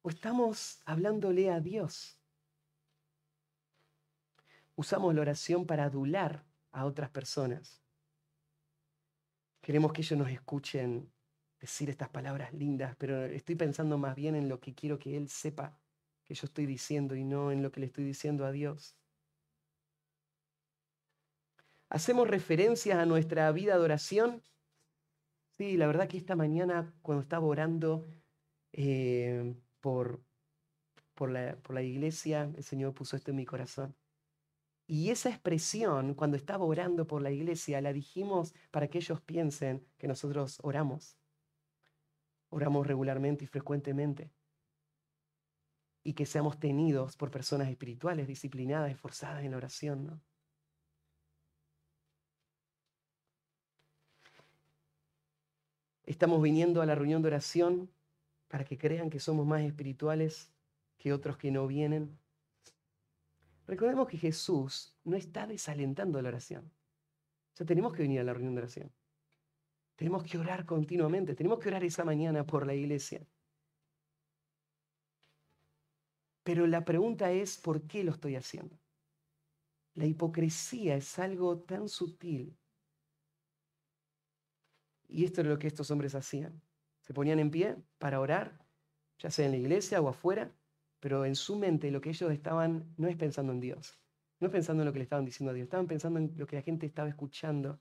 o 0.00 0.08
estamos 0.08 0.80
hablándole 0.86 1.50
a 1.50 1.60
Dios? 1.60 2.18
Usamos 4.74 5.14
la 5.14 5.20
oración 5.20 5.66
para 5.66 5.84
adular 5.84 6.44
a 6.72 6.86
otras 6.86 7.10
personas. 7.10 7.82
Queremos 9.60 9.92
que 9.92 10.00
ellos 10.00 10.18
nos 10.18 10.30
escuchen 10.30 11.12
decir 11.64 11.88
estas 11.88 12.10
palabras 12.10 12.52
lindas, 12.52 12.94
pero 12.96 13.24
estoy 13.24 13.54
pensando 13.54 13.96
más 13.96 14.14
bien 14.14 14.34
en 14.34 14.50
lo 14.50 14.60
que 14.60 14.74
quiero 14.74 14.98
que 14.98 15.16
Él 15.16 15.30
sepa 15.30 15.78
que 16.24 16.34
yo 16.34 16.44
estoy 16.46 16.66
diciendo 16.66 17.16
y 17.16 17.24
no 17.24 17.50
en 17.50 17.62
lo 17.62 17.72
que 17.72 17.80
le 17.80 17.86
estoy 17.86 18.04
diciendo 18.04 18.44
a 18.44 18.52
Dios. 18.52 18.94
¿Hacemos 21.88 22.28
referencias 22.28 22.98
a 22.98 23.06
nuestra 23.06 23.50
vida 23.52 23.78
de 23.78 23.82
oración? 23.82 24.42
Sí, 25.56 25.78
la 25.78 25.86
verdad 25.86 26.06
que 26.06 26.18
esta 26.18 26.36
mañana 26.36 26.92
cuando 27.00 27.22
estaba 27.22 27.46
orando 27.46 28.06
eh, 28.72 29.54
por, 29.80 30.22
por, 31.14 31.30
la, 31.30 31.56
por 31.56 31.74
la 31.74 31.82
iglesia, 31.82 32.52
el 32.56 32.62
Señor 32.62 32.92
puso 32.92 33.16
esto 33.16 33.30
en 33.30 33.38
mi 33.38 33.46
corazón. 33.46 33.96
Y 34.86 35.08
esa 35.08 35.30
expresión, 35.30 36.12
cuando 36.12 36.36
estaba 36.36 36.66
orando 36.66 37.06
por 37.06 37.22
la 37.22 37.30
iglesia, 37.30 37.80
la 37.80 37.94
dijimos 37.94 38.54
para 38.70 38.88
que 38.88 38.98
ellos 38.98 39.22
piensen 39.22 39.86
que 39.96 40.08
nosotros 40.08 40.58
oramos. 40.62 41.16
Oramos 42.54 42.86
regularmente 42.86 43.44
y 43.44 43.46
frecuentemente. 43.46 44.30
Y 46.02 46.12
que 46.12 46.26
seamos 46.26 46.58
tenidos 46.60 47.16
por 47.16 47.30
personas 47.30 47.68
espirituales, 47.68 48.26
disciplinadas, 48.26 48.90
esforzadas 48.90 49.44
en 49.44 49.50
la 49.50 49.56
oración. 49.56 50.06
¿no? 50.06 50.20
Estamos 56.04 56.40
viniendo 56.42 56.82
a 56.82 56.86
la 56.86 56.94
reunión 56.94 57.22
de 57.22 57.28
oración 57.28 57.90
para 58.48 58.64
que 58.64 58.78
crean 58.78 59.10
que 59.10 59.20
somos 59.20 59.46
más 59.46 59.62
espirituales 59.62 60.52
que 60.98 61.12
otros 61.12 61.36
que 61.38 61.50
no 61.50 61.66
vienen 61.66 62.18
Recordemos 63.66 64.08
que 64.08 64.18
Jesús 64.18 64.94
no 65.04 65.16
está 65.16 65.46
desalentando 65.46 66.20
la 66.20 66.28
oración. 66.28 66.70
O 67.52 67.56
sea, 67.56 67.66
tenemos 67.66 67.92
que 67.94 68.02
venir 68.02 68.20
a 68.20 68.24
la 68.24 68.34
reunión 68.34 68.54
de 68.54 68.60
oración. 68.60 68.92
Tenemos 69.96 70.24
que 70.24 70.38
orar 70.38 70.64
continuamente. 70.64 71.34
Tenemos 71.34 71.58
que 71.58 71.68
orar 71.68 71.84
esa 71.84 72.04
mañana 72.04 72.44
por 72.44 72.66
la 72.66 72.74
iglesia. 72.74 73.26
Pero 76.42 76.66
la 76.66 76.84
pregunta 76.84 77.32
es, 77.32 77.56
¿por 77.56 77.86
qué 77.86 78.04
lo 78.04 78.12
estoy 78.12 78.36
haciendo? 78.36 78.78
La 79.94 80.06
hipocresía 80.06 80.96
es 80.96 81.18
algo 81.18 81.58
tan 81.60 81.88
sutil. 81.88 82.56
Y 85.08 85.24
esto 85.24 85.40
es 85.40 85.46
lo 85.46 85.58
que 85.58 85.68
estos 85.68 85.90
hombres 85.90 86.14
hacían. 86.14 86.60
Se 87.00 87.14
ponían 87.14 87.38
en 87.38 87.50
pie 87.50 87.76
para 87.98 88.20
orar, 88.20 88.66
ya 89.18 89.30
sea 89.30 89.46
en 89.46 89.52
la 89.52 89.58
iglesia 89.58 90.00
o 90.00 90.08
afuera, 90.08 90.52
pero 91.00 91.24
en 91.24 91.36
su 91.36 91.56
mente 91.56 91.90
lo 91.90 92.00
que 92.00 92.10
ellos 92.10 92.32
estaban 92.32 92.92
no 92.96 93.08
es 93.08 93.16
pensando 93.16 93.52
en 93.52 93.60
Dios, 93.60 94.00
no 94.40 94.46
es 94.46 94.52
pensando 94.52 94.82
en 94.82 94.86
lo 94.86 94.92
que 94.92 94.98
le 94.98 95.04
estaban 95.04 95.24
diciendo 95.24 95.50
a 95.50 95.54
Dios, 95.54 95.64
estaban 95.64 95.86
pensando 95.86 96.18
en 96.18 96.32
lo 96.36 96.46
que 96.46 96.56
la 96.56 96.62
gente 96.62 96.86
estaba 96.86 97.08
escuchando. 97.08 97.78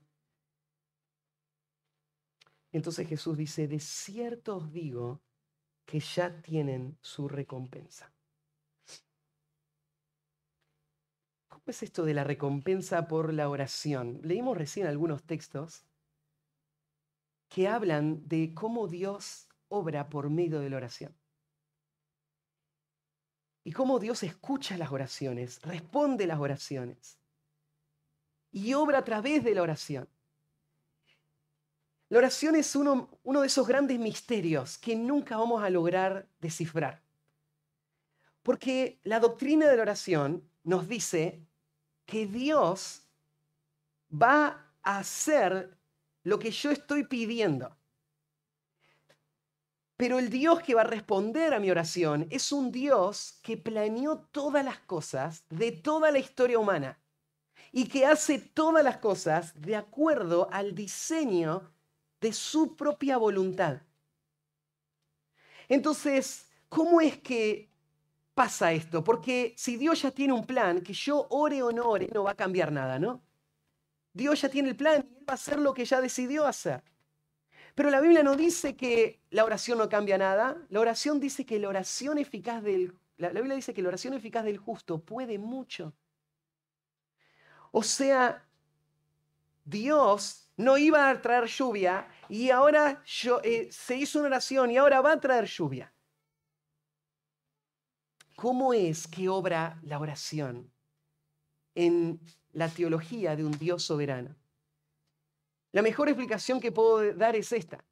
Entonces 2.73 3.07
Jesús 3.07 3.37
dice, 3.37 3.67
de 3.67 3.79
cierto 3.79 4.57
os 4.57 4.73
digo 4.73 5.21
que 5.85 5.99
ya 5.99 6.41
tienen 6.41 6.97
su 7.01 7.27
recompensa. 7.27 8.11
¿Cómo 11.47 11.63
es 11.67 11.83
esto 11.83 12.03
de 12.03 12.15
la 12.15 12.23
recompensa 12.23 13.07
por 13.07 13.31
la 13.33 13.47
oración? 13.47 14.19
Leímos 14.23 14.57
recién 14.57 14.87
algunos 14.87 15.23
textos 15.23 15.85
que 17.47 17.67
hablan 17.67 18.27
de 18.27 18.53
cómo 18.55 18.87
Dios 18.87 19.47
obra 19.67 20.09
por 20.09 20.31
medio 20.31 20.59
de 20.59 20.71
la 20.71 20.77
oración 20.77 21.15
y 23.63 23.71
cómo 23.71 23.99
Dios 23.99 24.23
escucha 24.23 24.77
las 24.77 24.91
oraciones, 24.91 25.61
responde 25.61 26.25
las 26.25 26.39
oraciones 26.39 27.19
y 28.51 28.73
obra 28.73 28.99
a 28.99 29.03
través 29.03 29.43
de 29.43 29.55
la 29.55 29.61
oración. 29.61 30.09
La 32.13 32.19
oración 32.19 32.55
es 32.55 32.75
uno, 32.75 33.09
de 33.23 33.47
esos 33.47 33.67
grandes 33.67 33.97
misterios 33.97 34.77
que 34.77 34.95
nunca 34.95 35.35
vamos 35.35 35.63
a 35.63 35.69
lograr 35.71 36.27
descifrar. 36.39 37.01
Porque 38.43 38.99
la 39.03 39.19
doctrina 39.19 39.67
de 39.67 39.75
la 39.77 39.81
oración 39.81 40.47
nos 40.63 40.87
dice 40.87 41.43
que 42.05 42.27
Dios 42.27 43.01
va 44.11 44.75
a 44.83 44.99
hacer 44.99 45.75
lo 46.21 46.37
que 46.37 46.51
yo 46.51 46.69
estoy 46.69 47.03
pidiendo. 47.05 47.75
Pero 49.97 50.19
el 50.19 50.29
Dios 50.29 50.61
que 50.61 50.75
va 50.75 50.81
a 50.81 50.83
responder 50.83 51.51
a 51.55 51.59
mi 51.59 51.71
oración 51.71 52.27
es 52.29 52.51
un 52.51 52.71
Dios 52.71 53.39
que 53.41 53.57
planeó 53.57 54.19
todas 54.31 54.63
las 54.63 54.77
cosas 54.77 55.45
de 55.49 55.71
toda 55.71 56.11
la 56.11 56.19
historia 56.19 56.59
humana 56.59 56.99
y 57.71 57.87
que 57.87 58.05
hace 58.05 58.37
todas 58.37 58.83
las 58.83 58.97
cosas 58.97 59.59
de 59.59 59.75
acuerdo 59.75 60.47
al 60.51 60.75
diseño 60.75 61.73
de 62.23 62.31
su 62.31 62.77
propia 62.77 63.17
voluntad. 63.17 63.81
Entonces, 65.67 66.49
¿cómo 66.69 67.01
es 67.01 67.19
que 67.19 67.69
pasa 68.33 68.71
esto? 68.71 69.03
Porque 69.03 69.53
si 69.57 69.75
Dios 69.75 70.01
ya 70.01 70.11
tiene 70.11 70.31
un 70.31 70.45
plan, 70.45 70.79
que 70.79 70.93
yo 70.93 71.27
ore 71.31 71.61
o 71.61 71.73
no 71.73 71.83
ore, 71.83 72.07
no 72.13 72.23
va 72.23 72.31
a 72.31 72.35
cambiar 72.35 72.71
nada, 72.71 72.97
¿no? 72.97 73.21
Dios 74.13 74.39
ya 74.39 74.47
tiene 74.47 74.69
el 74.69 74.77
plan 74.77 74.93
y 74.93 74.97
Él 74.99 75.25
va 75.27 75.33
a 75.33 75.41
hacer 75.41 75.59
lo 75.59 75.73
que 75.73 75.83
ya 75.83 75.99
decidió 75.99 76.47
hacer. 76.47 76.81
Pero 77.75 77.89
la 77.89 77.99
Biblia 77.99 78.23
no 78.23 78.37
dice 78.37 78.77
que 78.77 79.19
la 79.29 79.43
oración 79.43 79.77
no 79.77 79.89
cambia 79.89 80.17
nada. 80.17 80.57
La 80.69 80.79
oración 80.79 81.19
dice 81.19 81.45
que 81.45 81.59
la 81.59 81.67
oración 81.67 82.17
eficaz 82.19 82.63
la, 83.17 83.29
Biblia 83.31 83.55
dice 83.55 83.73
que 83.73 83.81
la 83.81 83.89
oración 83.89 84.13
eficaz 84.13 84.45
del 84.45 84.57
justo 84.57 84.99
puede 84.99 85.37
mucho. 85.37 85.93
O 87.71 87.83
sea, 87.83 88.47
Dios 89.63 90.49
no 90.57 90.77
iba 90.77 91.09
a 91.09 91.21
traer 91.21 91.45
lluvia 91.47 92.07
y 92.29 92.49
ahora 92.49 93.03
eh, 93.43 93.69
se 93.71 93.95
hizo 93.95 94.19
una 94.19 94.27
oración 94.27 94.71
y 94.71 94.77
ahora 94.77 95.01
va 95.01 95.13
a 95.13 95.19
traer 95.19 95.45
lluvia. 95.45 95.93
¿Cómo 98.35 98.73
es 98.73 99.07
que 99.07 99.29
obra 99.29 99.79
la 99.83 99.99
oración 99.99 100.71
en 101.75 102.19
la 102.51 102.67
teología 102.69 103.35
de 103.35 103.45
un 103.45 103.57
Dios 103.57 103.83
soberano? 103.83 104.35
La 105.71 105.81
mejor 105.81 106.09
explicación 106.09 106.59
que 106.59 106.71
puedo 106.71 107.13
dar 107.13 107.35
es 107.35 107.51
esta. 107.51 107.83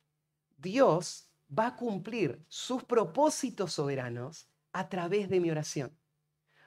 Dios 0.57 1.27
va 1.57 1.67
a 1.67 1.75
cumplir 1.75 2.43
sus 2.47 2.83
propósitos 2.83 3.73
soberanos 3.73 4.47
a 4.71 4.87
través 4.87 5.29
de 5.29 5.39
mi 5.39 5.49
oración. 5.49 5.97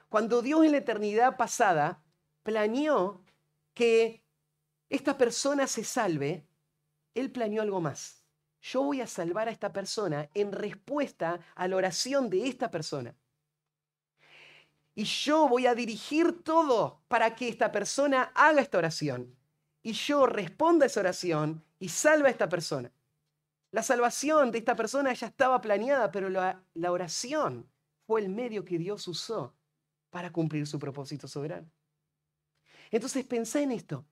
Cuando 0.09 0.41
Dios 0.41 0.65
en 0.65 0.71
la 0.71 0.77
eternidad 0.77 1.37
pasada 1.37 2.03
planeó 2.43 3.23
que 3.73 4.24
esta 4.95 5.17
persona 5.17 5.67
se 5.67 5.83
salve, 5.83 6.45
Él 7.13 7.31
planeó 7.31 7.61
algo 7.61 7.81
más. 7.81 8.23
Yo 8.61 8.83
voy 8.83 9.01
a 9.01 9.07
salvar 9.07 9.47
a 9.47 9.51
esta 9.51 9.71
persona 9.71 10.29
en 10.33 10.51
respuesta 10.51 11.39
a 11.53 11.67
la 11.67 11.75
oración 11.75 12.29
de 12.29 12.47
esta 12.47 12.71
persona. 12.71 13.15
Y 14.95 15.03
yo 15.03 15.47
voy 15.47 15.67
a 15.67 15.75
dirigir 15.75 16.41
todo 16.43 17.01
para 17.07 17.35
que 17.35 17.49
esta 17.49 17.71
persona 17.71 18.31
haga 18.33 18.61
esta 18.61 18.77
oración 18.77 19.35
y 19.83 19.93
yo 19.93 20.25
responda 20.25 20.85
a 20.85 20.87
esa 20.87 21.01
oración 21.01 21.63
y 21.77 21.89
salve 21.89 22.29
a 22.29 22.31
esta 22.31 22.49
persona. 22.49 22.91
La 23.71 23.83
salvación 23.83 24.49
de 24.51 24.57
esta 24.57 24.75
persona 24.75 25.13
ya 25.13 25.27
estaba 25.27 25.61
planeada, 25.61 26.11
pero 26.11 26.29
la, 26.29 26.63
oración 26.89 27.69
fue 28.07 28.21
el 28.21 28.29
medio 28.29 28.63
que 28.63 28.79
Dios 28.79 29.07
usó 29.07 29.53
para 30.09 30.31
cumplir 30.31 30.65
su 30.65 30.79
propósito 30.79 31.27
soberano. 31.27 31.69
Entonces 32.89 33.25
pensé 33.25 33.63
en 33.63 33.73
esto. 33.73 34.05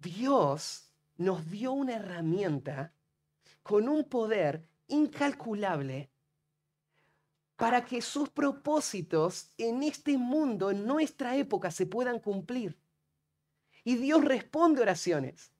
Dios 0.00 0.90
nos 1.16 1.50
dio 1.50 1.72
una 1.72 1.96
herramienta 1.96 2.94
con 3.62 3.88
un 3.88 4.04
poder 4.04 4.66
incalculable 4.88 6.10
para 7.56 7.84
que 7.84 8.00
sus 8.00 8.30
propósitos 8.30 9.52
en 9.58 9.82
este 9.82 10.16
mundo, 10.16 10.70
en 10.70 10.86
nuestra 10.86 11.36
época, 11.36 11.70
se 11.70 11.84
puedan 11.84 12.18
cumplir. 12.18 12.78
Y 13.84 13.96
Dios 13.96 14.24
responde 14.24 14.80
oraciones. 14.80 15.52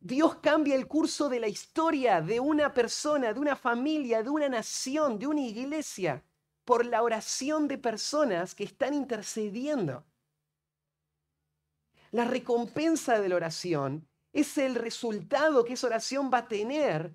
Dios 0.00 0.36
cambia 0.36 0.74
el 0.74 0.86
curso 0.86 1.28
de 1.28 1.40
la 1.40 1.48
historia 1.48 2.22
de 2.22 2.40
una 2.40 2.72
persona, 2.72 3.34
de 3.34 3.40
una 3.40 3.56
familia, 3.56 4.22
de 4.22 4.30
una 4.30 4.48
nación, 4.48 5.18
de 5.18 5.26
una 5.26 5.42
iglesia, 5.42 6.24
por 6.64 6.86
la 6.86 7.02
oración 7.02 7.68
de 7.68 7.76
personas 7.76 8.54
que 8.54 8.64
están 8.64 8.94
intercediendo. 8.94 10.06
La 12.10 12.24
recompensa 12.24 13.20
de 13.20 13.28
la 13.28 13.36
oración 13.36 14.08
es 14.32 14.58
el 14.58 14.74
resultado 14.74 15.64
que 15.64 15.74
esa 15.74 15.86
oración 15.86 16.30
va 16.32 16.38
a 16.38 16.48
tener 16.48 17.14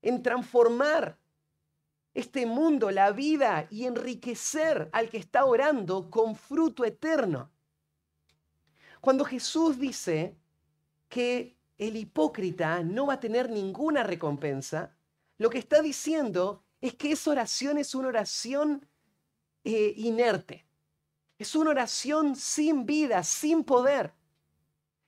en 0.00 0.22
transformar 0.22 1.18
este 2.14 2.44
mundo, 2.44 2.90
la 2.90 3.10
vida 3.12 3.66
y 3.70 3.84
enriquecer 3.84 4.90
al 4.92 5.08
que 5.08 5.18
está 5.18 5.44
orando 5.44 6.10
con 6.10 6.36
fruto 6.36 6.84
eterno. 6.84 7.50
Cuando 9.00 9.24
Jesús 9.24 9.78
dice 9.78 10.36
que 11.08 11.56
el 11.78 11.96
hipócrita 11.96 12.82
no 12.82 13.06
va 13.06 13.14
a 13.14 13.20
tener 13.20 13.50
ninguna 13.50 14.02
recompensa, 14.02 14.94
lo 15.38 15.50
que 15.50 15.58
está 15.58 15.82
diciendo 15.82 16.64
es 16.80 16.94
que 16.94 17.12
esa 17.12 17.30
oración 17.30 17.78
es 17.78 17.94
una 17.94 18.08
oración 18.08 18.86
eh, 19.64 19.94
inerte. 19.96 20.66
Es 21.42 21.56
una 21.56 21.70
oración 21.70 22.36
sin 22.36 22.86
vida, 22.86 23.24
sin 23.24 23.64
poder. 23.64 24.14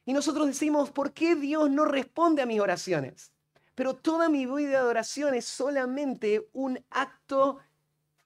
Y 0.05 0.13
nosotros 0.13 0.49
decimos, 0.49 0.91
¿por 0.91 1.13
qué 1.13 1.37
Dios 1.37 1.71
no 1.71 1.85
responde 1.85 2.43
a 2.43 2.47
mis 2.47 2.59
oraciones? 2.59 3.31
Pero 3.77 3.95
toda 3.95 4.29
mi 4.29 4.45
vida 4.45 4.83
de 4.83 4.89
oración 4.89 5.35
es 5.35 5.45
solamente 5.45 6.49
un 6.53 6.85
acto 6.91 7.61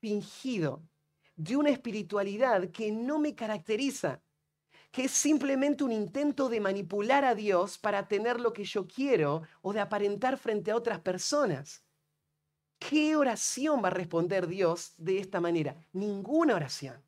fingido 0.00 0.82
de 1.36 1.59
una 1.59 1.68
espiritualidad 1.68 2.70
que 2.70 2.90
no 2.90 3.18
me 3.18 3.34
caracteriza, 3.34 4.22
que 4.90 5.04
es 5.04 5.11
simplemente 5.11 5.84
un 5.84 5.92
intento 5.92 6.48
de 6.48 6.61
manipular 6.61 7.26
a 7.26 7.34
Dios 7.34 7.76
para 7.76 8.09
tener 8.09 8.40
lo 8.40 8.54
que 8.54 8.64
yo 8.64 8.88
quiero 8.88 9.42
o 9.61 9.74
de 9.74 9.80
aparentar 9.80 10.38
frente 10.38 10.70
a 10.70 10.76
otras 10.76 11.00
personas. 11.00 11.84
¿Qué 12.78 13.16
oración 13.16 13.84
va 13.84 13.88
a 13.88 13.90
responder 13.90 14.46
Dios 14.46 14.94
de 14.96 15.18
esta 15.18 15.42
manera? 15.42 15.76
Ninguna 15.92 16.54
oración. 16.54 17.06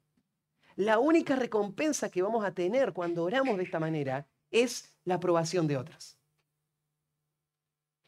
La 0.80 0.98
única 0.98 1.36
recompensa 1.36 2.10
que 2.10 2.22
vamos 2.22 2.42
a 2.42 2.54
tener 2.54 2.94
cuando 2.94 3.24
oramos 3.24 3.58
de 3.58 3.64
esta 3.64 3.78
manera 3.78 4.26
es 4.50 4.98
la 5.04 5.16
aprobación 5.16 5.66
de 5.66 5.76
otros 5.76 6.18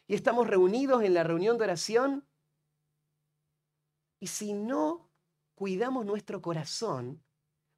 y 0.07 0.15
estamos 0.15 0.47
reunidos 0.47 1.03
en 1.03 1.13
la 1.13 1.23
reunión 1.23 1.59
de 1.59 1.65
oración. 1.65 2.27
Y 4.21 4.29
si 4.29 4.55
no 4.55 5.11
cuidamos 5.55 6.07
nuestro 6.07 6.41
corazón, 6.41 7.23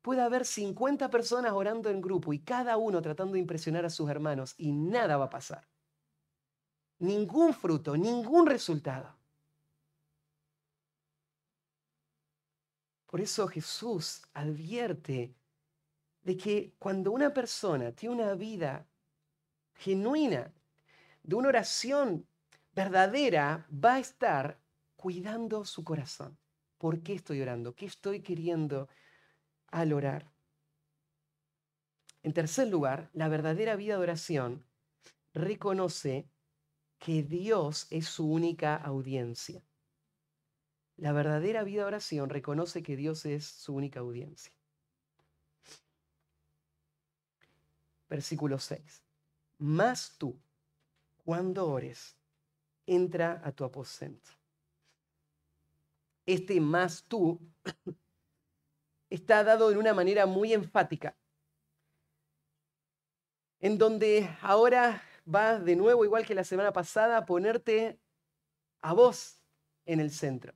puede 0.01 0.23
haber 0.23 0.45
50 0.45 1.11
personas 1.11 1.53
orando 1.53 1.91
en 1.91 2.01
grupo 2.01 2.33
y 2.33 2.39
cada 2.39 2.77
uno 2.77 3.03
tratando 3.03 3.35
de 3.35 3.41
impresionar 3.41 3.85
a 3.85 3.91
sus 3.91 4.09
hermanos 4.09 4.55
y 4.59 4.71
nada 4.71 5.17
va 5.17 5.25
a 5.25 5.31
pasar. 5.31 5.69
Ningún 7.01 7.53
fruto, 7.53 7.97
ningún 7.97 8.47
resultado. 8.47 9.17
Por 13.15 13.21
eso 13.21 13.47
Jesús 13.47 14.23
advierte 14.33 15.37
de 16.25 16.37
que 16.37 16.75
cuando 16.81 17.13
una 17.13 17.33
persona 17.33 17.93
tiene 17.93 18.17
una 18.17 18.35
vida 18.35 18.89
genuina 19.77 20.53
de 21.23 21.37
una 21.37 21.51
oración 21.51 22.27
verdadera 22.73 23.69
va 23.73 23.95
a 23.95 23.99
estar 24.01 24.59
cuidando 24.97 25.65
su 25.65 25.85
corazón. 25.85 26.37
¿Por 26.77 27.05
qué 27.05 27.15
estoy 27.15 27.41
orando? 27.41 27.77
¿Qué 27.77 27.87
estoy 27.87 28.19
queriendo 28.21 28.89
al 29.69 29.93
orar? 29.93 30.33
En 32.25 32.33
tercer 32.33 32.67
lugar, 32.67 33.11
la 33.13 33.29
verdadera 33.29 33.77
vida 33.77 33.95
de 33.95 34.03
oración 34.03 34.67
reconoce 35.35 36.29
que 36.99 37.23
Dios 37.23 37.87
es 37.91 38.09
su 38.09 38.29
única 38.29 38.75
audiencia. 38.75 39.63
La 40.97 41.13
verdadera 41.13 41.65
vida 41.65 41.83
de 41.83 41.87
oración 41.87 42.31
reconoce 42.31 42.83
que 42.83 42.97
Dios 42.97 43.27
es 43.27 43.45
su 43.45 43.75
única 43.75 44.01
audiencia. 44.01 44.53
Versículo 48.09 48.59
6. 48.59 49.03
Más 49.59 50.17
tú, 50.19 50.39
cuando 51.25 51.69
ores, 51.69 52.17
entra 52.87 53.41
a 53.45 53.51
tu 53.53 53.65
aposento. 53.65 54.31
Este 56.27 56.61
más 56.61 57.03
tú 57.05 57.41
está 59.11 59.45
dado 59.45 59.71
de 59.71 59.79
una 59.79 59.95
manera 59.95 60.27
muy 60.27 60.53
enfática, 60.53 61.17
en 63.61 63.79
donde 63.79 64.29
ahora 64.41 65.03
va 65.33 65.59
de 65.59 65.77
nuevo, 65.77 66.05
igual 66.05 66.25
que 66.27 66.35
la 66.35 66.45
semana 66.45 66.73
pasada, 66.73 67.19
a 67.19 67.27
ponerte 67.27 67.99
a 68.81 68.93
vos 68.93 69.41
en 69.87 70.01
el 70.01 70.11
centro. 70.11 70.55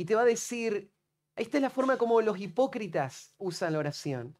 Y 0.00 0.06
te 0.06 0.14
va 0.14 0.22
a 0.22 0.24
decir, 0.24 0.94
esta 1.36 1.58
es 1.58 1.62
la 1.62 1.68
forma 1.68 1.98
como 1.98 2.22
los 2.22 2.40
hipócritas 2.40 3.34
usan 3.36 3.74
la 3.74 3.80
oración. 3.80 4.38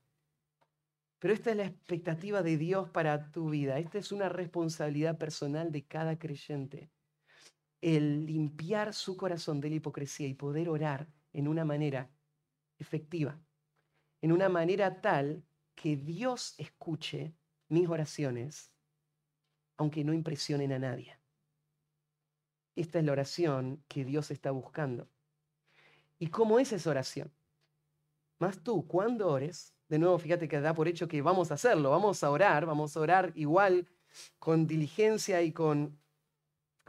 Pero 1.18 1.34
esta 1.34 1.50
es 1.50 1.56
la 1.58 1.66
expectativa 1.66 2.42
de 2.42 2.56
Dios 2.56 2.88
para 2.88 3.30
tu 3.30 3.50
vida. 3.50 3.78
Esta 3.78 3.98
es 3.98 4.10
una 4.10 4.30
responsabilidad 4.30 5.18
personal 5.18 5.70
de 5.70 5.84
cada 5.84 6.18
creyente. 6.18 6.90
El 7.82 8.24
limpiar 8.24 8.94
su 8.94 9.18
corazón 9.18 9.60
de 9.60 9.68
la 9.68 9.74
hipocresía 9.74 10.28
y 10.28 10.32
poder 10.32 10.70
orar 10.70 11.12
en 11.34 11.46
una 11.46 11.66
manera 11.66 12.10
efectiva, 12.78 13.38
en 14.22 14.32
una 14.32 14.48
manera 14.48 15.02
tal 15.02 15.44
que 15.74 15.94
Dios 15.94 16.54
escuche 16.56 17.34
mis 17.68 17.86
oraciones, 17.86 18.72
aunque 19.76 20.04
no 20.04 20.14
impresionen 20.14 20.72
a 20.72 20.78
nadie. 20.78 21.18
Esta 22.76 22.98
es 22.98 23.04
la 23.04 23.12
oración 23.12 23.84
que 23.88 24.06
Dios 24.06 24.30
está 24.30 24.52
buscando. 24.52 25.10
¿Y 26.20 26.26
cómo 26.28 26.58
es 26.58 26.70
esa 26.72 26.90
oración? 26.90 27.32
Más 28.38 28.62
tú, 28.62 28.86
cuando 28.86 29.26
ores, 29.28 29.74
de 29.88 29.98
nuevo, 29.98 30.18
fíjate 30.18 30.48
que 30.48 30.60
da 30.60 30.74
por 30.74 30.86
hecho 30.86 31.08
que 31.08 31.22
vamos 31.22 31.50
a 31.50 31.54
hacerlo, 31.54 31.90
vamos 31.90 32.22
a 32.22 32.30
orar, 32.30 32.66
vamos 32.66 32.94
a 32.94 33.00
orar 33.00 33.32
igual 33.34 33.88
con 34.38 34.66
diligencia 34.66 35.40
y 35.40 35.50
con 35.50 35.98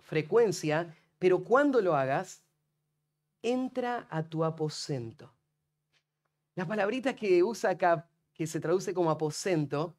frecuencia, 0.04 0.94
pero 1.18 1.46
cuando 1.46 1.82
lo 1.82 1.96
hagas, 1.96 2.44
entra 3.42 4.06
a 4.10 4.22
tu 4.24 4.44
aposento. 4.44 5.34
La 6.56 6.68
palabrita 6.68 7.16
que 7.16 7.42
usa 7.42 7.72
acá, 7.72 8.10
que 8.34 8.46
se 8.46 8.60
traduce 8.60 8.94
como 8.94 9.12
aposento, 9.12 9.96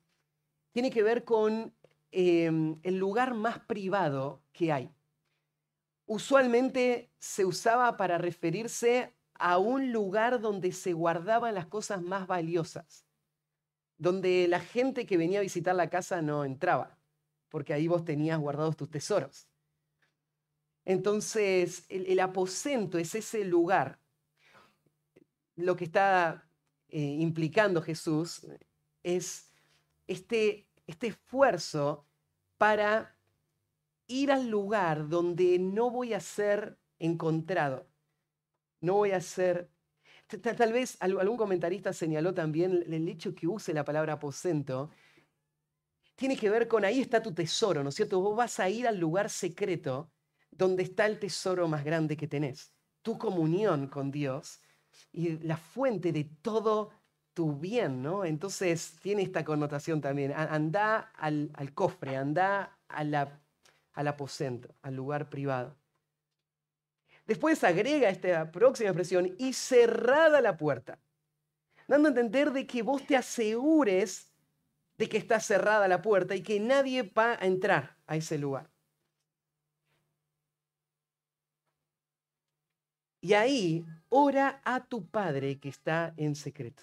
tiene 0.72 0.90
que 0.90 1.02
ver 1.02 1.24
con 1.24 1.74
em, 2.10 2.78
el 2.82 2.98
lugar 2.98 3.32
más 3.32 3.60
privado 3.60 4.42
que 4.52 4.72
hay. 4.72 4.94
Usualmente 6.04 7.10
se 7.18 7.46
usaba 7.46 7.96
para 7.96 8.18
referirse 8.18 9.14
a 9.42 9.58
un 9.58 9.90
lugar 9.90 10.40
donde 10.40 10.70
se 10.70 10.92
guardaban 10.92 11.56
las 11.56 11.66
cosas 11.66 12.00
más 12.00 12.28
valiosas, 12.28 13.04
donde 13.98 14.46
la 14.46 14.60
gente 14.60 15.04
que 15.04 15.16
venía 15.16 15.40
a 15.40 15.42
visitar 15.42 15.74
la 15.74 15.90
casa 15.90 16.22
no 16.22 16.44
entraba, 16.44 16.96
porque 17.48 17.74
ahí 17.74 17.88
vos 17.88 18.04
tenías 18.04 18.38
guardados 18.38 18.76
tus 18.76 18.88
tesoros. 18.88 19.48
Entonces, 20.84 21.86
el, 21.88 22.20
aposento 22.20 22.98
es 22.98 23.16
ese 23.16 23.44
lugar. 23.44 23.98
Lo 25.56 25.74
que 25.74 25.86
está 25.86 26.48
eh, 26.88 27.00
implicando 27.00 27.82
Jesús 27.82 28.46
es 29.02 29.50
este, 30.06 30.68
este 30.86 31.08
esfuerzo 31.08 32.06
para 32.58 33.18
ir 34.06 34.30
al 34.30 34.48
lugar 34.48 35.08
donde 35.08 35.58
no 35.58 35.90
voy 35.90 36.14
a 36.14 36.20
ser 36.20 36.78
encontrado, 37.00 37.88
no 38.82 38.94
voy 38.94 39.12
a 39.12 39.20
ser... 39.20 39.70
Tal 40.28 40.72
vez 40.72 40.96
algún 41.00 41.36
comentarista 41.36 41.92
señaló 41.92 42.32
también 42.32 42.84
el 42.86 43.08
hecho 43.08 43.34
que 43.34 43.46
use 43.46 43.74
la 43.74 43.84
palabra 43.84 44.14
aposento. 44.14 44.90
Tiene 46.14 46.36
que 46.36 46.48
ver 46.48 46.68
con 46.68 46.84
ahí 46.84 47.00
está 47.00 47.22
tu 47.22 47.34
tesoro, 47.34 47.82
¿no 47.82 47.90
es 47.90 47.94
cierto? 47.94 48.20
Vos 48.20 48.36
vas 48.36 48.58
a 48.60 48.68
ir 48.68 48.86
al 48.86 48.98
lugar 48.98 49.28
secreto 49.28 50.10
donde 50.50 50.84
está 50.84 51.06
el 51.06 51.18
tesoro 51.18 51.68
más 51.68 51.84
grande 51.84 52.16
que 52.16 52.28
tenés, 52.28 52.72
tu 53.02 53.18
comunión 53.18 53.88
con 53.88 54.10
Dios 54.10 54.60
y 55.12 55.38
la 55.38 55.56
fuente 55.56 56.12
de 56.12 56.24
todo 56.24 56.90
tu 57.34 57.56
bien, 57.56 58.02
¿no? 58.02 58.24
Entonces 58.24 58.98
tiene 59.02 59.22
esta 59.22 59.44
connotación 59.44 60.00
también. 60.00 60.32
Anda 60.32 61.12
al, 61.16 61.50
cofre, 61.74 62.16
anda 62.16 62.78
al 62.88 64.08
aposento, 64.08 64.74
al 64.82 64.94
lugar 64.94 65.30
privado. 65.30 65.76
Después 67.32 67.64
agrega 67.64 68.10
esta 68.10 68.52
próxima 68.52 68.90
expresión 68.90 69.34
y 69.38 69.54
cerrada 69.54 70.42
la 70.42 70.58
puerta, 70.58 70.98
dando 71.88 72.08
a 72.08 72.10
entender 72.10 72.50
de 72.50 72.66
que 72.66 72.82
vos 72.82 73.06
te 73.06 73.16
asegures 73.16 74.30
de 74.98 75.08
que 75.08 75.16
está 75.16 75.40
cerrada 75.40 75.88
la 75.88 76.02
puerta 76.02 76.36
y 76.36 76.42
que 76.42 76.60
nadie 76.60 77.04
va 77.04 77.38
a 77.40 77.46
entrar 77.46 77.96
a 78.06 78.16
ese 78.16 78.36
lugar. 78.36 78.70
Y 83.22 83.32
ahí 83.32 83.82
ora 84.10 84.60
a 84.62 84.84
tu 84.84 85.06
Padre 85.06 85.58
que 85.58 85.70
está 85.70 86.12
en 86.18 86.34
secreto. 86.34 86.82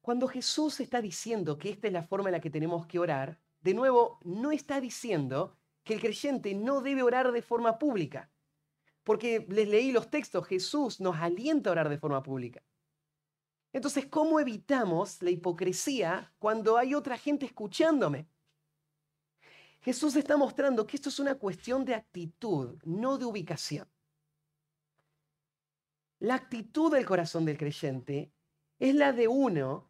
Cuando 0.00 0.26
Jesús 0.26 0.80
está 0.80 1.02
diciendo 1.02 1.58
que 1.58 1.68
esta 1.68 1.88
es 1.88 1.92
la 1.92 2.02
forma 2.02 2.30
en 2.30 2.36
la 2.36 2.40
que 2.40 2.48
tenemos 2.48 2.86
que 2.86 2.98
orar, 2.98 3.38
de 3.60 3.74
nuevo, 3.74 4.20
no 4.24 4.52
está 4.52 4.80
diciendo 4.80 5.58
que 5.84 5.92
el 5.92 6.00
creyente 6.00 6.54
no 6.54 6.80
debe 6.80 7.02
orar 7.02 7.30
de 7.30 7.42
forma 7.42 7.78
pública. 7.78 8.30
Porque 9.06 9.46
les 9.48 9.68
leí 9.68 9.92
los 9.92 10.10
textos, 10.10 10.44
Jesús 10.48 11.00
nos 11.00 11.14
alienta 11.14 11.70
a 11.70 11.74
orar 11.74 11.88
de 11.88 11.96
forma 11.96 12.24
pública. 12.24 12.60
Entonces, 13.72 14.06
¿cómo 14.06 14.40
evitamos 14.40 15.22
la 15.22 15.30
hipocresía 15.30 16.34
cuando 16.40 16.76
hay 16.76 16.92
otra 16.92 17.16
gente 17.16 17.46
escuchándome? 17.46 18.26
Jesús 19.80 20.16
está 20.16 20.36
mostrando 20.36 20.84
que 20.84 20.96
esto 20.96 21.10
es 21.10 21.20
una 21.20 21.36
cuestión 21.36 21.84
de 21.84 21.94
actitud, 21.94 22.82
no 22.82 23.16
de 23.16 23.26
ubicación. 23.26 23.88
La 26.18 26.34
actitud 26.34 26.90
del 26.90 27.06
corazón 27.06 27.44
del 27.44 27.58
creyente 27.58 28.32
es 28.80 28.92
la 28.96 29.12
de 29.12 29.28
uno 29.28 29.88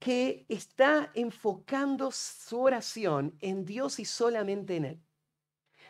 que 0.00 0.44
está 0.48 1.12
enfocando 1.14 2.10
su 2.10 2.60
oración 2.60 3.38
en 3.40 3.64
Dios 3.64 4.00
y 4.00 4.04
solamente 4.04 4.74
en 4.74 4.84
Él. 4.86 5.02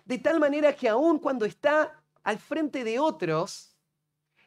De 0.05 0.19
tal 0.19 0.39
manera 0.39 0.77
que 0.77 0.91
aun 0.91 1.19
cuando 1.19 1.47
está 1.47 2.03
al 2.27 2.39
frente 2.39 2.85
de 2.85 2.99
otros, 2.99 3.77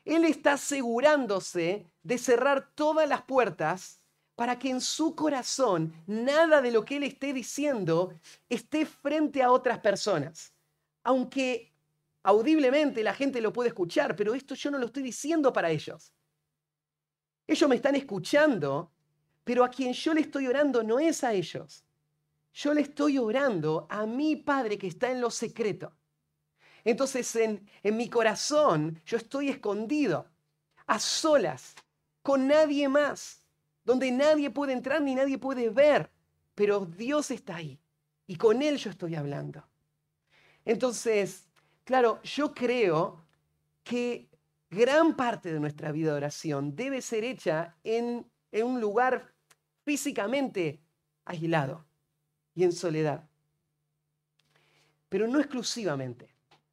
Él 0.03 0.25
está 0.25 0.53
asegurándose 0.53 1.87
de 2.03 2.17
cerrar 2.17 2.71
todas 2.75 3.07
las 3.07 3.21
puertas 3.21 4.01
para 4.35 4.59
que 4.59 4.69
en 4.69 4.81
su 4.81 5.15
corazón 5.15 5.93
nada 6.05 6.61
de 6.61 6.71
lo 6.71 6.83
que 6.85 6.97
Él 6.97 7.03
esté 7.03 7.33
diciendo 7.33 8.13
esté 8.49 8.85
frente 8.85 9.41
a 9.41 9.51
otras 9.51 9.79
personas. 9.79 10.53
Aunque 11.03 11.73
audiblemente 12.23 13.03
la 13.03 13.13
gente 13.13 13.41
lo 13.41 13.53
puede 13.53 13.69
escuchar, 13.69 14.15
pero 14.15 14.33
esto 14.33 14.55
yo 14.55 14.71
no 14.71 14.77
lo 14.77 14.87
estoy 14.87 15.03
diciendo 15.03 15.51
para 15.53 15.69
ellos. 15.69 16.13
Ellos 17.47 17.69
me 17.69 17.77
están 17.77 17.95
escuchando 17.95 18.91
pero 19.49 19.63
a 19.63 19.69
quien 19.69 19.93
yo 19.93 20.13
le 20.13 20.21
estoy 20.21 20.45
orando 20.45 20.83
no 20.83 20.99
es 20.99 21.23
a 21.23 21.33
ellos. 21.33 21.83
Yo 22.53 22.71
le 22.71 22.81
estoy 22.81 23.17
orando 23.17 23.87
a 23.89 24.05
mi 24.05 24.35
Padre 24.35 24.77
que 24.77 24.85
está 24.85 25.09
en 25.09 25.21
lo 25.21 25.31
secreto. 25.31 25.91
Entonces 26.83 27.35
en, 27.35 27.67
en 27.83 27.97
mi 27.97 28.09
corazón 28.09 29.01
yo 29.05 29.17
estoy 29.17 29.49
escondido, 29.49 30.27
a 30.87 30.99
solas, 30.99 31.75
con 32.21 32.47
nadie 32.47 32.87
más, 32.89 33.45
donde 33.83 34.11
nadie 34.11 34.49
puede 34.49 34.73
entrar 34.73 35.01
ni 35.01 35.15
nadie 35.15 35.37
puede 35.37 35.69
ver, 35.69 36.09
pero 36.55 36.85
Dios 36.85 37.31
está 37.31 37.57
ahí 37.57 37.79
y 38.27 38.35
con 38.35 38.61
Él 38.61 38.77
yo 38.77 38.89
estoy 38.89 39.15
hablando. 39.15 39.67
Entonces, 40.65 41.47
claro, 41.83 42.21
yo 42.21 42.53
creo 42.53 43.25
que 43.83 44.29
gran 44.69 45.15
parte 45.15 45.51
de 45.51 45.59
nuestra 45.59 45.91
vida 45.91 46.11
de 46.11 46.17
oración 46.17 46.75
debe 46.75 47.01
ser 47.01 47.23
hecha 47.23 47.75
en, 47.83 48.29
en 48.51 48.65
un 48.65 48.79
lugar 48.79 49.33
físicamente 49.83 50.79
aislado 51.25 51.85
y 52.53 52.63
en 52.63 52.71
soledad. 52.71 53.27
Pero 55.09 55.27
no 55.27 55.39
exclusivamente, 55.39 56.29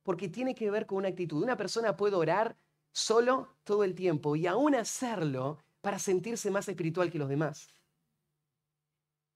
porque 0.07 0.29
tiene 0.29 0.55
que 0.55 0.71
ver 0.71 0.87
con 0.87 0.99
una 0.99 1.09
actitud. 1.09 1.43
Una 1.43 1.57
persona 1.57 1.97
puede 1.97 2.15
orar 2.15 2.57
solo 2.93 3.57
todo 3.65 3.83
el 3.83 3.97
tiempo 3.97 4.37
y 4.37 4.47
aún 4.47 4.77
hacerlo 4.77 5.59
para 5.81 5.99
sentirse 5.99 6.49
más 6.49 6.69
espiritual 6.69 7.11
que 7.11 7.19
los 7.19 7.29
demás. 7.29 7.69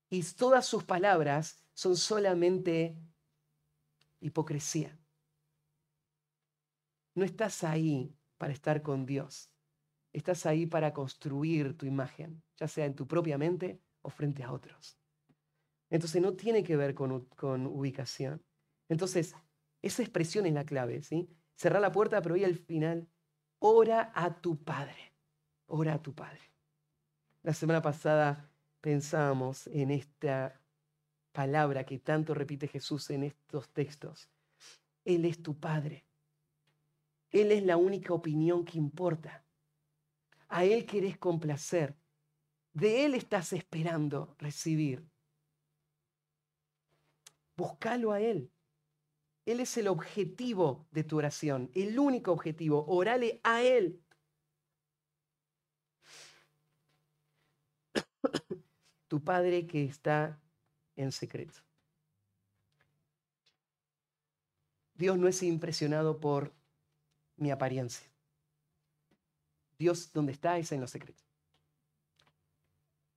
Y 0.08 0.22
todas 0.22 0.64
sus 0.66 0.84
palabras 0.84 1.58
son 1.74 1.96
solamente 1.96 2.96
hipocresía. 4.20 4.96
No 7.16 7.24
estás 7.24 7.64
ahí 7.64 8.14
para 8.38 8.52
estar 8.52 8.80
con 8.80 9.06
Dios. 9.06 9.50
Estás 10.12 10.46
ahí 10.46 10.66
para 10.66 10.92
construir 10.92 11.76
tu 11.76 11.84
imagen, 11.84 12.44
ya 12.56 12.68
sea 12.68 12.84
en 12.86 12.94
tu 12.94 13.08
propia 13.08 13.36
mente 13.38 13.80
o 14.02 14.10
frente 14.10 14.44
a 14.44 14.52
otros. 14.52 14.96
Entonces 15.88 16.22
no 16.22 16.34
tiene 16.34 16.62
que 16.62 16.76
ver 16.76 16.94
con, 16.94 17.24
con 17.26 17.66
ubicación. 17.66 18.40
Entonces, 18.88 19.34
esa 19.82 20.02
expresión 20.02 20.46
es 20.46 20.52
la 20.52 20.64
clave, 20.64 21.02
¿sí? 21.02 21.28
Cerrar 21.54 21.80
la 21.80 21.92
puerta, 21.92 22.20
pero 22.22 22.34
hoy 22.34 22.44
al 22.44 22.56
final, 22.56 23.08
ora 23.58 24.12
a 24.14 24.40
tu 24.40 24.62
Padre. 24.62 25.12
Ora 25.66 25.94
a 25.94 26.02
tu 26.02 26.14
Padre. 26.14 26.40
La 27.42 27.54
semana 27.54 27.80
pasada 27.80 28.50
pensábamos 28.80 29.66
en 29.68 29.90
esta 29.90 30.60
palabra 31.32 31.84
que 31.84 31.98
tanto 31.98 32.34
repite 32.34 32.68
Jesús 32.68 33.08
en 33.10 33.24
estos 33.24 33.68
textos. 33.70 34.28
Él 35.04 35.24
es 35.24 35.42
tu 35.42 35.58
Padre. 35.58 36.04
Él 37.30 37.52
es 37.52 37.62
la 37.62 37.76
única 37.76 38.12
opinión 38.12 38.64
que 38.64 38.78
importa. 38.78 39.44
A 40.48 40.64
Él 40.64 40.84
querés 40.84 41.16
complacer. 41.16 41.96
De 42.72 43.04
Él 43.04 43.14
estás 43.14 43.52
esperando 43.52 44.34
recibir. 44.38 45.08
Búscalo 47.56 48.12
a 48.12 48.20
Él. 48.20 48.50
Él 49.50 49.58
es 49.58 49.76
el 49.78 49.88
objetivo 49.88 50.86
de 50.92 51.02
tu 51.02 51.18
oración, 51.18 51.72
el 51.74 51.98
único 51.98 52.30
objetivo. 52.30 52.84
Orale 52.86 53.40
a 53.42 53.62
Él. 53.62 54.00
tu 59.08 59.24
Padre 59.24 59.66
que 59.66 59.82
está 59.84 60.40
en 60.94 61.10
secreto. 61.10 61.58
Dios 64.94 65.18
no 65.18 65.26
es 65.26 65.42
impresionado 65.42 66.20
por 66.20 66.54
mi 67.34 67.50
apariencia. 67.50 68.06
Dios 69.76 70.12
donde 70.12 70.30
está 70.30 70.58
es 70.58 70.70
en 70.70 70.80
lo 70.80 70.86
secreto. 70.86 71.24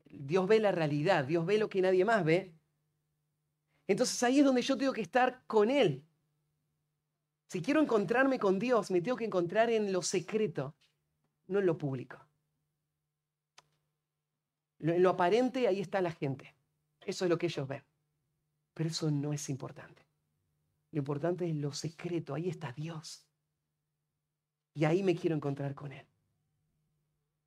Dios 0.06 0.48
ve 0.48 0.60
la 0.60 0.72
realidad, 0.72 1.26
Dios 1.26 1.46
ve 1.46 1.60
lo 1.60 1.70
que 1.70 1.82
nadie 1.82 2.06
más 2.06 2.26
ve. 2.26 2.56
Entonces 3.86 4.24
ahí 4.24 4.40
es 4.40 4.46
donde 4.46 4.64
yo 4.64 4.76
tengo 4.76 4.94
que 4.94 5.02
estar 5.02 5.46
con 5.46 5.70
Él. 5.70 6.04
Si 7.54 7.62
quiero 7.62 7.80
encontrarme 7.80 8.40
con 8.40 8.58
Dios, 8.58 8.90
me 8.90 9.00
tengo 9.00 9.16
que 9.16 9.26
encontrar 9.26 9.70
en 9.70 9.92
lo 9.92 10.02
secreto, 10.02 10.76
no 11.46 11.60
en 11.60 11.68
lo 11.68 11.78
público. 11.78 12.18
En 14.80 15.04
lo 15.04 15.12
aparente, 15.12 15.68
ahí 15.68 15.80
está 15.80 16.02
la 16.02 16.12
gente. 16.12 16.56
Eso 17.02 17.26
es 17.26 17.30
lo 17.30 17.38
que 17.38 17.46
ellos 17.46 17.68
ven. 17.68 17.84
Pero 18.74 18.90
eso 18.90 19.12
no 19.12 19.34
es 19.34 19.50
importante. 19.50 20.04
Lo 20.92 20.98
importante 20.98 21.48
es 21.48 21.56
lo 21.56 21.72
secreto, 21.74 22.34
ahí 22.34 22.50
está 22.50 22.72
Dios. 22.72 23.28
Y 24.74 24.86
ahí 24.86 25.04
me 25.04 25.16
quiero 25.16 25.36
encontrar 25.36 25.76
con 25.76 25.92
Él 25.92 26.08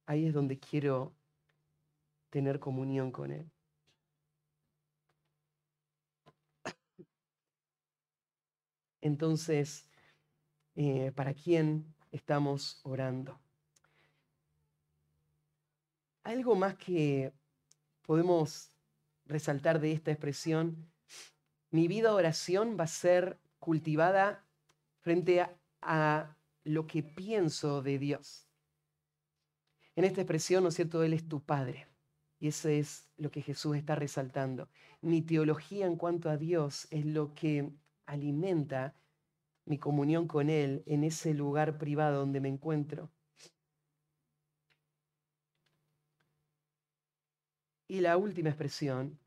ahí 0.06 0.26
es 0.26 0.32
donde 0.32 0.58
quiero 0.58 1.14
tener 2.30 2.60
comunión 2.60 3.10
con 3.10 3.32
Él. 3.32 3.50
Entonces, 9.00 9.88
eh, 10.76 11.12
¿para 11.14 11.34
quién 11.34 11.94
estamos 12.12 12.80
orando? 12.84 13.38
Algo 16.22 16.54
más 16.54 16.76
que 16.76 17.32
podemos 18.02 18.70
resaltar 19.24 19.80
de 19.80 19.92
esta 19.92 20.10
expresión, 20.10 20.86
mi 21.70 21.88
vida 21.88 22.14
oración 22.14 22.76
va 22.78 22.84
a 22.84 22.88
ser 22.88 23.38
cultivada 23.58 24.44
frente 25.00 25.44
a 25.82 26.36
lo 26.64 26.86
que 26.86 27.02
pienso 27.02 27.82
de 27.82 27.98
Dios. 27.98 28.46
En 29.94 30.04
esta 30.04 30.20
expresión, 30.20 30.62
¿no 30.62 30.68
es 30.68 30.76
cierto? 30.76 31.02
Él 31.02 31.12
es 31.14 31.26
tu 31.26 31.42
Padre. 31.42 31.86
Y 32.38 32.48
eso 32.48 32.68
es 32.68 33.08
lo 33.16 33.30
que 33.30 33.40
Jesús 33.40 33.76
está 33.76 33.94
resaltando. 33.94 34.68
Mi 35.00 35.22
teología 35.22 35.86
en 35.86 35.96
cuanto 35.96 36.28
a 36.28 36.36
Dios 36.36 36.86
es 36.90 37.06
lo 37.06 37.34
que 37.34 37.70
alimenta 38.04 38.94
mi 39.66 39.78
comunión 39.78 40.26
con 40.26 40.48
Él 40.48 40.82
en 40.86 41.04
ese 41.04 41.34
lugar 41.34 41.76
privado 41.76 42.20
donde 42.20 42.40
me 42.40 42.48
encuentro. 42.48 43.10
Y 47.88 48.00
la 48.00 48.16
última 48.16 48.48
expresión, 48.48 49.18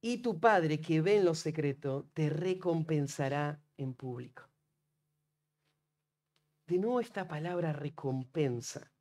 y 0.00 0.18
tu 0.18 0.40
Padre 0.40 0.80
que 0.80 1.00
ve 1.00 1.18
en 1.18 1.24
lo 1.24 1.34
secreto 1.34 2.08
te 2.14 2.28
recompensará 2.28 3.62
en 3.76 3.94
público. 3.94 4.42
De 6.66 6.78
nuevo 6.78 7.00
esta 7.00 7.28
palabra 7.28 7.72
recompensa. 7.72 8.92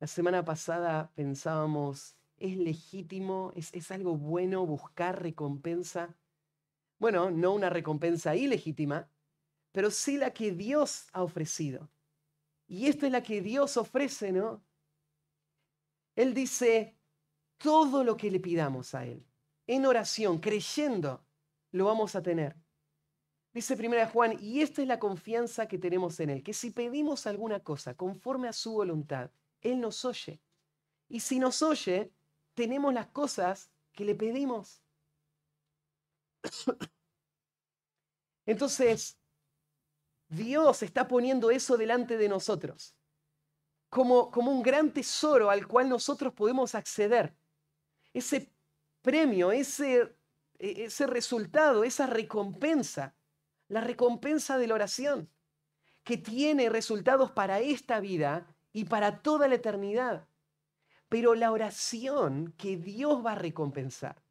La 0.00 0.06
semana 0.06 0.44
pasada 0.44 1.12
pensábamos, 1.14 2.16
¿es 2.38 2.56
legítimo, 2.56 3.52
es, 3.54 3.72
es 3.74 3.90
algo 3.90 4.16
bueno 4.16 4.66
buscar 4.66 5.22
recompensa? 5.22 6.16
Bueno, 6.98 7.30
no 7.30 7.52
una 7.52 7.68
recompensa 7.68 8.34
ilegítima, 8.34 9.11
pero 9.72 9.90
sí 9.90 10.16
la 10.18 10.32
que 10.32 10.52
Dios 10.52 11.06
ha 11.12 11.22
ofrecido. 11.22 11.90
Y 12.68 12.86
esta 12.86 13.06
es 13.06 13.12
la 13.12 13.22
que 13.22 13.40
Dios 13.40 13.76
ofrece, 13.76 14.32
¿no? 14.32 14.64
Él 16.14 16.34
dice, 16.34 16.96
todo 17.56 18.04
lo 18.04 18.16
que 18.16 18.30
le 18.30 18.40
pidamos 18.40 18.94
a 18.94 19.04
Él, 19.06 19.26
en 19.66 19.86
oración, 19.86 20.38
creyendo, 20.38 21.24
lo 21.70 21.86
vamos 21.86 22.14
a 22.14 22.22
tener. 22.22 22.56
Dice 23.52 23.76
primera 23.76 24.08
Juan, 24.08 24.38
y 24.40 24.62
esta 24.62 24.82
es 24.82 24.88
la 24.88 24.98
confianza 24.98 25.68
que 25.68 25.78
tenemos 25.78 26.18
en 26.20 26.30
Él, 26.30 26.42
que 26.42 26.54
si 26.54 26.70
pedimos 26.70 27.26
alguna 27.26 27.60
cosa 27.60 27.94
conforme 27.94 28.48
a 28.48 28.52
su 28.52 28.72
voluntad, 28.72 29.30
Él 29.60 29.80
nos 29.80 30.04
oye. 30.04 30.40
Y 31.08 31.20
si 31.20 31.38
nos 31.38 31.62
oye, 31.62 32.12
tenemos 32.54 32.92
las 32.94 33.08
cosas 33.08 33.70
que 33.92 34.04
le 34.04 34.14
pedimos. 34.14 34.82
Entonces, 38.46 39.18
Dios 40.32 40.82
está 40.82 41.08
poniendo 41.08 41.50
eso 41.50 41.76
delante 41.76 42.16
de 42.16 42.26
nosotros, 42.26 42.94
como, 43.90 44.30
como 44.30 44.50
un 44.50 44.62
gran 44.62 44.90
tesoro 44.90 45.50
al 45.50 45.66
cual 45.66 45.90
nosotros 45.90 46.32
podemos 46.32 46.74
acceder. 46.74 47.34
Ese 48.14 48.50
premio, 49.02 49.52
ese, 49.52 50.16
e, 50.58 50.84
ese 50.84 51.06
resultado, 51.06 51.84
esa 51.84 52.06
recompensa, 52.06 53.14
la 53.68 53.82
recompensa 53.82 54.56
de 54.56 54.68
la 54.68 54.74
oración, 54.74 55.28
que 56.02 56.16
tiene 56.16 56.70
resultados 56.70 57.30
para 57.30 57.60
esta 57.60 58.00
vida 58.00 58.46
y 58.72 58.86
para 58.86 59.20
toda 59.20 59.48
la 59.48 59.56
eternidad. 59.56 60.26
Pero 61.10 61.34
la 61.34 61.52
oración 61.52 62.54
que 62.56 62.78
Dios 62.78 63.24
va 63.24 63.32
a 63.32 63.34
recompensar 63.34 64.22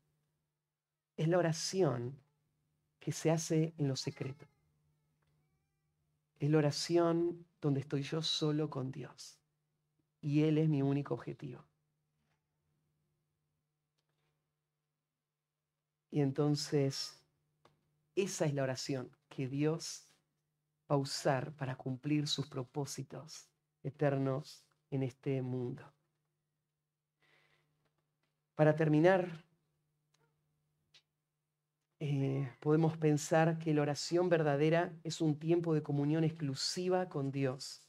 es 1.16 1.28
la 1.28 1.38
oración 1.38 2.20
que 3.00 3.12
se 3.12 3.30
hace 3.30 3.76
en 3.78 3.88
lo 3.88 3.96
secreto. 3.96 4.51
Es 6.42 6.50
la 6.50 6.58
oración 6.58 7.46
donde 7.62 7.82
estoy 7.82 8.02
yo 8.02 8.24
solo 8.24 8.68
con 8.68 8.92
Dios. 8.92 9.38
Y 10.22 10.42
Él 10.42 10.58
es 10.58 10.68
mi 10.68 10.82
único 10.82 11.14
objetivo. 11.14 11.64
Y 16.10 16.20
entonces, 16.20 17.22
esa 18.16 18.46
es 18.48 18.56
la 18.56 18.64
oración 18.64 19.16
que 19.30 19.48
Dios 19.48 20.08
va 20.90 20.96
a 20.96 20.98
usar 20.98 21.54
para 21.54 21.76
cumplir 21.76 22.28
sus 22.28 22.48
propósitos 22.48 23.48
eternos 23.84 24.66
en 24.90 25.04
este 25.04 25.44
mundo. 25.44 25.94
Para 28.56 28.76
terminar, 28.76 29.46
eh, 32.04 32.52
podemos 32.60 32.98
pensar 32.98 33.60
que 33.60 33.76
la 33.76 33.84
oración 33.84 34.28
verdadera 34.28 34.92
es 35.04 35.22
un 35.22 35.38
tiempo 35.38 35.76
de 35.76 35.84
comunión 35.84 36.24
exclusiva 36.24 37.08
con 37.10 37.32
Dios 37.32 37.88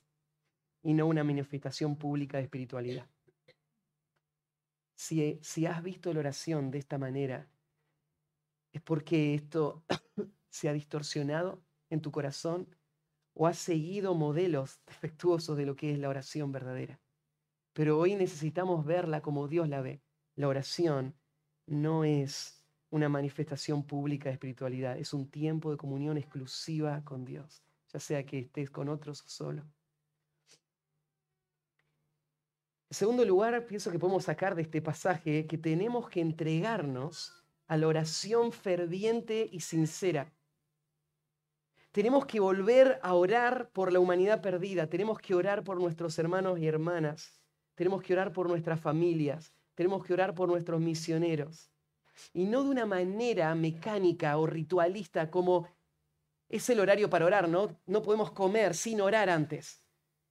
y 0.83 0.93
no 0.93 1.07
una 1.07 1.25
manifestación 1.25 1.97
pública 1.97 2.37
de 2.37 2.43
espiritualidad. 2.43 3.09
Si, 4.95 5.39
si 5.41 5.65
has 5.65 5.83
visto 5.83 6.13
la 6.13 6.21
oración 6.21 6.71
de 6.71 6.77
esta 6.77 6.99
manera, 6.99 7.49
es 8.75 8.83
porque 8.83 9.35
esto 9.35 9.83
se 10.51 10.69
ha 10.69 10.75
distorsionado 10.75 11.65
en 11.89 12.03
tu 12.03 12.13
corazón 12.13 12.69
o 13.33 13.47
has 13.47 13.57
seguido 13.57 14.15
modelos 14.15 14.83
defectuosos 14.87 15.57
de 15.57 15.65
lo 15.65 15.75
que 15.75 15.91
es 15.91 15.99
la 15.99 16.11
oración 16.11 16.53
verdadera. 16.53 17.01
Pero 17.73 17.99
hoy 17.99 18.15
necesitamos 18.15 18.85
verla 18.85 19.23
como 19.23 19.49
Dios 19.49 19.71
la 19.71 19.81
ve. 19.81 20.03
La 20.37 20.49
oración 20.49 21.17
no 21.67 22.05
es 22.05 22.62
una 22.93 23.09
manifestación 23.09 23.83
pública 23.83 24.29
de 24.29 24.35
espiritualidad, 24.35 24.99
es 24.99 25.15
un 25.15 25.27
tiempo 25.31 25.71
de 25.71 25.79
comunión 25.79 26.19
exclusiva 26.19 27.03
con 27.05 27.25
Dios, 27.25 27.65
ya 27.91 27.99
sea 27.99 28.25
que 28.25 28.39
estés 28.39 28.71
con 28.71 28.91
otros 28.91 29.23
o 29.23 29.29
solo. 29.29 29.63
En 32.91 32.95
segundo 32.95 33.25
lugar, 33.25 33.65
pienso 33.65 33.91
que 33.91 33.99
podemos 33.99 34.25
sacar 34.25 34.55
de 34.55 34.61
este 34.61 34.83
pasaje 34.83 35.47
que 35.47 35.57
tenemos 35.57 36.11
que 36.11 36.21
entregarnos 36.21 37.33
a 37.67 37.79
la 37.79 37.89
oración 37.89 38.53
ferviente 38.53 39.49
y 39.51 39.61
sincera. 39.61 40.31
Tenemos 41.93 42.27
que 42.27 42.41
volver 42.41 43.01
a 43.03 43.15
orar 43.15 43.71
por 43.71 43.91
la 43.91 44.01
humanidad 44.01 44.43
perdida, 44.43 44.87
tenemos 44.87 45.19
que 45.19 45.35
orar 45.35 45.65
por 45.65 45.81
nuestros 45.81 46.19
hermanos 46.19 46.59
y 46.59 46.67
hermanas, 46.67 47.41
tenemos 47.75 48.03
que 48.03 48.13
orar 48.13 48.35
por 48.35 48.49
nuestras 48.49 48.79
familias, 48.79 49.55
tenemos 49.75 50.05
que 50.05 50.13
orar 50.13 50.35
por 50.35 50.47
nuestros 50.51 50.79
misioneros 50.79 51.72
y 52.33 52.45
no 52.45 52.63
de 52.63 52.71
una 52.71 52.87
manera 52.87 53.55
mecánica 53.55 54.39
o 54.39 54.47
ritualista 54.47 55.31
como 55.31 55.69
es 56.49 56.69
el 56.69 56.81
horario 56.81 57.09
para 57.09 57.25
orar, 57.25 57.49
¿no? 57.49 57.81
No 57.87 58.03
podemos 58.03 58.33
comer 58.33 58.75
sin 58.75 59.01
orar 59.01 59.31
antes. 59.31 59.83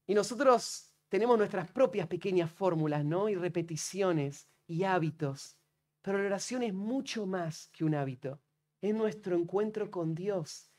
Y 0.06 0.14
nosotros 0.14 0.94
tenemos 1.10 1.38
nuestras 1.38 1.72
propias 1.72 2.08
pequeñas 2.08 2.52
fórmulas, 2.52 3.04
¿no? 3.04 3.28
Y 3.28 3.36
repeticiones 3.36 4.48
y 4.68 4.84
hábitos. 4.84 5.58
Pero 6.02 6.20
la 6.20 6.26
oración 6.26 6.64
es 6.64 6.74
mucho 6.74 7.26
más 7.26 7.70
que 7.70 7.84
un 7.84 7.96
hábito. 7.96 8.40
Es 8.82 8.94
nuestro 8.94 9.36
encuentro 9.36 9.90
con 9.90 10.14
Dios. 10.14 10.72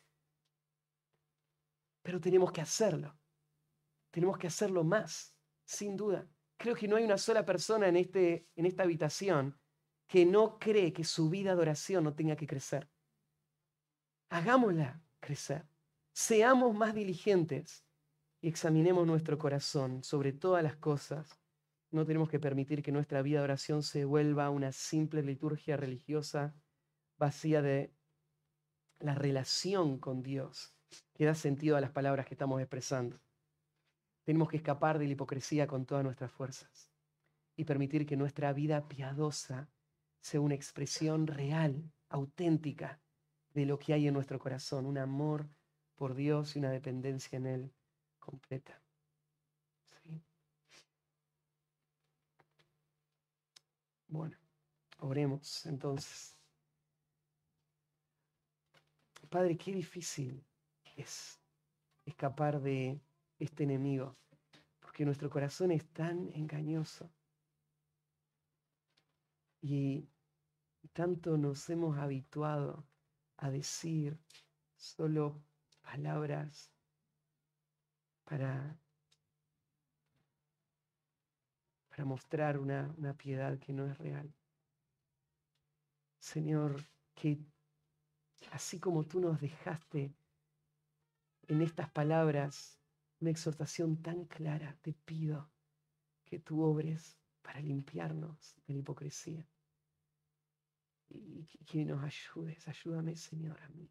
Pero 2.02 2.20
tenemos 2.20 2.52
que 2.52 2.60
hacerlo. 2.60 3.18
Tenemos 4.10 4.38
que 4.38 4.46
hacerlo 4.46 4.84
más, 4.84 5.36
sin 5.64 5.96
duda. 5.96 6.28
Creo 6.56 6.74
que 6.74 6.86
no 6.86 6.96
hay 6.96 7.04
una 7.04 7.18
sola 7.18 7.44
persona 7.44 7.88
en, 7.88 7.96
este, 7.96 8.48
en 8.54 8.66
esta 8.66 8.84
habitación 8.84 9.58
que 10.12 10.26
no 10.26 10.58
cree 10.58 10.92
que 10.92 11.04
su 11.04 11.30
vida 11.30 11.54
de 11.54 11.62
oración 11.62 12.04
no 12.04 12.12
tenga 12.12 12.36
que 12.36 12.46
crecer. 12.46 12.86
Hagámosla 14.28 15.02
crecer. 15.20 15.64
Seamos 16.12 16.74
más 16.74 16.94
diligentes 16.94 17.86
y 18.42 18.48
examinemos 18.48 19.06
nuestro 19.06 19.38
corazón 19.38 20.04
sobre 20.04 20.34
todas 20.34 20.62
las 20.62 20.76
cosas. 20.76 21.40
No 21.90 22.04
tenemos 22.04 22.28
que 22.28 22.38
permitir 22.38 22.82
que 22.82 22.92
nuestra 22.92 23.22
vida 23.22 23.38
de 23.38 23.44
oración 23.44 23.82
se 23.82 24.04
vuelva 24.04 24.50
una 24.50 24.70
simple 24.72 25.22
liturgia 25.22 25.78
religiosa 25.78 26.54
vacía 27.16 27.62
de 27.62 27.94
la 28.98 29.14
relación 29.14 29.96
con 29.96 30.22
Dios 30.22 30.74
que 31.14 31.24
da 31.24 31.34
sentido 31.34 31.78
a 31.78 31.80
las 31.80 31.90
palabras 31.90 32.26
que 32.26 32.34
estamos 32.34 32.60
expresando. 32.60 33.18
Tenemos 34.24 34.50
que 34.50 34.58
escapar 34.58 34.98
de 34.98 35.06
la 35.06 35.12
hipocresía 35.12 35.66
con 35.66 35.86
todas 35.86 36.04
nuestras 36.04 36.30
fuerzas 36.30 36.92
y 37.56 37.64
permitir 37.64 38.04
que 38.04 38.18
nuestra 38.18 38.52
vida 38.52 38.88
piadosa 38.88 39.70
sea 40.22 40.40
una 40.40 40.54
expresión 40.54 41.26
real, 41.26 41.92
auténtica 42.08 43.00
de 43.52 43.66
lo 43.66 43.78
que 43.78 43.92
hay 43.92 44.06
en 44.06 44.14
nuestro 44.14 44.38
corazón, 44.38 44.86
un 44.86 44.96
amor 44.96 45.50
por 45.96 46.14
Dios 46.14 46.56
y 46.56 46.60
una 46.60 46.70
dependencia 46.70 47.36
en 47.36 47.46
Él 47.46 47.72
completa. 48.18 48.80
Bueno, 54.06 54.36
oremos 54.98 55.66
entonces. 55.66 56.36
Padre, 59.28 59.56
qué 59.56 59.72
difícil 59.72 60.44
es 60.96 61.40
escapar 62.04 62.60
de 62.60 63.00
este 63.38 63.64
enemigo, 63.64 64.16
porque 64.80 65.04
nuestro 65.04 65.30
corazón 65.30 65.70
es 65.70 65.88
tan 65.88 66.30
engañoso. 66.34 67.10
Y 69.62 70.11
tanto 70.88 71.36
nos 71.36 71.68
hemos 71.70 71.98
habituado 71.98 72.84
a 73.36 73.50
decir 73.50 74.18
solo 74.76 75.42
palabras 75.82 76.72
para, 78.24 78.78
para 81.88 82.04
mostrar 82.04 82.58
una, 82.58 82.92
una 82.98 83.14
piedad 83.14 83.58
que 83.58 83.72
no 83.72 83.86
es 83.86 83.96
real. 83.98 84.32
Señor, 86.18 86.84
que 87.14 87.38
así 88.50 88.78
como 88.78 89.04
tú 89.04 89.20
nos 89.20 89.40
dejaste 89.40 90.14
en 91.48 91.62
estas 91.62 91.90
palabras 91.90 92.78
una 93.20 93.30
exhortación 93.30 94.02
tan 94.02 94.24
clara, 94.24 94.76
te 94.82 94.92
pido 94.92 95.50
que 96.24 96.38
tú 96.38 96.62
obres 96.62 97.18
para 97.42 97.60
limpiarnos 97.60 98.56
de 98.66 98.74
la 98.74 98.80
hipocresía 98.80 99.46
y 101.14 101.64
que 101.64 101.84
nos 101.84 102.02
ayudes. 102.02 102.66
Ayúdame, 102.68 103.16
Señor, 103.16 103.60
a 103.60 103.68
mí 103.68 103.90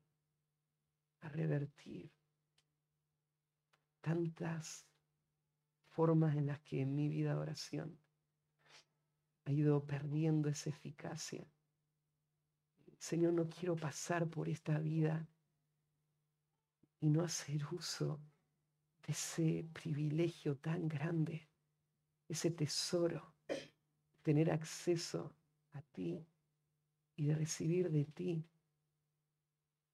a 1.21 1.29
revertir 1.29 2.11
tantas 4.01 4.87
formas 5.89 6.35
en 6.35 6.47
las 6.47 6.59
que 6.61 6.85
mi 6.85 7.09
vida 7.09 7.33
de 7.33 7.39
oración 7.39 7.99
ha 9.45 9.51
ido 9.51 9.85
perdiendo 9.85 10.49
esa 10.49 10.69
eficacia. 10.69 11.45
Señor, 12.97 13.33
no 13.33 13.49
quiero 13.49 13.75
pasar 13.75 14.27
por 14.27 14.49
esta 14.49 14.77
vida 14.79 15.27
y 16.99 17.09
no 17.09 17.23
hacer 17.23 17.65
uso 17.71 18.21
de 19.05 19.13
ese 19.13 19.67
privilegio 19.73 20.57
tan 20.57 20.87
grande, 20.87 21.49
ese 22.27 22.51
tesoro, 22.51 23.35
tener 24.21 24.51
acceso 24.51 25.35
a 25.73 25.81
ti 25.81 26.25
y 27.21 27.25
de 27.25 27.35
recibir 27.35 27.91
de 27.91 28.05
ti 28.05 28.43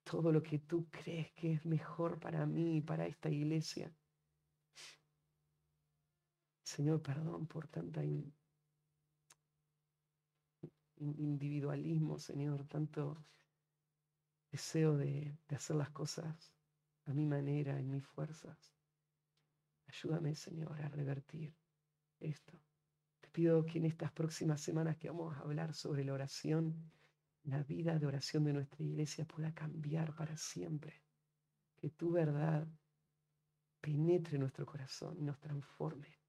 todo 0.06 0.32
lo 0.32 0.42
que 0.42 0.60
tú 0.60 0.88
crees 0.90 1.30
que 1.34 1.52
es 1.52 1.66
mejor 1.66 2.22
para 2.22 2.46
mí 2.46 2.78
y 2.78 2.82
para 2.82 3.06
esta 3.06 3.30
iglesia. 3.30 3.94
Señor, 6.64 7.02
perdón 7.02 7.46
por 7.46 7.68
tanta 7.68 8.02
individualismo, 10.96 12.18
Señor, 12.18 12.66
tanto 12.66 13.26
deseo 14.50 14.96
de, 14.96 15.38
de 15.50 15.56
hacer 15.58 15.76
las 15.76 15.90
cosas 15.90 16.54
a 17.08 17.14
mi 17.14 17.26
manera, 17.26 17.78
en 17.78 17.92
mis 17.92 18.08
fuerzas. 18.08 18.74
Ayúdame, 19.88 20.34
Señor, 20.34 20.82
a 20.82 20.88
revertir 20.88 21.54
esto. 22.22 22.58
Te 23.20 23.28
pido 23.28 23.66
que 23.66 23.80
en 23.80 23.86
estas 23.86 24.14
próximas 24.14 24.62
semanas 24.62 24.96
que 24.96 25.10
vamos 25.10 25.36
a 25.36 25.42
hablar 25.42 25.74
sobre 25.74 26.06
la 26.06 26.14
oración, 26.14 26.90
la 27.48 27.64
vida 27.64 27.98
de 27.98 28.06
oración 28.06 28.44
de 28.44 28.54
nuestra 28.54 28.84
iglesia 28.84 29.26
pueda 29.26 29.54
cambiar 29.54 30.14
para 30.16 30.36
siempre. 30.36 31.02
Que 31.78 31.90
tu 31.90 32.12
verdad 32.12 32.68
penetre 33.80 34.38
nuestro 34.38 34.66
corazón, 34.66 35.26
nos 35.26 35.40
transforme, 35.40 36.20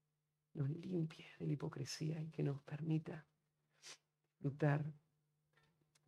nos 0.53 0.69
limpie 0.69 1.25
de 1.39 1.47
la 1.47 1.53
hipocresía 1.53 2.21
y 2.21 2.29
que 2.31 2.43
nos 2.43 2.61
permita 2.63 3.27
disfrutar 4.31 4.93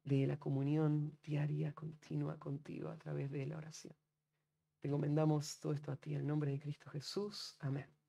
de 0.03 0.27
la 0.27 0.39
comunión 0.39 1.17
diaria, 1.21 1.73
continua 1.73 2.39
contigo 2.39 2.89
a 2.89 2.97
través 2.97 3.29
de 3.31 3.45
la 3.45 3.57
oración. 3.57 3.95
Te 4.79 4.87
encomendamos 4.87 5.59
todo 5.59 5.73
esto 5.73 5.91
a 5.91 5.97
ti 5.97 6.15
en 6.15 6.25
nombre 6.25 6.51
de 6.51 6.59
Cristo 6.59 6.89
Jesús. 6.89 7.57
Amén. 7.59 8.00